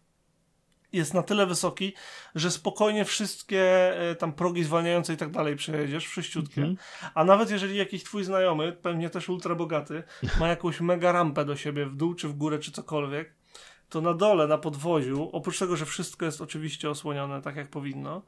jest 0.92 1.14
na 1.14 1.22
tyle 1.22 1.46
wysoki, 1.46 1.94
że 2.34 2.50
spokojnie 2.50 3.04
wszystkie 3.04 3.92
y, 4.10 4.16
tam 4.16 4.32
progi 4.32 4.64
zwalniające 4.64 5.14
i 5.14 5.16
tak 5.16 5.30
dalej 5.30 5.56
przejedziesz, 5.56 6.06
wszyściutkie. 6.06 6.62
Mm 6.62 6.74
-hmm. 6.74 7.10
A 7.14 7.24
nawet 7.24 7.50
jeżeli 7.50 7.76
jakiś 7.76 8.04
twój 8.04 8.24
znajomy, 8.24 8.72
pewnie 8.72 9.10
też 9.10 9.28
ultra 9.28 9.54
bogaty, 9.54 10.02
ma 10.40 10.48
jakąś 10.48 10.80
mega 10.80 11.12
rampę 11.12 11.44
do 11.44 11.56
siebie 11.56 11.86
w 11.86 11.96
dół 11.96 12.14
czy 12.14 12.28
w 12.28 12.32
górę 12.32 12.58
czy 12.58 12.72
cokolwiek, 12.72 13.34
to 13.93 14.01
na 14.01 14.14
dole, 14.14 14.47
na 14.47 14.59
podwoziu, 14.59 15.30
oprócz 15.32 15.59
tego, 15.59 15.76
że 15.76 15.86
wszystko 15.86 16.24
jest 16.24 16.40
oczywiście 16.40 16.90
osłonione 16.90 17.43
tak 17.43 17.57
jak 17.57 17.70
powinno, 17.70 18.22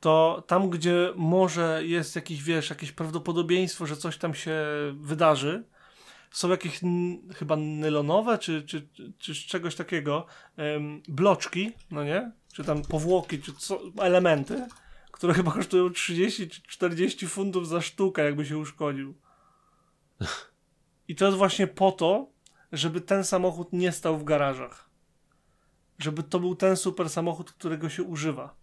to 0.00 0.44
tam, 0.46 0.70
gdzie 0.70 1.12
może 1.16 1.82
jest 1.84 2.16
jakiś, 2.16 2.42
wiesz, 2.42 2.70
jakieś 2.70 2.92
prawdopodobieństwo, 2.92 3.86
że 3.86 3.96
coś 3.96 4.18
tam 4.18 4.34
się 4.34 4.56
wydarzy, 4.94 5.64
są 6.30 6.48
jakieś 6.48 6.80
chyba 7.34 7.56
nylonowe, 7.56 8.38
czy, 8.38 8.62
czy, 8.62 8.88
czy, 9.18 9.34
czegoś 9.34 9.74
takiego, 9.74 10.26
bloczki, 11.08 11.72
no 11.90 12.04
nie? 12.04 12.32
czy 12.52 12.64
tam 12.64 12.82
powłoki, 12.82 13.42
czy 13.42 13.52
co, 13.52 13.80
elementy, 13.98 14.66
które 15.12 15.34
chyba 15.34 15.52
kosztują 15.52 15.90
30 15.90 16.48
czy 16.48 16.62
40 16.62 17.26
funtów 17.26 17.68
za 17.68 17.80
sztukę, 17.80 18.24
jakby 18.24 18.46
się 18.46 18.58
uszkodził. 18.58 19.14
I 21.08 21.14
to 21.14 21.24
jest 21.24 21.38
właśnie 21.38 21.66
po 21.66 21.92
to, 21.92 22.26
żeby 22.72 23.00
ten 23.00 23.24
samochód 23.24 23.72
nie 23.72 23.92
stał 23.92 24.18
w 24.18 24.24
garażach. 24.24 24.90
Żeby 25.98 26.22
to 26.22 26.40
był 26.40 26.54
ten 26.54 26.76
super 26.76 27.10
samochód, 27.10 27.52
którego 27.52 27.88
się 27.88 28.02
używa. 28.02 28.54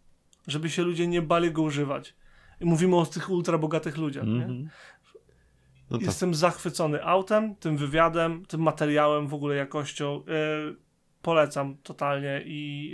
Żeby 0.47 0.69
się 0.69 0.83
ludzie 0.83 1.07
nie 1.07 1.21
bali 1.21 1.51
go 1.51 1.61
używać. 1.61 2.15
I 2.61 2.65
mówimy 2.65 2.95
o 2.95 3.05
tych 3.05 3.29
ultra 3.29 3.57
bogatych 3.57 3.97
ludziach. 3.97 4.23
Mm 4.23 4.47
-hmm. 4.47 4.67
No 5.89 5.97
Jestem 6.01 6.35
zachwycony 6.35 7.03
autem, 7.03 7.55
tym 7.55 7.77
wywiadem, 7.77 8.45
tym 8.45 8.61
materiałem, 8.61 9.27
w 9.27 9.33
ogóle 9.33 9.55
jakością. 9.55 10.23
Yy, 10.27 10.75
polecam 11.21 11.77
totalnie 11.83 12.41
i 12.45 12.89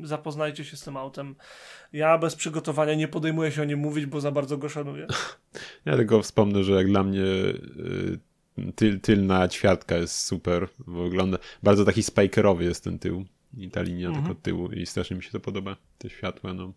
yy, 0.00 0.06
zapoznajcie 0.06 0.64
się 0.64 0.76
z 0.76 0.82
tym 0.82 0.96
autem. 0.96 1.34
Ja 1.92 2.18
bez 2.18 2.36
przygotowania 2.36 2.94
nie 2.94 3.08
podejmuję 3.08 3.50
się 3.50 3.62
o 3.62 3.64
nim 3.64 3.78
mówić, 3.78 4.06
bo 4.06 4.20
za 4.20 4.30
bardzo 4.30 4.58
go 4.58 4.68
szanuję. 4.68 5.06
Ja 5.84 5.96
tylko 5.96 6.22
wspomnę, 6.22 6.64
że 6.64 6.72
jak 6.72 6.86
dla 6.86 7.04
mnie 7.04 7.18
yy, 7.18 8.18
tyl, 8.74 9.00
tylna 9.00 9.48
ćwiartka 9.48 9.96
jest 9.96 10.18
super. 10.18 10.68
Wygląda 10.78 11.38
bardzo 11.62 11.84
taki 11.84 12.02
spikerowy 12.02 12.64
jest 12.64 12.84
ten 12.84 12.98
tył. 12.98 13.24
I 13.56 13.70
ta 13.70 13.82
linia 13.82 14.08
mhm. 14.08 14.26
tylko 14.26 14.40
tyłu 14.42 14.68
i 14.72 14.86
strasznie 14.86 15.16
mi 15.16 15.22
się 15.22 15.30
to 15.30 15.40
podoba, 15.40 15.76
te 15.98 16.10
światła, 16.10 16.54
no. 16.54 16.72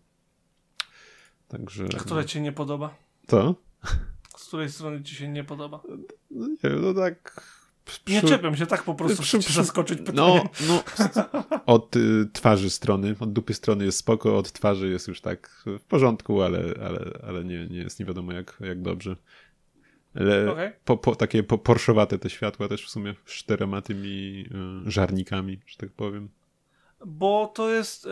Także... 1.48 1.84
A 1.96 1.98
które 1.98 2.24
ci 2.24 2.40
nie 2.40 2.52
podoba? 2.52 2.94
Co? 3.26 3.54
Z 4.36 4.46
której 4.48 4.70
strony 4.70 5.02
ci 5.02 5.14
się 5.14 5.28
nie 5.28 5.44
podoba? 5.44 5.82
No 6.30 6.46
nie 6.48 6.56
wiem, 6.70 6.82
no 6.82 6.94
tak... 6.94 7.40
Przy... 7.84 8.00
Nie 8.08 8.22
czepiam 8.22 8.56
się, 8.56 8.66
tak 8.66 8.82
po 8.82 8.94
prostu 8.94 9.22
przy, 9.22 9.38
przy... 9.38 9.52
zaskoczyć 9.52 9.98
pytaniem. 9.98 10.16
No, 10.16 10.44
no 10.68 10.82
od 11.74 11.96
y, 11.96 12.28
twarzy 12.32 12.70
strony, 12.70 13.14
od 13.20 13.32
dupy 13.32 13.54
strony 13.54 13.84
jest 13.84 13.98
spoko, 13.98 14.38
od 14.38 14.52
twarzy 14.52 14.88
jest 14.88 15.08
już 15.08 15.20
tak 15.20 15.64
w 15.66 15.80
porządku, 15.80 16.42
ale, 16.42 16.58
ale, 16.84 17.18
ale 17.26 17.44
nie, 17.44 17.66
nie 17.66 17.78
jest 17.78 18.00
nie 18.00 18.06
wiadomo 18.06 18.32
jak, 18.32 18.56
jak 18.60 18.82
dobrze. 18.82 19.16
Ale 20.20 20.52
okay. 20.52 20.72
po, 20.84 20.96
po, 20.96 21.16
takie 21.16 21.42
po, 21.42 21.58
porszowate 21.58 22.18
te 22.18 22.30
światła 22.30 22.68
też 22.68 22.86
w 22.86 22.90
sumie 22.90 23.14
z 23.26 23.32
czterema 23.32 23.82
tymi 23.82 24.44
y, 24.86 24.90
żarnikami, 24.90 25.60
że 25.66 25.76
tak 25.76 25.90
powiem 25.90 26.28
bo 27.06 27.52
to 27.54 27.70
jest, 27.70 28.08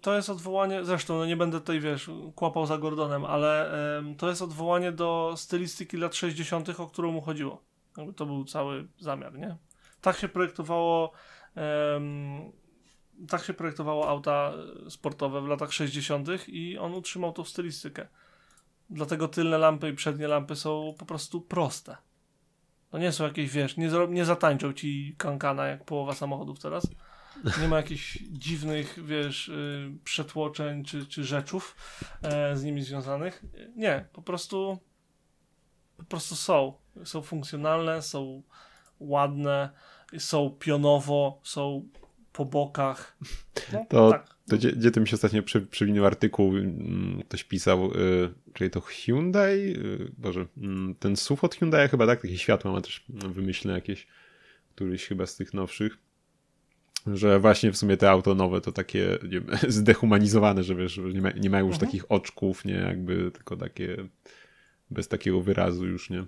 to 0.00 0.16
jest 0.16 0.30
odwołanie, 0.30 0.84
zresztą 0.84 1.18
no 1.18 1.26
nie 1.26 1.36
będę 1.36 1.60
tutaj, 1.60 1.80
wiesz, 1.80 2.10
kłapał 2.34 2.66
za 2.66 2.78
Gordonem, 2.78 3.24
ale 3.24 3.72
to 4.18 4.28
jest 4.28 4.42
odwołanie 4.42 4.92
do 4.92 5.34
stylistyki 5.36 5.96
lat 5.96 6.14
60., 6.14 6.80
o 6.80 6.86
którą 6.86 7.12
mu 7.12 7.20
chodziło. 7.20 7.62
To 8.16 8.26
był 8.26 8.44
cały 8.44 8.88
zamiar, 8.98 9.38
nie? 9.38 9.56
Tak 10.00 10.16
się 10.16 10.28
projektowało 10.28 11.12
tak 13.28 13.44
się 13.44 13.54
projektowało 13.54 14.08
auta 14.08 14.52
sportowe 14.88 15.40
w 15.40 15.46
latach 15.46 15.72
60. 15.72 16.28
i 16.48 16.78
on 16.78 16.94
utrzymał 16.94 17.32
tą 17.32 17.44
stylistykę. 17.44 18.08
Dlatego 18.90 19.28
tylne 19.28 19.58
lampy 19.58 19.88
i 19.88 19.94
przednie 19.94 20.28
lampy 20.28 20.56
są 20.56 20.94
po 20.98 21.06
prostu 21.06 21.40
proste. 21.40 21.96
To 22.90 22.98
nie 22.98 23.12
są 23.12 23.24
jakieś, 23.24 23.50
wiesz, 23.50 23.76
nie, 23.76 23.90
nie 24.08 24.24
zatańczą 24.24 24.72
ci 24.72 25.14
kankana 25.18 25.66
jak 25.66 25.84
połowa 25.84 26.14
samochodów 26.14 26.58
teraz 26.60 26.86
nie 27.62 27.68
ma 27.68 27.76
jakichś 27.76 28.18
dziwnych, 28.46 29.06
wiesz, 29.06 29.48
y, 29.48 29.90
przetłoczeń 30.04 30.84
czy, 30.84 31.06
czy 31.06 31.24
rzeczów 31.24 31.76
e, 32.22 32.56
z 32.56 32.64
nimi 32.64 32.82
związanych. 32.82 33.44
Nie, 33.76 34.08
po 34.12 34.22
prostu 34.22 34.78
po 35.96 36.04
prostu 36.04 36.36
są. 36.36 36.72
Są 37.04 37.22
funkcjonalne, 37.22 38.02
są 38.02 38.42
ładne, 39.00 39.70
są 40.18 40.50
pionowo, 40.50 41.40
są 41.42 41.88
po 42.38 42.44
bokach. 42.44 43.16
No, 43.72 43.86
to, 43.88 44.10
tak. 44.10 44.34
to 44.48 44.56
gdzie, 44.56 44.72
gdzie 44.72 44.90
to 44.90 45.00
mi 45.00 45.08
się 45.08 45.14
ostatnio 45.14 45.42
przy, 45.42 45.60
przywinął 45.60 46.06
artykuł, 46.06 46.56
mm, 46.56 47.22
ktoś 47.28 47.44
pisał, 47.44 47.92
y, 47.92 48.34
czyli 48.52 48.70
to 48.70 48.80
Hyundai, 48.80 49.58
y, 49.58 50.12
Boże, 50.18 50.40
y, 50.40 50.46
ten 50.98 51.16
SUV 51.16 51.42
od 51.42 51.54
Hyundai 51.54 51.88
chyba 51.88 52.06
tak, 52.06 52.22
takie 52.22 52.38
światła 52.38 52.72
ma 52.72 52.80
też 52.80 53.04
wymyślne 53.08 53.72
jakieś, 53.72 54.06
któryś 54.74 55.06
chyba 55.06 55.26
z 55.26 55.36
tych 55.36 55.54
nowszych 55.54 55.98
że 57.06 57.40
właśnie 57.40 57.72
w 57.72 57.76
sumie 57.76 57.96
te 57.96 58.10
auto 58.10 58.34
nowe 58.34 58.60
to 58.60 58.72
takie 58.72 59.18
nie, 59.28 59.40
zdehumanizowane, 59.78 60.62
że 60.62 60.74
wiesz, 60.74 61.00
nie, 61.14 61.22
ma, 61.22 61.30
nie 61.30 61.50
mają 61.50 61.66
już 61.66 61.74
mhm. 61.74 61.90
takich 61.90 62.12
oczków, 62.12 62.64
nie, 62.64 62.74
jakby 62.74 63.30
tylko 63.30 63.56
takie 63.56 63.96
bez 64.90 65.08
takiego 65.08 65.40
wyrazu 65.40 65.86
już, 65.86 66.10
nie. 66.10 66.24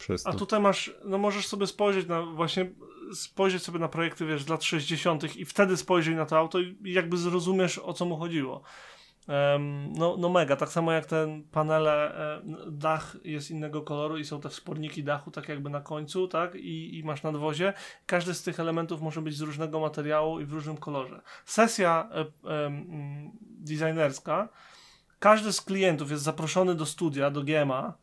Przez 0.00 0.22
to. 0.22 0.30
A 0.30 0.32
tutaj 0.32 0.60
masz, 0.60 0.94
no 1.04 1.18
możesz 1.18 1.46
sobie 1.46 1.66
spojrzeć 1.66 2.06
na 2.06 2.22
właśnie, 2.22 2.70
spojrzeć 3.14 3.62
sobie 3.62 3.78
na 3.78 3.88
projekty, 3.88 4.26
wiesz, 4.26 4.42
z 4.42 4.48
lat 4.48 4.64
60. 4.64 5.36
i 5.36 5.44
wtedy 5.44 5.76
spojrzeć 5.76 6.16
na 6.16 6.26
to 6.26 6.38
auto 6.38 6.60
i 6.60 6.76
jakby 6.84 7.16
zrozumiesz, 7.16 7.78
o 7.78 7.92
co 7.92 8.04
mu 8.04 8.16
chodziło. 8.16 8.62
No, 9.98 10.16
no 10.18 10.28
mega, 10.28 10.56
tak 10.56 10.68
samo 10.68 10.92
jak 10.92 11.06
ten 11.06 11.42
panele, 11.42 12.14
dach 12.70 13.16
jest 13.24 13.50
innego 13.50 13.82
koloru 13.82 14.18
i 14.18 14.24
są 14.24 14.40
te 14.40 14.48
wsporniki 14.48 15.04
dachu 15.04 15.30
tak 15.30 15.48
jakby 15.48 15.70
na 15.70 15.80
końcu, 15.80 16.28
tak, 16.28 16.54
i, 16.54 16.98
i 16.98 17.04
masz 17.04 17.22
nadwozie. 17.22 17.72
Każdy 18.06 18.34
z 18.34 18.42
tych 18.42 18.60
elementów 18.60 19.02
może 19.02 19.22
być 19.22 19.36
z 19.36 19.40
różnego 19.40 19.80
materiału 19.80 20.40
i 20.40 20.44
w 20.44 20.52
różnym 20.52 20.76
kolorze. 20.76 21.20
Sesja 21.44 22.08
e, 22.12 22.70
designerska, 23.40 24.48
każdy 25.18 25.52
z 25.52 25.60
klientów 25.60 26.10
jest 26.10 26.22
zaproszony 26.22 26.74
do 26.74 26.86
studia, 26.86 27.30
do 27.30 27.42
GMA, 27.42 27.94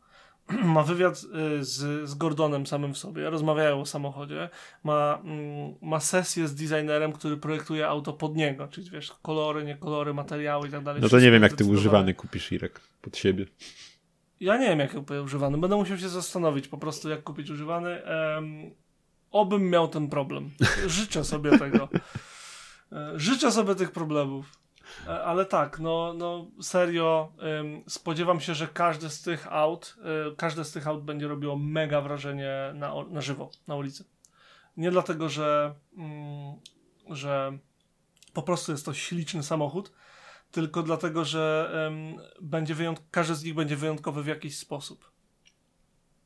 ma 0.74 0.82
wywiad 0.82 1.16
y, 1.60 1.64
z, 1.64 2.08
z 2.08 2.14
Gordonem 2.14 2.66
samym 2.66 2.94
w 2.94 2.98
sobie, 2.98 3.30
rozmawiają 3.30 3.80
o 3.80 3.86
samochodzie, 3.86 4.48
ma, 4.84 5.20
mm, 5.24 5.74
ma 5.82 6.00
sesję 6.00 6.48
z 6.48 6.54
designerem, 6.54 7.12
który 7.12 7.36
projektuje 7.36 7.88
auto 7.88 8.12
pod 8.12 8.36
niego, 8.36 8.68
czyli 8.68 8.90
wiesz, 8.90 9.12
kolory, 9.22 9.64
nie 9.64 9.76
kolory, 9.76 10.14
materiały 10.14 10.68
i 10.68 10.70
tak 10.70 10.84
dalej. 10.84 11.02
No 11.02 11.08
to 11.08 11.20
nie 11.20 11.30
wiem, 11.30 11.42
jak 11.42 11.52
ty 11.52 11.64
używany 11.64 12.14
kupisz, 12.14 12.52
Irek, 12.52 12.80
pod 13.02 13.16
siebie. 13.16 13.46
Ja 14.40 14.56
nie 14.56 14.68
wiem, 14.68 14.78
jak 14.78 14.94
kupuję 14.94 15.22
używany. 15.22 15.58
Będę 15.58 15.76
musiał 15.76 15.98
się 15.98 16.08
zastanowić 16.08 16.68
po 16.68 16.78
prostu, 16.78 17.08
jak 17.08 17.22
kupić 17.22 17.50
używany. 17.50 18.02
Um, 18.34 18.70
obym 19.30 19.70
miał 19.70 19.88
ten 19.88 20.08
problem. 20.08 20.50
Życzę 20.86 21.24
sobie 21.24 21.58
tego. 21.58 21.88
E, 22.92 23.12
życzę 23.16 23.52
sobie 23.52 23.74
tych 23.74 23.90
problemów. 23.90 24.58
E, 25.06 25.24
ale 25.24 25.46
tak, 25.46 25.80
no, 25.80 26.14
no 26.14 26.50
serio, 26.62 27.32
ym, 27.60 27.84
spodziewam 27.88 28.40
się, 28.40 28.54
że 28.54 28.68
każdy 28.68 29.10
z 29.10 29.22
tych 29.22 29.52
aut, 29.52 29.96
y, 30.32 30.36
każde 30.36 30.64
z 30.64 30.72
tych 30.72 30.86
aut 30.88 31.04
będzie 31.04 31.28
robiło 31.28 31.56
mega 31.56 32.00
wrażenie 32.00 32.52
na, 32.74 32.92
na 33.10 33.20
żywo, 33.20 33.50
na 33.66 33.76
ulicy. 33.76 34.04
Nie 34.76 34.90
dlatego, 34.90 35.28
że, 35.28 35.74
mm, 35.96 36.56
że 37.10 37.58
po 38.32 38.42
prostu 38.42 38.72
jest 38.72 38.84
to 38.84 38.94
śliczny 38.94 39.42
samochód, 39.42 39.92
tylko 40.50 40.82
dlatego, 40.82 41.24
że 41.24 41.70
ym, 41.88 42.16
będzie 42.40 42.74
wyjątk- 42.74 43.02
każdy 43.10 43.34
z 43.34 43.44
nich 43.44 43.54
będzie 43.54 43.76
wyjątkowy 43.76 44.22
w 44.22 44.26
jakiś 44.26 44.58
sposób 44.58 45.17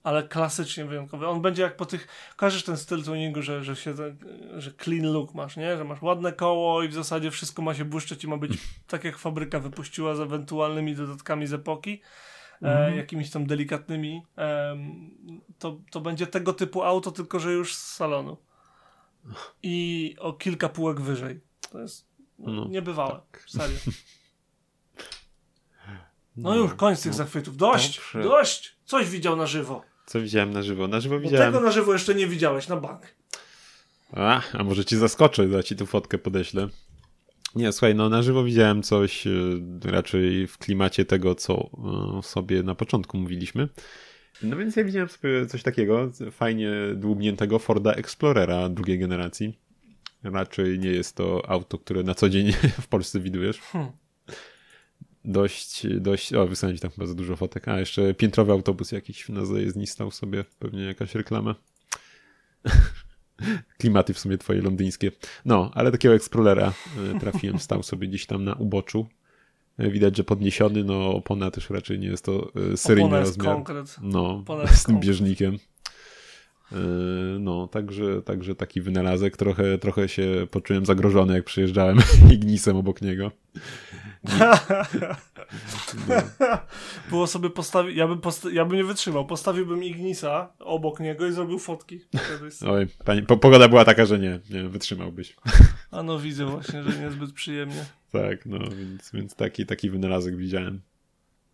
ale 0.02 0.28
klasycznie 0.28 0.84
wyjątkowy. 0.84 1.28
On 1.28 1.42
będzie 1.42 1.62
jak 1.62 1.76
po 1.76 1.86
tych, 1.86 2.08
kojarzysz 2.36 2.64
ten 2.64 2.76
styl 2.76 3.04
tuningu, 3.04 3.42
że, 3.42 3.64
że 3.64 3.76
się, 3.76 3.94
że 4.56 4.72
clean 4.72 5.12
look 5.12 5.34
masz, 5.34 5.56
nie? 5.56 5.76
Że 5.76 5.84
masz 5.84 6.02
ładne 6.02 6.32
koło 6.32 6.82
i 6.82 6.88
w 6.88 6.94
zasadzie 6.94 7.30
wszystko 7.30 7.62
ma 7.62 7.74
się 7.74 7.84
błyszczeć 7.84 8.24
i 8.24 8.28
ma 8.28 8.36
być 8.36 8.52
tak 8.86 9.04
jak 9.04 9.18
fabryka 9.18 9.60
wypuściła 9.60 10.14
z 10.14 10.20
ewentualnymi 10.20 10.94
dodatkami 10.94 11.46
z 11.46 11.52
epoki, 11.52 12.00
e, 12.62 12.66
mhm. 12.66 12.96
jakimiś 12.96 13.30
tam 13.30 13.46
delikatnymi. 13.46 14.22
E, 14.38 14.76
to, 15.58 15.80
to 15.90 16.00
będzie 16.00 16.26
tego 16.26 16.52
typu 16.52 16.82
auto, 16.82 17.12
tylko 17.12 17.40
że 17.40 17.52
już 17.52 17.74
z 17.74 17.94
salonu. 17.94 18.36
I 19.62 20.16
o 20.18 20.32
kilka 20.32 20.68
półek 20.68 21.00
wyżej. 21.00 21.40
To 21.70 21.80
jest 21.80 22.06
no, 22.38 22.68
niebywałe. 22.68 23.20
Tak. 23.32 23.44
Serio. 23.48 23.78
No, 26.36 26.50
no 26.50 26.54
już, 26.54 26.74
koniec 26.74 26.98
no, 26.98 27.02
tych 27.02 27.14
zachwytów. 27.14 27.56
Dość! 27.56 27.96
Dobrze. 27.96 28.22
Dość! 28.22 28.76
Coś 28.84 29.10
widział 29.10 29.36
na 29.36 29.46
żywo. 29.46 29.91
Co 30.12 30.20
widziałem 30.20 30.52
na 30.52 30.62
żywo? 30.62 30.88
Na 30.88 31.00
żywo 31.00 31.20
widziałem. 31.20 31.52
tego 31.52 31.64
na 31.64 31.72
żywo 31.72 31.92
jeszcze 31.92 32.14
nie 32.14 32.26
widziałeś, 32.26 32.68
na 32.68 32.76
bank. 32.76 33.02
A, 34.12 34.42
a 34.52 34.64
może 34.64 34.84
ci 34.84 34.96
zaskoczę, 34.96 35.48
za 35.48 35.62
ci 35.62 35.76
tu 35.76 35.86
fotkę 35.86 36.18
podeślę. 36.18 36.68
Nie, 37.54 37.72
słuchaj, 37.72 37.94
no 37.94 38.08
na 38.08 38.22
żywo 38.22 38.44
widziałem 38.44 38.82
coś 38.82 39.26
y, 39.26 39.60
raczej 39.84 40.46
w 40.46 40.58
klimacie 40.58 41.04
tego, 41.04 41.34
co 41.34 41.70
y, 42.18 42.22
sobie 42.22 42.62
na 42.62 42.74
początku 42.74 43.18
mówiliśmy. 43.18 43.68
No 44.42 44.56
więc 44.56 44.76
ja 44.76 44.84
widziałem 44.84 45.08
sobie 45.08 45.46
coś 45.46 45.62
takiego, 45.62 46.10
fajnie 46.30 46.70
dłubniętego 46.94 47.58
Forda 47.58 47.92
Explorera 47.92 48.68
drugiej 48.68 48.98
generacji. 48.98 49.58
Raczej 50.22 50.78
nie 50.78 50.90
jest 50.90 51.16
to 51.16 51.50
auto, 51.50 51.78
które 51.78 52.02
na 52.02 52.14
co 52.14 52.28
dzień 52.28 52.52
w 52.82 52.88
Polsce 52.88 53.20
widujesz. 53.20 53.58
Hmm 53.58 54.01
dość, 55.24 55.86
dość, 56.00 56.34
o 56.34 56.46
wysłałem 56.46 56.78
tam 56.78 56.90
chyba 56.90 57.06
za 57.06 57.14
dużo 57.14 57.36
fotek, 57.36 57.68
a 57.68 57.78
jeszcze 57.78 58.14
piętrowy 58.14 58.52
autobus 58.52 58.92
jakiś 58.92 59.28
na 59.28 59.44
zajezdni 59.44 59.86
stał 59.86 60.10
sobie, 60.10 60.44
pewnie 60.58 60.82
jakaś 60.82 61.14
reklama. 61.14 61.54
Klimaty 63.78 64.14
w 64.14 64.18
sumie 64.18 64.38
twoje 64.38 64.62
londyńskie. 64.62 65.12
No, 65.44 65.70
ale 65.74 65.92
takiego 65.92 66.14
Explorera 66.14 66.72
e, 67.14 67.20
trafiłem, 67.20 67.58
stał 67.58 67.82
sobie 67.82 68.08
gdzieś 68.08 68.26
tam 68.26 68.44
na 68.44 68.54
uboczu. 68.54 69.06
E, 69.78 69.90
widać, 69.90 70.16
że 70.16 70.24
podniesiony, 70.24 70.84
no 70.84 71.14
opona 71.14 71.50
też 71.50 71.70
raczej 71.70 71.98
nie 71.98 72.08
jest 72.08 72.24
to 72.24 72.52
e, 72.72 72.76
seryjny 72.76 73.20
rozmiar. 73.20 73.54
Konkret. 73.54 73.96
No, 74.02 74.44
z 74.70 74.84
tym 74.84 75.00
bieżnikiem. 75.00 75.58
No, 77.40 77.68
także, 77.68 78.22
także 78.22 78.54
taki 78.54 78.80
wynalazek. 78.80 79.36
Trochę, 79.36 79.78
trochę 79.78 80.08
się 80.08 80.46
poczułem 80.50 80.86
zagrożony, 80.86 81.34
jak 81.34 81.44
przyjeżdżałem 81.44 81.98
Ignisem 82.32 82.76
obok 82.76 83.02
niego. 83.02 83.30
Było 87.10 87.26
sobie 87.26 87.50
postawić, 87.50 87.96
ja 87.96 88.08
bym, 88.08 88.20
posta 88.20 88.50
ja 88.50 88.64
bym 88.64 88.76
nie 88.76 88.84
wytrzymał, 88.84 89.26
postawiłbym 89.26 89.84
Ignisa 89.84 90.52
obok 90.58 91.00
niego 91.00 91.26
i 91.26 91.32
zrobił 91.32 91.58
fotki. 91.58 92.00
Oj, 92.66 92.86
pani, 93.04 93.22
po, 93.22 93.36
pogoda 93.36 93.68
była 93.68 93.84
taka, 93.84 94.06
że 94.06 94.18
nie, 94.18 94.40
nie 94.50 94.68
wytrzymałbyś. 94.68 95.36
A 95.90 96.02
no 96.02 96.18
widzę 96.18 96.46
właśnie, 96.46 96.82
że 96.82 97.04
niezbyt 97.04 97.32
przyjemnie. 97.32 97.84
Tak, 98.12 98.46
no 98.46 98.58
więc, 98.58 99.10
więc 99.12 99.34
taki, 99.34 99.66
taki 99.66 99.90
wynalazek 99.90 100.36
widziałem. 100.36 100.80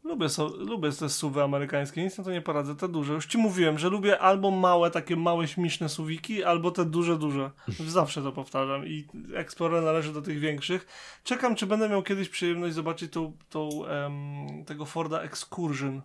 Lubię, 0.09 0.29
so, 0.29 0.49
lubię 0.57 0.93
te 0.93 1.09
suwy 1.09 1.43
amerykańskie, 1.43 2.03
nic 2.03 2.19
na 2.19 2.25
to 2.25 2.31
nie 2.31 2.41
poradzę, 2.41 2.77
te 2.77 2.89
duże. 2.89 3.13
Już 3.13 3.27
ci 3.27 3.39
mówiłem, 3.39 3.79
że 3.79 3.89
lubię 3.89 4.19
albo 4.19 4.51
małe, 4.51 4.91
takie 4.91 5.17
małe, 5.17 5.49
śmieszne 5.49 5.89
suwiki, 5.89 6.45
albo 6.45 6.71
te 6.71 6.85
duże, 6.85 7.19
duże. 7.19 7.51
Zawsze 7.87 8.23
to 8.23 8.33
powtarzam 8.33 8.87
i 8.87 9.07
Explorer 9.35 9.83
należy 9.83 10.13
do 10.13 10.23
tych 10.23 10.39
większych. 10.39 10.87
Czekam, 11.25 11.55
czy 11.55 11.67
będę 11.67 11.89
miał 11.89 12.03
kiedyś 12.03 12.29
przyjemność 12.29 12.75
zobaczyć 12.75 13.13
tą, 13.13 13.37
tą 13.49 13.69
um, 13.69 14.65
tego 14.65 14.85
Forda 14.85 15.21
Excursion. 15.21 16.03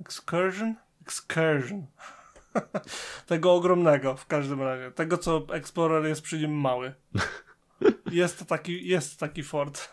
Excursion? 0.00 0.74
Excursion. 1.02 1.86
tego 3.26 3.54
ogromnego 3.54 4.16
w 4.16 4.26
każdym 4.26 4.62
razie. 4.62 4.90
Tego, 4.90 5.18
co 5.18 5.46
Explorer 5.52 6.04
jest 6.04 6.22
przy 6.22 6.38
nim 6.38 6.52
mały. 6.52 6.94
Jest 8.10 8.38
to 8.38 8.44
taki, 8.44 8.88
jest 8.88 9.20
taki 9.20 9.42
Ford. 9.42 9.88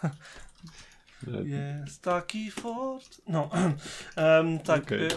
Jest 1.85 2.03
taki 2.03 2.51
Ford. 2.51 3.21
No, 3.27 3.49
um, 4.17 4.59
tak, 4.59 4.83
okay. 4.83 5.07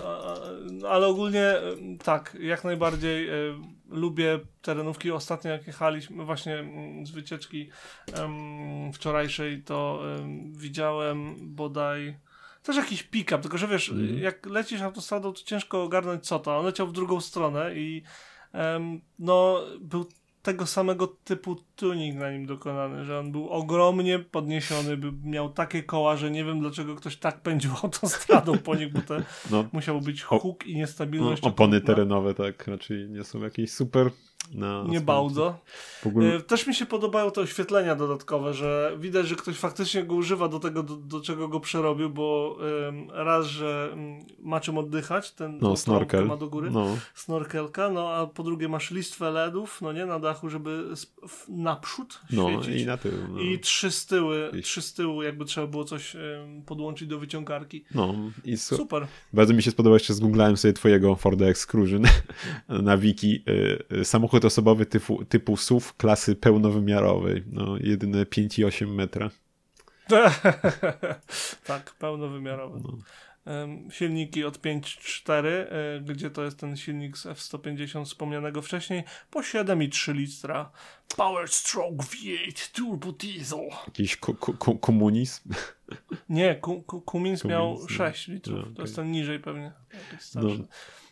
ale 0.88 1.06
ogólnie 1.06 1.54
tak, 2.04 2.36
jak 2.40 2.64
najbardziej 2.64 3.28
lubię 3.88 4.40
terenówki. 4.62 5.10
Ostatnio 5.10 5.50
jak 5.50 5.66
jechaliśmy 5.66 6.24
właśnie 6.24 6.54
mm, 6.58 7.06
z 7.06 7.10
wycieczki 7.10 7.70
wczorajszej, 8.92 9.62
to 9.62 10.02
widziałem 10.50 11.36
bodaj 11.40 12.16
też 12.62 12.76
jakiś 12.76 13.02
pick-up, 13.02 13.42
tylko 13.42 13.58
że 13.58 13.68
wiesz, 13.68 13.88
mm. 13.88 14.18
jak 14.18 14.46
lecisz 14.46 14.80
autostradą, 14.80 15.32
to 15.32 15.42
ciężko 15.42 15.82
ogarnąć 15.82 16.26
co 16.26 16.38
to. 16.38 16.58
On 16.58 16.64
leciał 16.64 16.86
w 16.86 16.92
drugą 16.92 17.20
stronę 17.20 17.74
i 17.74 18.02
no, 19.18 19.60
był 19.80 20.08
tego 20.42 20.66
samego 20.66 21.06
typu 21.06 21.56
tuning 21.76 22.18
na 22.18 22.32
nim 22.32 22.46
dokonany, 22.46 23.04
że 23.04 23.18
on 23.18 23.32
był 23.32 23.48
ogromnie 23.48 24.18
podniesiony, 24.18 24.96
by 24.96 25.12
miał 25.24 25.52
takie 25.52 25.82
koła, 25.82 26.16
że 26.16 26.30
nie 26.30 26.44
wiem 26.44 26.60
dlaczego 26.60 26.96
ktoś 26.96 27.16
tak 27.16 27.40
pędził 27.40 27.70
autostradą 27.82 28.58
po 28.58 28.74
nich, 28.74 28.92
bo 28.92 29.00
to 29.00 29.16
no, 29.50 29.64
musiał 29.72 30.00
być 30.00 30.22
huk 30.22 30.66
i 30.66 30.76
niestabilność. 30.76 31.42
No, 31.42 31.48
opony 31.48 31.80
terenowe 31.80 32.34
tak 32.34 32.66
raczej 32.66 33.08
nie 33.08 33.24
są 33.24 33.38
jakieś 33.38 33.72
super 33.72 34.10
no, 34.54 34.84
nie 34.84 35.00
bardzo. 35.00 35.58
Ogóle... 36.06 36.34
E, 36.34 36.40
też 36.40 36.66
mi 36.66 36.74
się 36.74 36.86
podobają 36.86 37.30
te 37.30 37.40
oświetlenia 37.40 37.94
dodatkowe, 37.94 38.54
że 38.54 38.96
widać, 38.98 39.28
że 39.28 39.36
ktoś 39.36 39.56
faktycznie 39.56 40.04
go 40.04 40.14
używa 40.14 40.48
do 40.48 40.60
tego, 40.60 40.82
do, 40.82 40.96
do 40.96 41.20
czego 41.20 41.48
go 41.48 41.60
przerobił, 41.60 42.10
bo 42.10 42.56
raz, 43.12 43.46
że 43.46 43.88
um, 43.90 44.18
ma 44.38 44.60
czym 44.60 44.78
oddychać, 44.78 45.32
ten 45.32 45.58
no, 45.60 45.76
snorkel. 45.76 46.26
ma 46.26 46.36
do 46.36 46.48
góry, 46.48 46.70
no. 46.70 46.96
snorkelka, 47.14 47.90
no 47.90 48.08
a 48.08 48.26
po 48.26 48.42
drugie 48.42 48.68
masz 48.68 48.90
listwę 48.90 49.30
LEDów, 49.30 49.82
no 49.82 49.92
nie, 49.92 50.06
na 50.06 50.18
dachu, 50.18 50.48
żeby 50.48 50.84
naprzód 51.48 52.20
no, 52.30 52.48
świecić. 52.50 52.82
i 52.82 52.86
na 52.86 52.96
tył. 52.96 53.12
No. 53.32 53.40
I 53.40 53.58
trzy 53.58 53.90
z 53.90 54.06
tyłu, 54.06 54.30
trzy 54.62 54.82
z 54.82 54.94
tyłu, 54.94 55.22
jakby 55.22 55.44
trzeba 55.44 55.66
było 55.66 55.84
coś 55.84 56.16
podłączyć 56.66 57.08
do 57.08 57.18
wyciągarki. 57.18 57.84
No 57.94 58.14
i 58.44 58.56
su 58.56 58.76
super. 58.76 59.06
Bardzo 59.32 59.54
mi 59.54 59.62
się 59.62 59.70
spodobało, 59.70 59.96
jeszcze 59.96 60.14
zgooglałem 60.14 60.56
sobie 60.56 60.72
twojego 60.72 61.16
Forda 61.16 61.46
Excursion 61.46 62.02
na 62.68 62.96
wiki. 62.96 63.42
Y, 63.48 63.84
y, 63.96 64.04
samochód 64.04 64.29
samochód 64.30 64.44
osobowy 64.44 64.86
typu, 64.86 65.24
typu 65.24 65.56
SUV 65.56 65.92
klasy 65.96 66.36
pełnowymiarowej. 66.36 67.44
No, 67.46 67.76
jedyne 67.80 68.24
5,8 68.24 68.94
metra. 68.94 69.30
tak, 71.66 71.94
pełnowymiarowy. 71.98 72.80
No. 72.82 72.98
silniki 73.90 74.44
od 74.44 74.58
5.4, 74.58 75.46
e, 75.46 76.00
gdzie 76.00 76.30
to 76.30 76.44
jest 76.44 76.58
ten 76.58 76.76
silnik 76.76 77.18
z 77.18 77.26
F-150 77.26 78.04
wspomnianego 78.04 78.62
wcześniej, 78.62 79.04
po 79.30 79.40
7,3 79.40 80.14
litra. 80.14 80.70
Power 81.16 81.48
Stroke 81.48 82.04
V8 82.04 82.72
Turbo 82.72 83.12
Diesel. 83.12 83.68
Jakiś 83.86 84.16
ku, 84.16 84.34
ku, 84.34 84.78
komunizm? 84.78 85.50
Nie, 86.28 86.54
ku, 86.54 87.02
Cummins 87.10 87.44
miał 87.44 87.88
6 87.88 88.28
no. 88.28 88.34
litrów. 88.34 88.56
No, 88.56 88.62
okay. 88.62 88.74
To 88.74 88.82
jest 88.82 88.96
ten 88.96 89.10
niżej 89.10 89.40
pewnie. 89.40 89.72
No, 90.34 90.42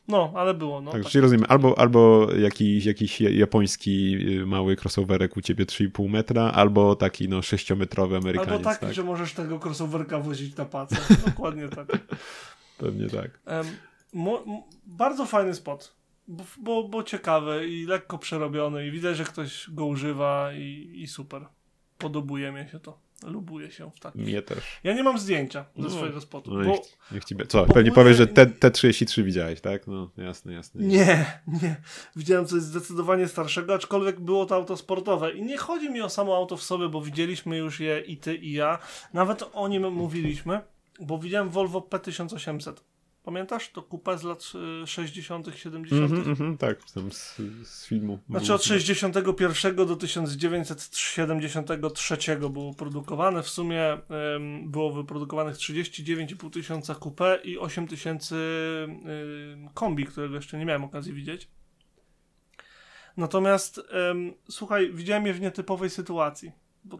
no, 0.09 0.33
ale 0.35 0.55
było. 0.55 0.81
No, 0.81 0.93
tak, 0.93 1.03
tak. 1.03 1.13
czyli 1.13 1.23
rozumiem, 1.23 1.45
albo, 1.49 1.79
albo 1.79 2.29
jakiś, 2.33 2.85
jakiś 2.85 3.21
japoński 3.21 4.17
y, 4.39 4.47
mały 4.47 4.77
crossoverek 4.77 5.37
u 5.37 5.41
ciebie 5.41 5.65
3,5 5.65 6.09
metra, 6.09 6.43
albo 6.43 6.97
taki 6.97 7.29
no 7.29 7.41
6-metrowy 7.41 8.17
amerykaniec. 8.17 8.53
Albo 8.53 8.65
taki, 8.65 8.81
tak? 8.81 8.95
że 8.95 9.05
możesz 9.05 9.33
tego 9.33 9.59
crossoverka 9.65 10.19
wozić 10.19 10.57
na 10.57 10.65
pacę. 10.65 10.97
Dokładnie 11.27 11.69
tak. 11.69 11.87
Pewnie 12.79 13.09
tak. 13.09 13.41
Um, 14.15 14.37
bardzo 14.87 15.27
fajny 15.27 15.55
spot. 15.55 15.99
Bo, 16.29 16.45
bo, 16.59 16.89
bo 16.89 17.03
ciekawy 17.03 17.69
i 17.69 17.87
lekko 17.87 18.19
przerobiony 18.19 18.87
i 18.87 18.91
widać, 18.91 19.17
że 19.17 19.25
ktoś 19.25 19.71
go 19.71 19.87
używa 19.87 20.53
i, 20.53 20.91
i 20.95 21.07
super. 21.07 21.47
Podobuje 21.99 22.53
mi 22.53 22.69
się 22.71 22.81
to. 22.81 23.08
Lubuję 23.27 23.71
się 23.71 23.91
w 23.91 24.01
takim. 24.01 24.23
Mnie 24.23 24.43
też. 24.43 24.81
Ja 24.85 24.95
nie 24.95 25.03
mam 25.03 25.19
zdjęcia 25.19 25.65
ze 25.77 25.83
no, 25.83 25.91
swojego 25.91 26.21
spotu. 26.21 26.55
No 26.55 26.65
bo, 26.65 26.83
niech, 27.13 27.25
ci, 27.25 27.35
co, 27.49 27.67
pewnie 27.67 27.93
powiesz, 27.93 28.17
że 28.17 28.27
te, 28.27 28.47
te 28.47 28.71
33 28.71 29.23
widziałeś, 29.23 29.61
tak? 29.61 29.87
No 29.87 30.11
jasne, 30.17 30.53
jasne. 30.53 30.83
Nie, 30.83 31.41
nie. 31.63 31.77
Widziałem 32.17 32.47
coś 32.47 32.63
zdecydowanie 32.63 33.29
starszego, 33.29 33.75
aczkolwiek 33.75 34.21
było 34.21 34.47
to 34.47 34.55
auto 34.55 34.77
sportowe. 34.77 35.33
I 35.33 35.43
nie 35.43 35.57
chodzi 35.57 35.91
mi 35.91 36.01
o 36.01 36.09
samo 36.09 36.37
auto 36.37 36.57
w 36.57 36.63
sobie, 36.63 36.89
bo 36.89 37.03
widzieliśmy 37.03 37.57
już 37.57 37.81
je 37.81 38.01
i 38.01 38.17
ty, 38.17 38.37
i 38.37 38.53
ja. 38.53 38.79
Nawet 39.13 39.45
o 39.53 39.69
nim 39.69 39.93
mówiliśmy, 39.93 40.61
bo 41.01 41.19
widziałem 41.19 41.51
Volvo 41.51 41.81
P1800. 41.81 42.73
Pamiętasz 43.29 43.71
to 43.71 43.83
kupę 43.83 44.19
z 44.19 44.23
lat 44.23 44.53
60., 44.87 45.47
70.? 45.57 46.13
Mm 46.13 46.35
-hmm, 46.35 46.57
tak, 46.57 46.79
tam 46.95 47.13
z, 47.13 47.37
z 47.65 47.87
filmu. 47.87 48.19
Znaczy 48.31 48.55
od 48.55 48.65
61 48.65 49.77
do 49.77 49.97
1973 49.97 52.37
było 52.51 52.75
produkowane. 52.75 53.43
W 53.43 53.49
sumie 53.49 53.99
um, 54.09 54.71
było 54.71 54.93
wyprodukowanych 54.93 55.57
39,5 55.57 56.51
tysiąca 56.51 56.95
kupę 56.95 57.39
i 57.45 57.59
8 57.59 57.89
tysięcy 57.89 58.37
um, 58.89 59.69
kombi, 59.75 60.05
którego 60.05 60.35
jeszcze 60.35 60.59
nie 60.59 60.65
miałem 60.65 60.85
okazji 60.85 61.13
widzieć. 61.13 61.49
Natomiast 63.17 63.81
um, 64.09 64.35
słuchaj, 64.51 64.93
widziałem 64.93 65.27
je 65.27 65.35
w 65.35 65.41
nietypowej 65.41 65.91
sytuacji. 65.91 66.53
Bo 66.85 66.99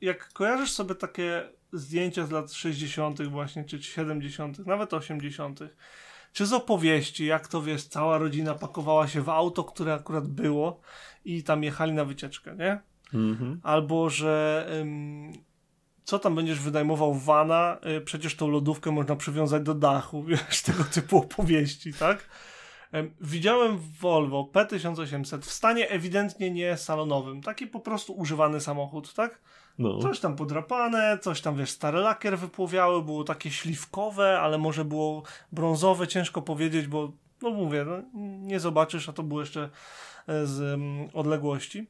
jak 0.00 0.32
kojarzysz 0.32 0.70
sobie 0.70 0.94
takie 0.94 1.57
zdjęcia 1.72 2.26
z 2.26 2.30
lat 2.30 2.52
60., 2.52 3.22
właśnie, 3.22 3.64
czy 3.64 3.82
70., 3.82 4.66
nawet 4.66 4.94
80., 4.94 5.60
czy 6.32 6.46
z 6.46 6.52
opowieści, 6.52 7.26
jak 7.26 7.48
to 7.48 7.62
wiesz, 7.62 7.84
cała 7.84 8.18
rodzina 8.18 8.54
pakowała 8.54 9.08
się 9.08 9.22
w 9.22 9.28
auto, 9.28 9.64
które 9.64 9.94
akurat 9.94 10.28
było 10.28 10.80
i 11.24 11.42
tam 11.42 11.64
jechali 11.64 11.92
na 11.92 12.04
wycieczkę, 12.04 12.56
nie? 12.56 12.80
Mhm. 13.14 13.60
Albo, 13.62 14.10
że 14.10 14.66
ym, 14.80 15.32
co 16.04 16.18
tam 16.18 16.34
będziesz 16.34 16.60
wynajmował 16.60 17.14
wana, 17.14 17.78
y, 17.98 18.00
przecież 18.00 18.36
tą 18.36 18.48
lodówkę 18.48 18.90
można 18.90 19.16
przywiązać 19.16 19.62
do 19.62 19.74
dachu, 19.74 20.24
wiesz, 20.28 20.62
tego 20.62 20.84
typu 20.84 21.18
opowieści, 21.18 21.92
tak? 21.92 22.28
Widziałem 23.20 23.78
Volvo 24.00 24.50
P1800 24.52 25.40
w 25.40 25.52
stanie 25.52 25.90
ewidentnie 25.90 26.50
nie 26.50 26.76
salonowym, 26.76 27.42
taki 27.42 27.66
po 27.66 27.80
prostu 27.80 28.12
używany 28.12 28.60
samochód, 28.60 29.14
tak? 29.14 29.40
No. 29.78 29.98
Coś 29.98 30.20
tam 30.20 30.36
podrapane, 30.36 31.18
coś 31.22 31.40
tam, 31.40 31.56
wiesz, 31.56 31.70
stary 31.70 31.98
lakier 31.98 32.38
wypłowiały, 32.38 33.02
było 33.02 33.24
takie 33.24 33.50
śliwkowe, 33.50 34.40
ale 34.40 34.58
może 34.58 34.84
było 34.84 35.22
brązowe, 35.52 36.08
ciężko 36.08 36.42
powiedzieć, 36.42 36.86
bo, 36.86 37.12
no 37.42 37.50
mówię, 37.50 37.84
no, 37.84 38.02
nie 38.46 38.60
zobaczysz, 38.60 39.08
a 39.08 39.12
to 39.12 39.22
było 39.22 39.40
jeszcze 39.40 39.70
e, 40.26 40.46
z 40.46 40.60
um, 40.60 41.08
odległości 41.12 41.86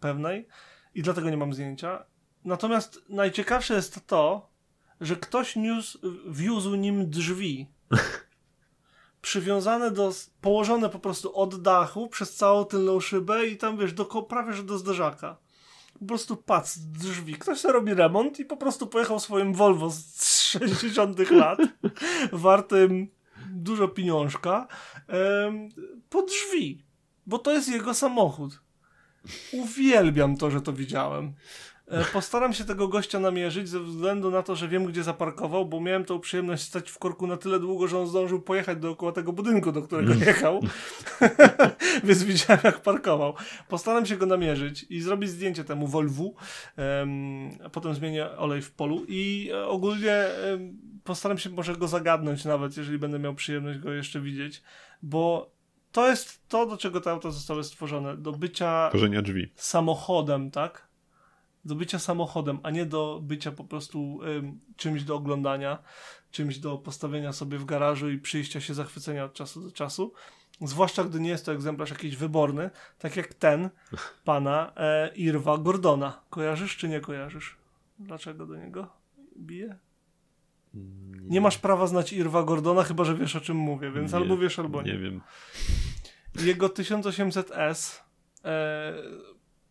pewnej 0.00 0.48
i 0.94 1.02
dlatego 1.02 1.30
nie 1.30 1.36
mam 1.36 1.54
zdjęcia. 1.54 2.04
Natomiast 2.44 3.02
najciekawsze 3.08 3.74
jest 3.74 4.06
to, 4.06 4.50
że 5.00 5.16
ktoś 5.16 5.56
niósł, 5.56 5.98
wiózł 6.26 6.74
nim 6.74 7.10
drzwi. 7.10 7.66
przywiązane 9.22 9.90
do, 9.90 10.12
położone 10.40 10.88
po 10.88 10.98
prostu 10.98 11.36
od 11.36 11.62
dachu 11.62 12.08
przez 12.08 12.36
całą 12.36 12.64
tylną 12.64 13.00
szybę 13.00 13.46
i 13.46 13.56
tam 13.56 13.78
wiesz, 13.78 13.92
do, 13.92 14.04
prawie 14.04 14.52
że 14.52 14.62
do 14.62 14.78
zderzaka 14.78 15.36
po 16.00 16.06
prostu 16.06 16.44
z 16.64 16.90
drzwi. 16.90 17.34
Ktoś 17.34 17.64
robi 17.64 17.94
remont 17.94 18.40
i 18.40 18.44
po 18.44 18.56
prostu 18.56 18.86
pojechał 18.86 19.20
swoim 19.20 19.54
Volvo 19.54 19.90
z 19.90 20.40
60 20.40 21.30
lat, 21.30 21.58
wartym 22.32 23.08
dużo 23.50 23.88
pieniążka, 23.88 24.68
po 26.08 26.22
drzwi, 26.22 26.84
bo 27.26 27.38
to 27.38 27.52
jest 27.52 27.68
jego 27.68 27.94
samochód. 27.94 28.60
Uwielbiam 29.52 30.36
to, 30.36 30.50
że 30.50 30.60
to 30.60 30.72
widziałem. 30.72 31.34
E, 31.90 32.04
postaram 32.04 32.52
się 32.52 32.64
tego 32.64 32.88
gościa 32.88 33.20
namierzyć 33.20 33.68
ze 33.68 33.80
względu 33.80 34.30
na 34.30 34.42
to, 34.42 34.56
że 34.56 34.68
wiem, 34.68 34.86
gdzie 34.86 35.02
zaparkował, 35.02 35.66
bo 35.66 35.80
miałem 35.80 36.04
tą 36.04 36.20
przyjemność 36.20 36.62
stać 36.62 36.90
w 36.90 36.98
korku 36.98 37.26
na 37.26 37.36
tyle 37.36 37.60
długo, 37.60 37.88
że 37.88 37.98
on 37.98 38.06
zdążył 38.06 38.40
pojechać 38.40 38.78
dookoła 38.78 39.12
tego 39.12 39.32
budynku, 39.32 39.72
do 39.72 39.82
którego 39.82 40.14
jechał. 40.14 40.60
Więc 42.04 42.22
widziałem, 42.22 42.60
jak 42.64 42.82
parkował. 42.82 43.34
Postaram 43.68 44.06
się 44.06 44.16
go 44.16 44.26
namierzyć 44.26 44.86
i 44.90 45.00
zrobić 45.00 45.30
zdjęcie 45.30 45.64
temu 45.64 45.86
Volvu. 45.86 46.34
Um, 46.76 47.50
a 47.64 47.68
potem 47.68 47.94
zmienię 47.94 48.30
olej 48.30 48.62
w 48.62 48.72
polu 48.72 49.04
i 49.08 49.50
e, 49.52 49.66
ogólnie 49.66 50.26
um, 50.50 50.78
postaram 51.04 51.38
się 51.38 51.50
może 51.50 51.76
go 51.76 51.88
zagadnąć 51.88 52.44
nawet, 52.44 52.76
jeżeli 52.76 52.98
będę 52.98 53.18
miał 53.18 53.34
przyjemność 53.34 53.78
go 53.78 53.92
jeszcze 53.92 54.20
widzieć, 54.20 54.62
bo 55.02 55.50
to 55.92 56.08
jest 56.08 56.48
to, 56.48 56.66
do 56.66 56.76
czego 56.76 57.00
te 57.00 57.10
auta 57.10 57.30
zostały 57.30 57.64
stworzone. 57.64 58.16
Do 58.16 58.32
bycia 58.32 58.88
Tworzenia 58.88 59.22
drzwi. 59.22 59.52
samochodem, 59.54 60.50
tak? 60.50 60.89
Do 61.64 61.74
bycia 61.74 61.98
samochodem, 61.98 62.58
a 62.62 62.70
nie 62.70 62.86
do 62.86 63.20
bycia 63.22 63.52
po 63.52 63.64
prostu 63.64 64.20
ym, 64.22 64.60
czymś 64.76 65.04
do 65.04 65.16
oglądania, 65.16 65.78
czymś 66.30 66.58
do 66.58 66.78
postawienia 66.78 67.32
sobie 67.32 67.58
w 67.58 67.64
garażu 67.64 68.10
i 68.10 68.18
przyjścia 68.18 68.60
się 68.60 68.74
zachwycenia 68.74 69.24
od 69.24 69.34
czasu 69.34 69.60
do 69.62 69.72
czasu. 69.72 70.12
Zwłaszcza 70.60 71.04
gdy 71.04 71.20
nie 71.20 71.30
jest 71.30 71.46
to 71.46 71.52
egzemplarz 71.52 71.90
jakiś 71.90 72.16
wyborny, 72.16 72.70
tak 72.98 73.16
jak 73.16 73.34
ten 73.34 73.70
pana 74.24 74.72
e, 74.76 75.14
Irwa 75.14 75.58
Gordona. 75.58 76.22
Kojarzysz 76.30 76.76
czy 76.76 76.88
nie 76.88 77.00
kojarzysz? 77.00 77.56
Dlaczego 77.98 78.46
do 78.46 78.56
niego 78.56 78.88
bije? 79.36 79.78
Nie 81.22 81.40
masz 81.40 81.58
prawa 81.58 81.86
znać 81.86 82.12
Irwa 82.12 82.42
Gordona, 82.42 82.82
chyba 82.82 83.04
że 83.04 83.14
wiesz 83.14 83.36
o 83.36 83.40
czym 83.40 83.56
mówię, 83.56 83.90
więc 83.90 84.12
Nie, 84.12 84.18
albo 84.18 84.38
wiesz, 84.38 84.58
albo 84.58 84.82
nie. 84.82 84.92
Nie 84.92 84.98
wiem. 84.98 85.20
Jego 86.40 86.66
1800S 86.66 88.00
e, 88.44 88.92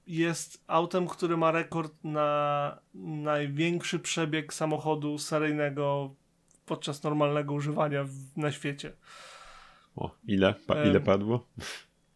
jest 0.10 0.64
autem, 0.68 1.08
który 1.08 1.38
ma 1.38 1.52
rekord 1.52 1.94
na 2.04 2.80
największy 2.94 4.00
przebieg 4.00 4.54
samochodu 4.54 5.18
seryjnego 5.18 6.16
podczas 6.66 7.04
normalnego 7.04 7.54
używania 7.54 8.04
w, 8.04 8.38
na 8.38 8.52
świecie. 8.52 8.92
O, 9.96 10.16
ile? 10.28 10.54
Pa, 10.68 10.84
ile 10.84 11.00
padło? 11.00 11.48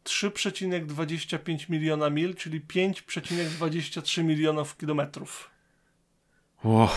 3,25 0.05 1.69
miliona 1.69 2.09
mil, 2.09 2.35
czyli 2.35 2.61
5,23 2.61 4.23
milionów 4.23 4.77
kilometrów. 4.77 5.49
O. 6.63 6.89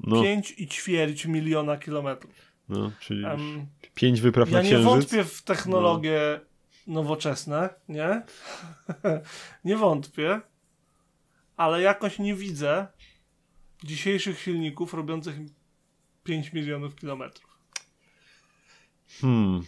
No, 0.00 0.22
5 0.22 0.54
i 0.58 0.68
ćwierć 0.68 1.26
miliona 1.26 1.76
kilometrów. 1.76 2.34
no, 2.68 2.92
czyli 3.00 3.24
Em, 3.24 3.66
pięć 3.94 4.20
wypraw 4.20 4.48
Ja 4.50 4.56
na 4.56 4.62
nie 4.62 4.68
księżyc. 4.68 4.86
wątpię 4.86 5.24
w 5.24 5.42
technologie 5.42 6.40
nowoczesne, 6.86 7.68
nie? 7.88 8.22
nie 9.64 9.76
wątpię, 9.76 10.40
ale 11.56 11.82
jakoś 11.82 12.18
nie 12.18 12.34
widzę 12.34 12.86
dzisiejszych 13.84 14.40
silników 14.40 14.94
robiących 14.94 15.36
5 16.24 16.52
milionów 16.52 16.94
kilometrów. 16.94 17.58
Hmm. 19.20 19.62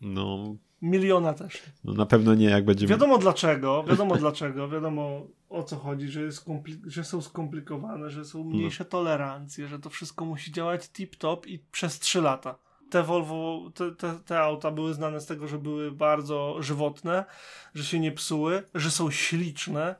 No, 0.00 0.56
Miliona 0.82 1.34
też. 1.34 1.62
no 1.84 1.92
na 1.92 2.06
pewno 2.06 2.34
nie, 2.34 2.46
jak 2.46 2.64
będziemy... 2.64 2.90
Wiadomo 2.90 3.18
dlaczego, 3.18 3.84
wiadomo 3.84 4.16
dlaczego, 4.16 4.68
wiadomo 4.68 5.26
o 5.48 5.62
co 5.62 5.76
chodzi, 5.76 6.08
że, 6.08 6.22
jest 6.22 6.44
że 6.86 7.04
są 7.04 7.22
skomplikowane, 7.22 8.10
że 8.10 8.24
są 8.24 8.44
mniejsze 8.44 8.84
tolerancje, 8.84 9.68
że 9.68 9.78
to 9.78 9.90
wszystko 9.90 10.24
musi 10.24 10.52
działać 10.52 10.86
tip-top 10.86 11.46
i 11.46 11.58
przez 11.58 11.98
3 11.98 12.20
lata. 12.20 12.58
Te 12.90 13.02
Volvo, 13.02 13.70
te, 13.74 13.92
te, 13.92 14.14
te 14.26 14.40
auta 14.40 14.70
były 14.70 14.94
znane 14.94 15.20
z 15.20 15.26
tego, 15.26 15.48
że 15.48 15.58
były 15.58 15.92
bardzo 15.92 16.62
żywotne, 16.62 17.24
że 17.74 17.84
się 17.84 18.00
nie 18.00 18.12
psuły, 18.12 18.62
że 18.74 18.90
są 18.90 19.10
śliczne 19.10 19.94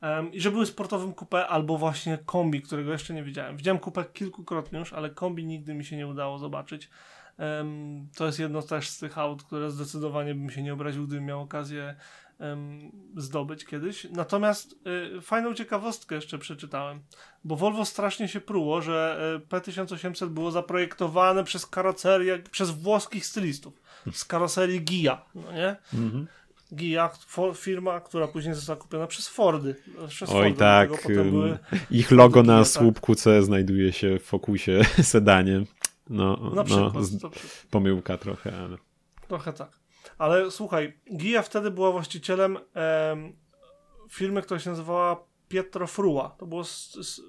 em, 0.00 0.32
i 0.32 0.40
że 0.40 0.50
były 0.50 0.66
sportowym 0.66 1.12
coupé 1.12 1.44
albo 1.48 1.78
właśnie 1.78 2.18
kombi, 2.26 2.62
którego 2.62 2.92
jeszcze 2.92 3.14
nie 3.14 3.22
widziałem. 3.22 3.56
Widziałem 3.56 3.80
coupé 3.80 4.04
kilkukrotnie 4.12 4.78
już, 4.78 4.92
ale 4.92 5.10
kombi 5.10 5.44
nigdy 5.44 5.74
mi 5.74 5.84
się 5.84 5.96
nie 5.96 6.06
udało 6.06 6.38
zobaczyć. 6.38 6.90
Em, 7.38 8.08
to 8.16 8.26
jest 8.26 8.38
jedno 8.38 8.62
też 8.62 8.88
z 8.88 8.98
tych 8.98 9.18
aut, 9.18 9.42
które 9.42 9.70
zdecydowanie 9.70 10.34
bym 10.34 10.50
się 10.50 10.62
nie 10.62 10.72
obraził, 10.72 11.06
gdybym 11.06 11.24
miał 11.24 11.40
okazję 11.40 11.96
zdobyć 13.16 13.64
kiedyś. 13.64 14.06
Natomiast 14.10 14.76
y, 15.16 15.20
fajną 15.20 15.54
ciekawostkę 15.54 16.14
jeszcze 16.14 16.38
przeczytałem, 16.38 17.00
bo 17.44 17.56
Volvo 17.56 17.84
strasznie 17.84 18.28
się 18.28 18.40
pruło, 18.40 18.82
że 18.82 19.20
y, 19.44 19.48
P1800 19.48 20.28
było 20.28 20.50
zaprojektowane 20.50 21.44
przez 21.44 21.66
karocerię, 21.66 22.42
przez 22.50 22.70
włoskich 22.70 23.26
stylistów 23.26 23.82
z 24.12 24.24
karoserii 24.24 24.84
Gia, 24.84 25.24
no 25.34 25.52
nie? 25.52 25.76
Mhm. 25.94 26.26
Gia, 26.74 27.10
firma, 27.54 28.00
która 28.00 28.28
później 28.28 28.54
została 28.54 28.76
kupiona 28.76 29.06
przez 29.06 29.28
Fordy. 29.28 29.76
Przez 30.08 30.30
Oj 30.30 30.42
Fordy, 30.42 30.58
tak, 30.58 31.10
ym, 31.10 31.30
były 31.30 31.58
ich 31.90 32.10
logo 32.10 32.42
na 32.42 32.58
tak. 32.58 32.68
słupku 32.68 33.14
C 33.14 33.42
znajduje 33.42 33.92
się 33.92 34.18
w 34.18 34.22
Focusie 34.22 34.80
sedanie. 35.02 35.64
No, 36.10 36.36
na 36.36 36.50
no 36.54 36.64
przykład. 36.64 37.04
z, 37.04 37.18
pomyłka 37.70 38.18
trochę, 38.18 38.58
ale... 38.58 38.76
Trochę 39.28 39.52
tak. 39.52 39.83
Ale 40.18 40.50
słuchaj, 40.50 41.00
Gia 41.16 41.42
wtedy 41.42 41.70
była 41.70 41.92
właścicielem 41.92 42.56
em, 42.74 43.36
firmy, 44.10 44.42
która 44.42 44.60
się 44.60 44.70
nazywała 44.70 45.26
Pietro 45.48 45.86
Frua. 45.86 46.28
To 46.38 46.46
było 46.46 46.60
s- 46.60 46.96
s- 47.00 47.20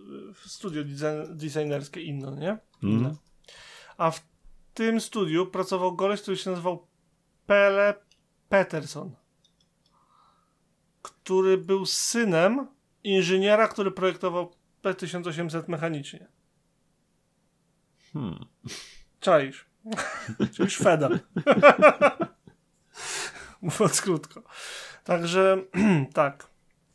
studio 0.45 0.83
design- 0.83 1.35
designerskie 1.35 2.01
inne, 2.01 2.31
nie? 2.31 2.57
Mhm. 2.83 3.15
A 3.97 4.11
w 4.11 4.21
tym 4.73 5.01
studiu 5.01 5.45
pracował 5.47 5.95
goleś, 5.95 6.21
który 6.21 6.37
się 6.37 6.49
nazywał 6.49 6.87
Pele 7.45 7.93
Peterson, 8.49 9.15
który 11.01 11.57
był 11.57 11.85
synem 11.85 12.67
inżyniera, 13.03 13.67
który 13.67 13.91
projektował 13.91 14.53
P1800 14.83 15.63
mechanicznie. 15.69 16.27
Hmm. 18.13 18.45
Czaisz. 19.19 19.65
Czyli 20.55 20.69
Szweda. 20.69 21.09
Mówiąc 23.65 24.01
krótko. 24.01 24.43
Także 25.03 25.63
tak. 26.13 26.47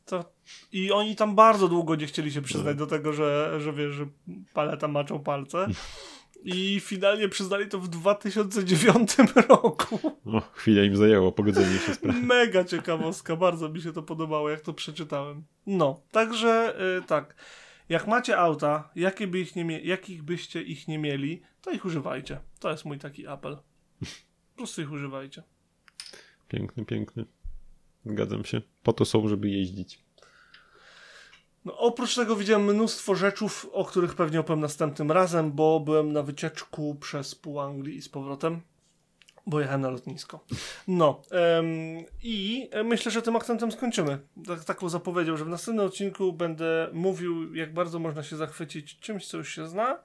To... 0.04 0.24
I 0.72 0.92
oni 0.92 1.16
tam 1.16 1.34
bardzo 1.34 1.68
długo 1.68 1.94
nie 1.94 2.06
chcieli 2.06 2.32
się 2.32 2.42
przyznać 2.42 2.76
do 2.76 2.86
tego, 2.86 3.12
że, 3.12 3.60
że 3.60 3.72
wiesz, 3.72 3.92
że 3.92 4.06
paleta 4.52 4.88
maczą 4.88 5.18
palce. 5.18 5.66
I 6.44 6.80
finalnie 6.80 7.28
przyznali 7.28 7.68
to 7.68 7.78
w 7.78 7.88
2009 7.88 9.16
roku. 9.48 9.98
O, 10.26 10.42
chwilę 10.52 10.86
im 10.86 10.96
zajęło 10.96 11.32
pogodzenie 11.32 11.78
się 11.78 11.94
z 11.94 11.98
prawem. 11.98 12.26
Mega 12.36 12.64
ciekawostka, 12.64 13.36
bardzo 13.36 13.68
mi 13.68 13.80
się 13.80 13.92
to 13.92 14.02
podobało, 14.02 14.50
jak 14.50 14.60
to 14.60 14.72
przeczytałem. 14.72 15.44
No, 15.66 16.02
także 16.10 16.74
y, 16.98 17.02
tak. 17.02 17.34
Jak 17.88 18.06
macie 18.06 18.38
auta, 18.38 18.90
jakie 18.96 19.26
by 19.26 19.38
ich 19.38 19.56
nie 19.56 19.80
jakich 19.80 20.22
byście 20.22 20.62
ich 20.62 20.88
nie 20.88 20.98
mieli, 20.98 21.42
to 21.60 21.70
ich 21.70 21.84
używajcie. 21.84 22.40
To 22.60 22.70
jest 22.70 22.84
mój 22.84 22.98
taki 22.98 23.26
apel. 23.26 23.56
Po 24.50 24.56
prostu 24.56 24.82
ich 24.82 24.92
używajcie. 24.92 25.42
Piękny, 26.50 26.84
piękny. 26.84 27.24
Zgadzam 28.06 28.44
się. 28.44 28.62
Po 28.82 28.92
to 28.92 29.04
są, 29.04 29.28
żeby 29.28 29.48
jeździć. 29.48 30.04
No, 31.64 31.78
oprócz 31.78 32.14
tego 32.14 32.36
widziałem 32.36 32.64
mnóstwo 32.64 33.14
rzeczów, 33.14 33.66
o 33.72 33.84
których 33.84 34.14
pewnie 34.14 34.40
opowiem 34.40 34.60
następnym 34.60 35.12
razem, 35.12 35.52
bo 35.52 35.80
byłem 35.80 36.12
na 36.12 36.22
wycieczku 36.22 36.94
przez 36.94 37.34
pół 37.34 37.60
Anglii 37.60 37.96
i 37.96 38.02
z 38.02 38.08
powrotem, 38.08 38.60
bo 39.50 39.60
jechałem 39.60 39.80
na 39.80 39.90
lotnisko. 39.90 40.44
No 40.88 41.22
i 42.22 42.68
myślę, 42.84 43.12
że 43.12 43.22
tym 43.22 43.36
akcentem 43.36 43.72
skończymy. 43.72 44.18
Tak, 44.46 44.64
taką 44.64 44.88
zapowiedział, 44.88 45.36
że 45.36 45.44
w 45.44 45.48
następnym 45.48 45.86
odcinku 45.86 46.32
będę 46.32 46.88
mówił, 46.92 47.54
jak 47.54 47.74
bardzo 47.74 47.98
można 47.98 48.22
się 48.22 48.36
zachwycić 48.36 48.98
czymś, 48.98 49.26
co 49.26 49.36
już 49.36 49.54
się 49.54 49.68
zna 49.68 49.98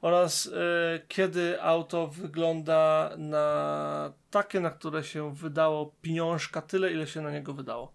oraz 0.00 0.46
e, 0.46 1.00
kiedy 1.08 1.62
auto 1.62 2.08
wygląda 2.08 3.10
na 3.18 4.12
takie, 4.30 4.60
na 4.60 4.70
które 4.70 5.04
się 5.04 5.34
wydało 5.34 5.94
pieniążka 6.02 6.62
tyle, 6.62 6.92
ile 6.92 7.06
się 7.06 7.20
na 7.20 7.30
niego 7.30 7.54
wydało. 7.54 7.92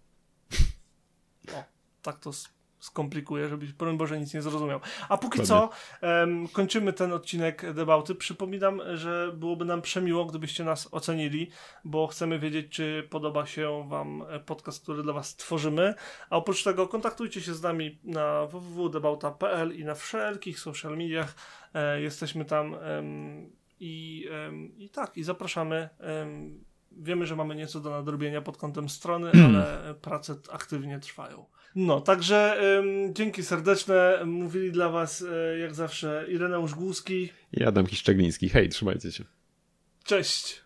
O, 1.54 1.64
tak 2.02 2.20
to 2.20 2.32
s- 2.84 2.94
skomplikuję, 2.94 3.50
żebyś, 3.50 3.74
broń 3.74 3.98
Boże, 3.98 4.20
nic 4.20 4.34
nie 4.34 4.42
zrozumiał. 4.42 4.80
A 5.10 5.18
póki 5.18 5.40
co, 5.48 5.70
em, 6.02 6.48
kończymy 6.48 6.94
ten 6.94 7.14
odcinek 7.14 7.74
debauty. 7.74 8.16
Przypominam, 8.16 8.82
że 8.94 9.32
byłoby 9.36 9.66
nam 9.66 9.82
przemiło, 9.82 10.26
gdybyście 10.26 10.64
nas 10.64 10.88
ocenili, 10.92 11.50
bo 11.86 12.08
chcemy 12.08 12.40
wiedzieć, 12.40 12.70
czy 12.72 13.08
podoba 13.10 13.46
się 13.46 13.86
Wam 13.90 14.24
podcast, 14.46 14.84
który 14.84 15.04
dla 15.04 15.14
Was 15.14 15.36
tworzymy. 15.36 15.94
A 16.30 16.38
oprócz 16.38 16.64
tego 16.64 16.88
kontaktujcie 16.88 17.42
się 17.42 17.54
z 17.54 17.62
nami 17.62 18.00
na 18.04 18.46
www.debauta.pl 18.46 19.76
i 19.80 19.84
na 19.86 19.96
wszelkich 19.96 20.60
social 20.60 20.98
mediach. 20.98 21.36
E, 21.74 22.02
jesteśmy 22.02 22.46
tam 22.46 22.76
em, 22.76 23.50
i, 23.80 24.28
em, 24.32 24.78
i 24.78 24.90
tak, 24.90 25.18
i 25.18 25.24
zapraszamy. 25.24 25.90
em, 26.00 26.64
Wiemy, 26.98 27.26
że 27.26 27.36
mamy 27.36 27.56
nieco 27.56 27.80
do 27.80 27.90
nadrobienia 27.90 28.42
pod 28.42 28.58
kątem 28.58 28.90
strony, 28.90 29.32
ale 29.46 29.96
prace 30.02 30.36
aktywnie 30.52 31.00
trwają. 31.00 31.46
No, 31.76 32.02
także 32.02 32.58
em, 32.60 33.16
dzięki 33.16 33.44
serdeczne. 33.44 34.22
Mówili 34.26 34.72
dla 34.72 34.90
Was 34.90 35.22
e, 35.32 35.60
jak 35.60 35.76
zawsze 35.76 36.26
Ireneusz 36.30 36.76
Głuski. 36.76 37.30
I 37.54 37.64
Adam 37.64 37.86
Hiszczegliński. 37.86 38.50
Hej, 38.50 38.70
trzymajcie 38.70 39.12
się. 39.12 39.24
Cześć! 40.04 40.63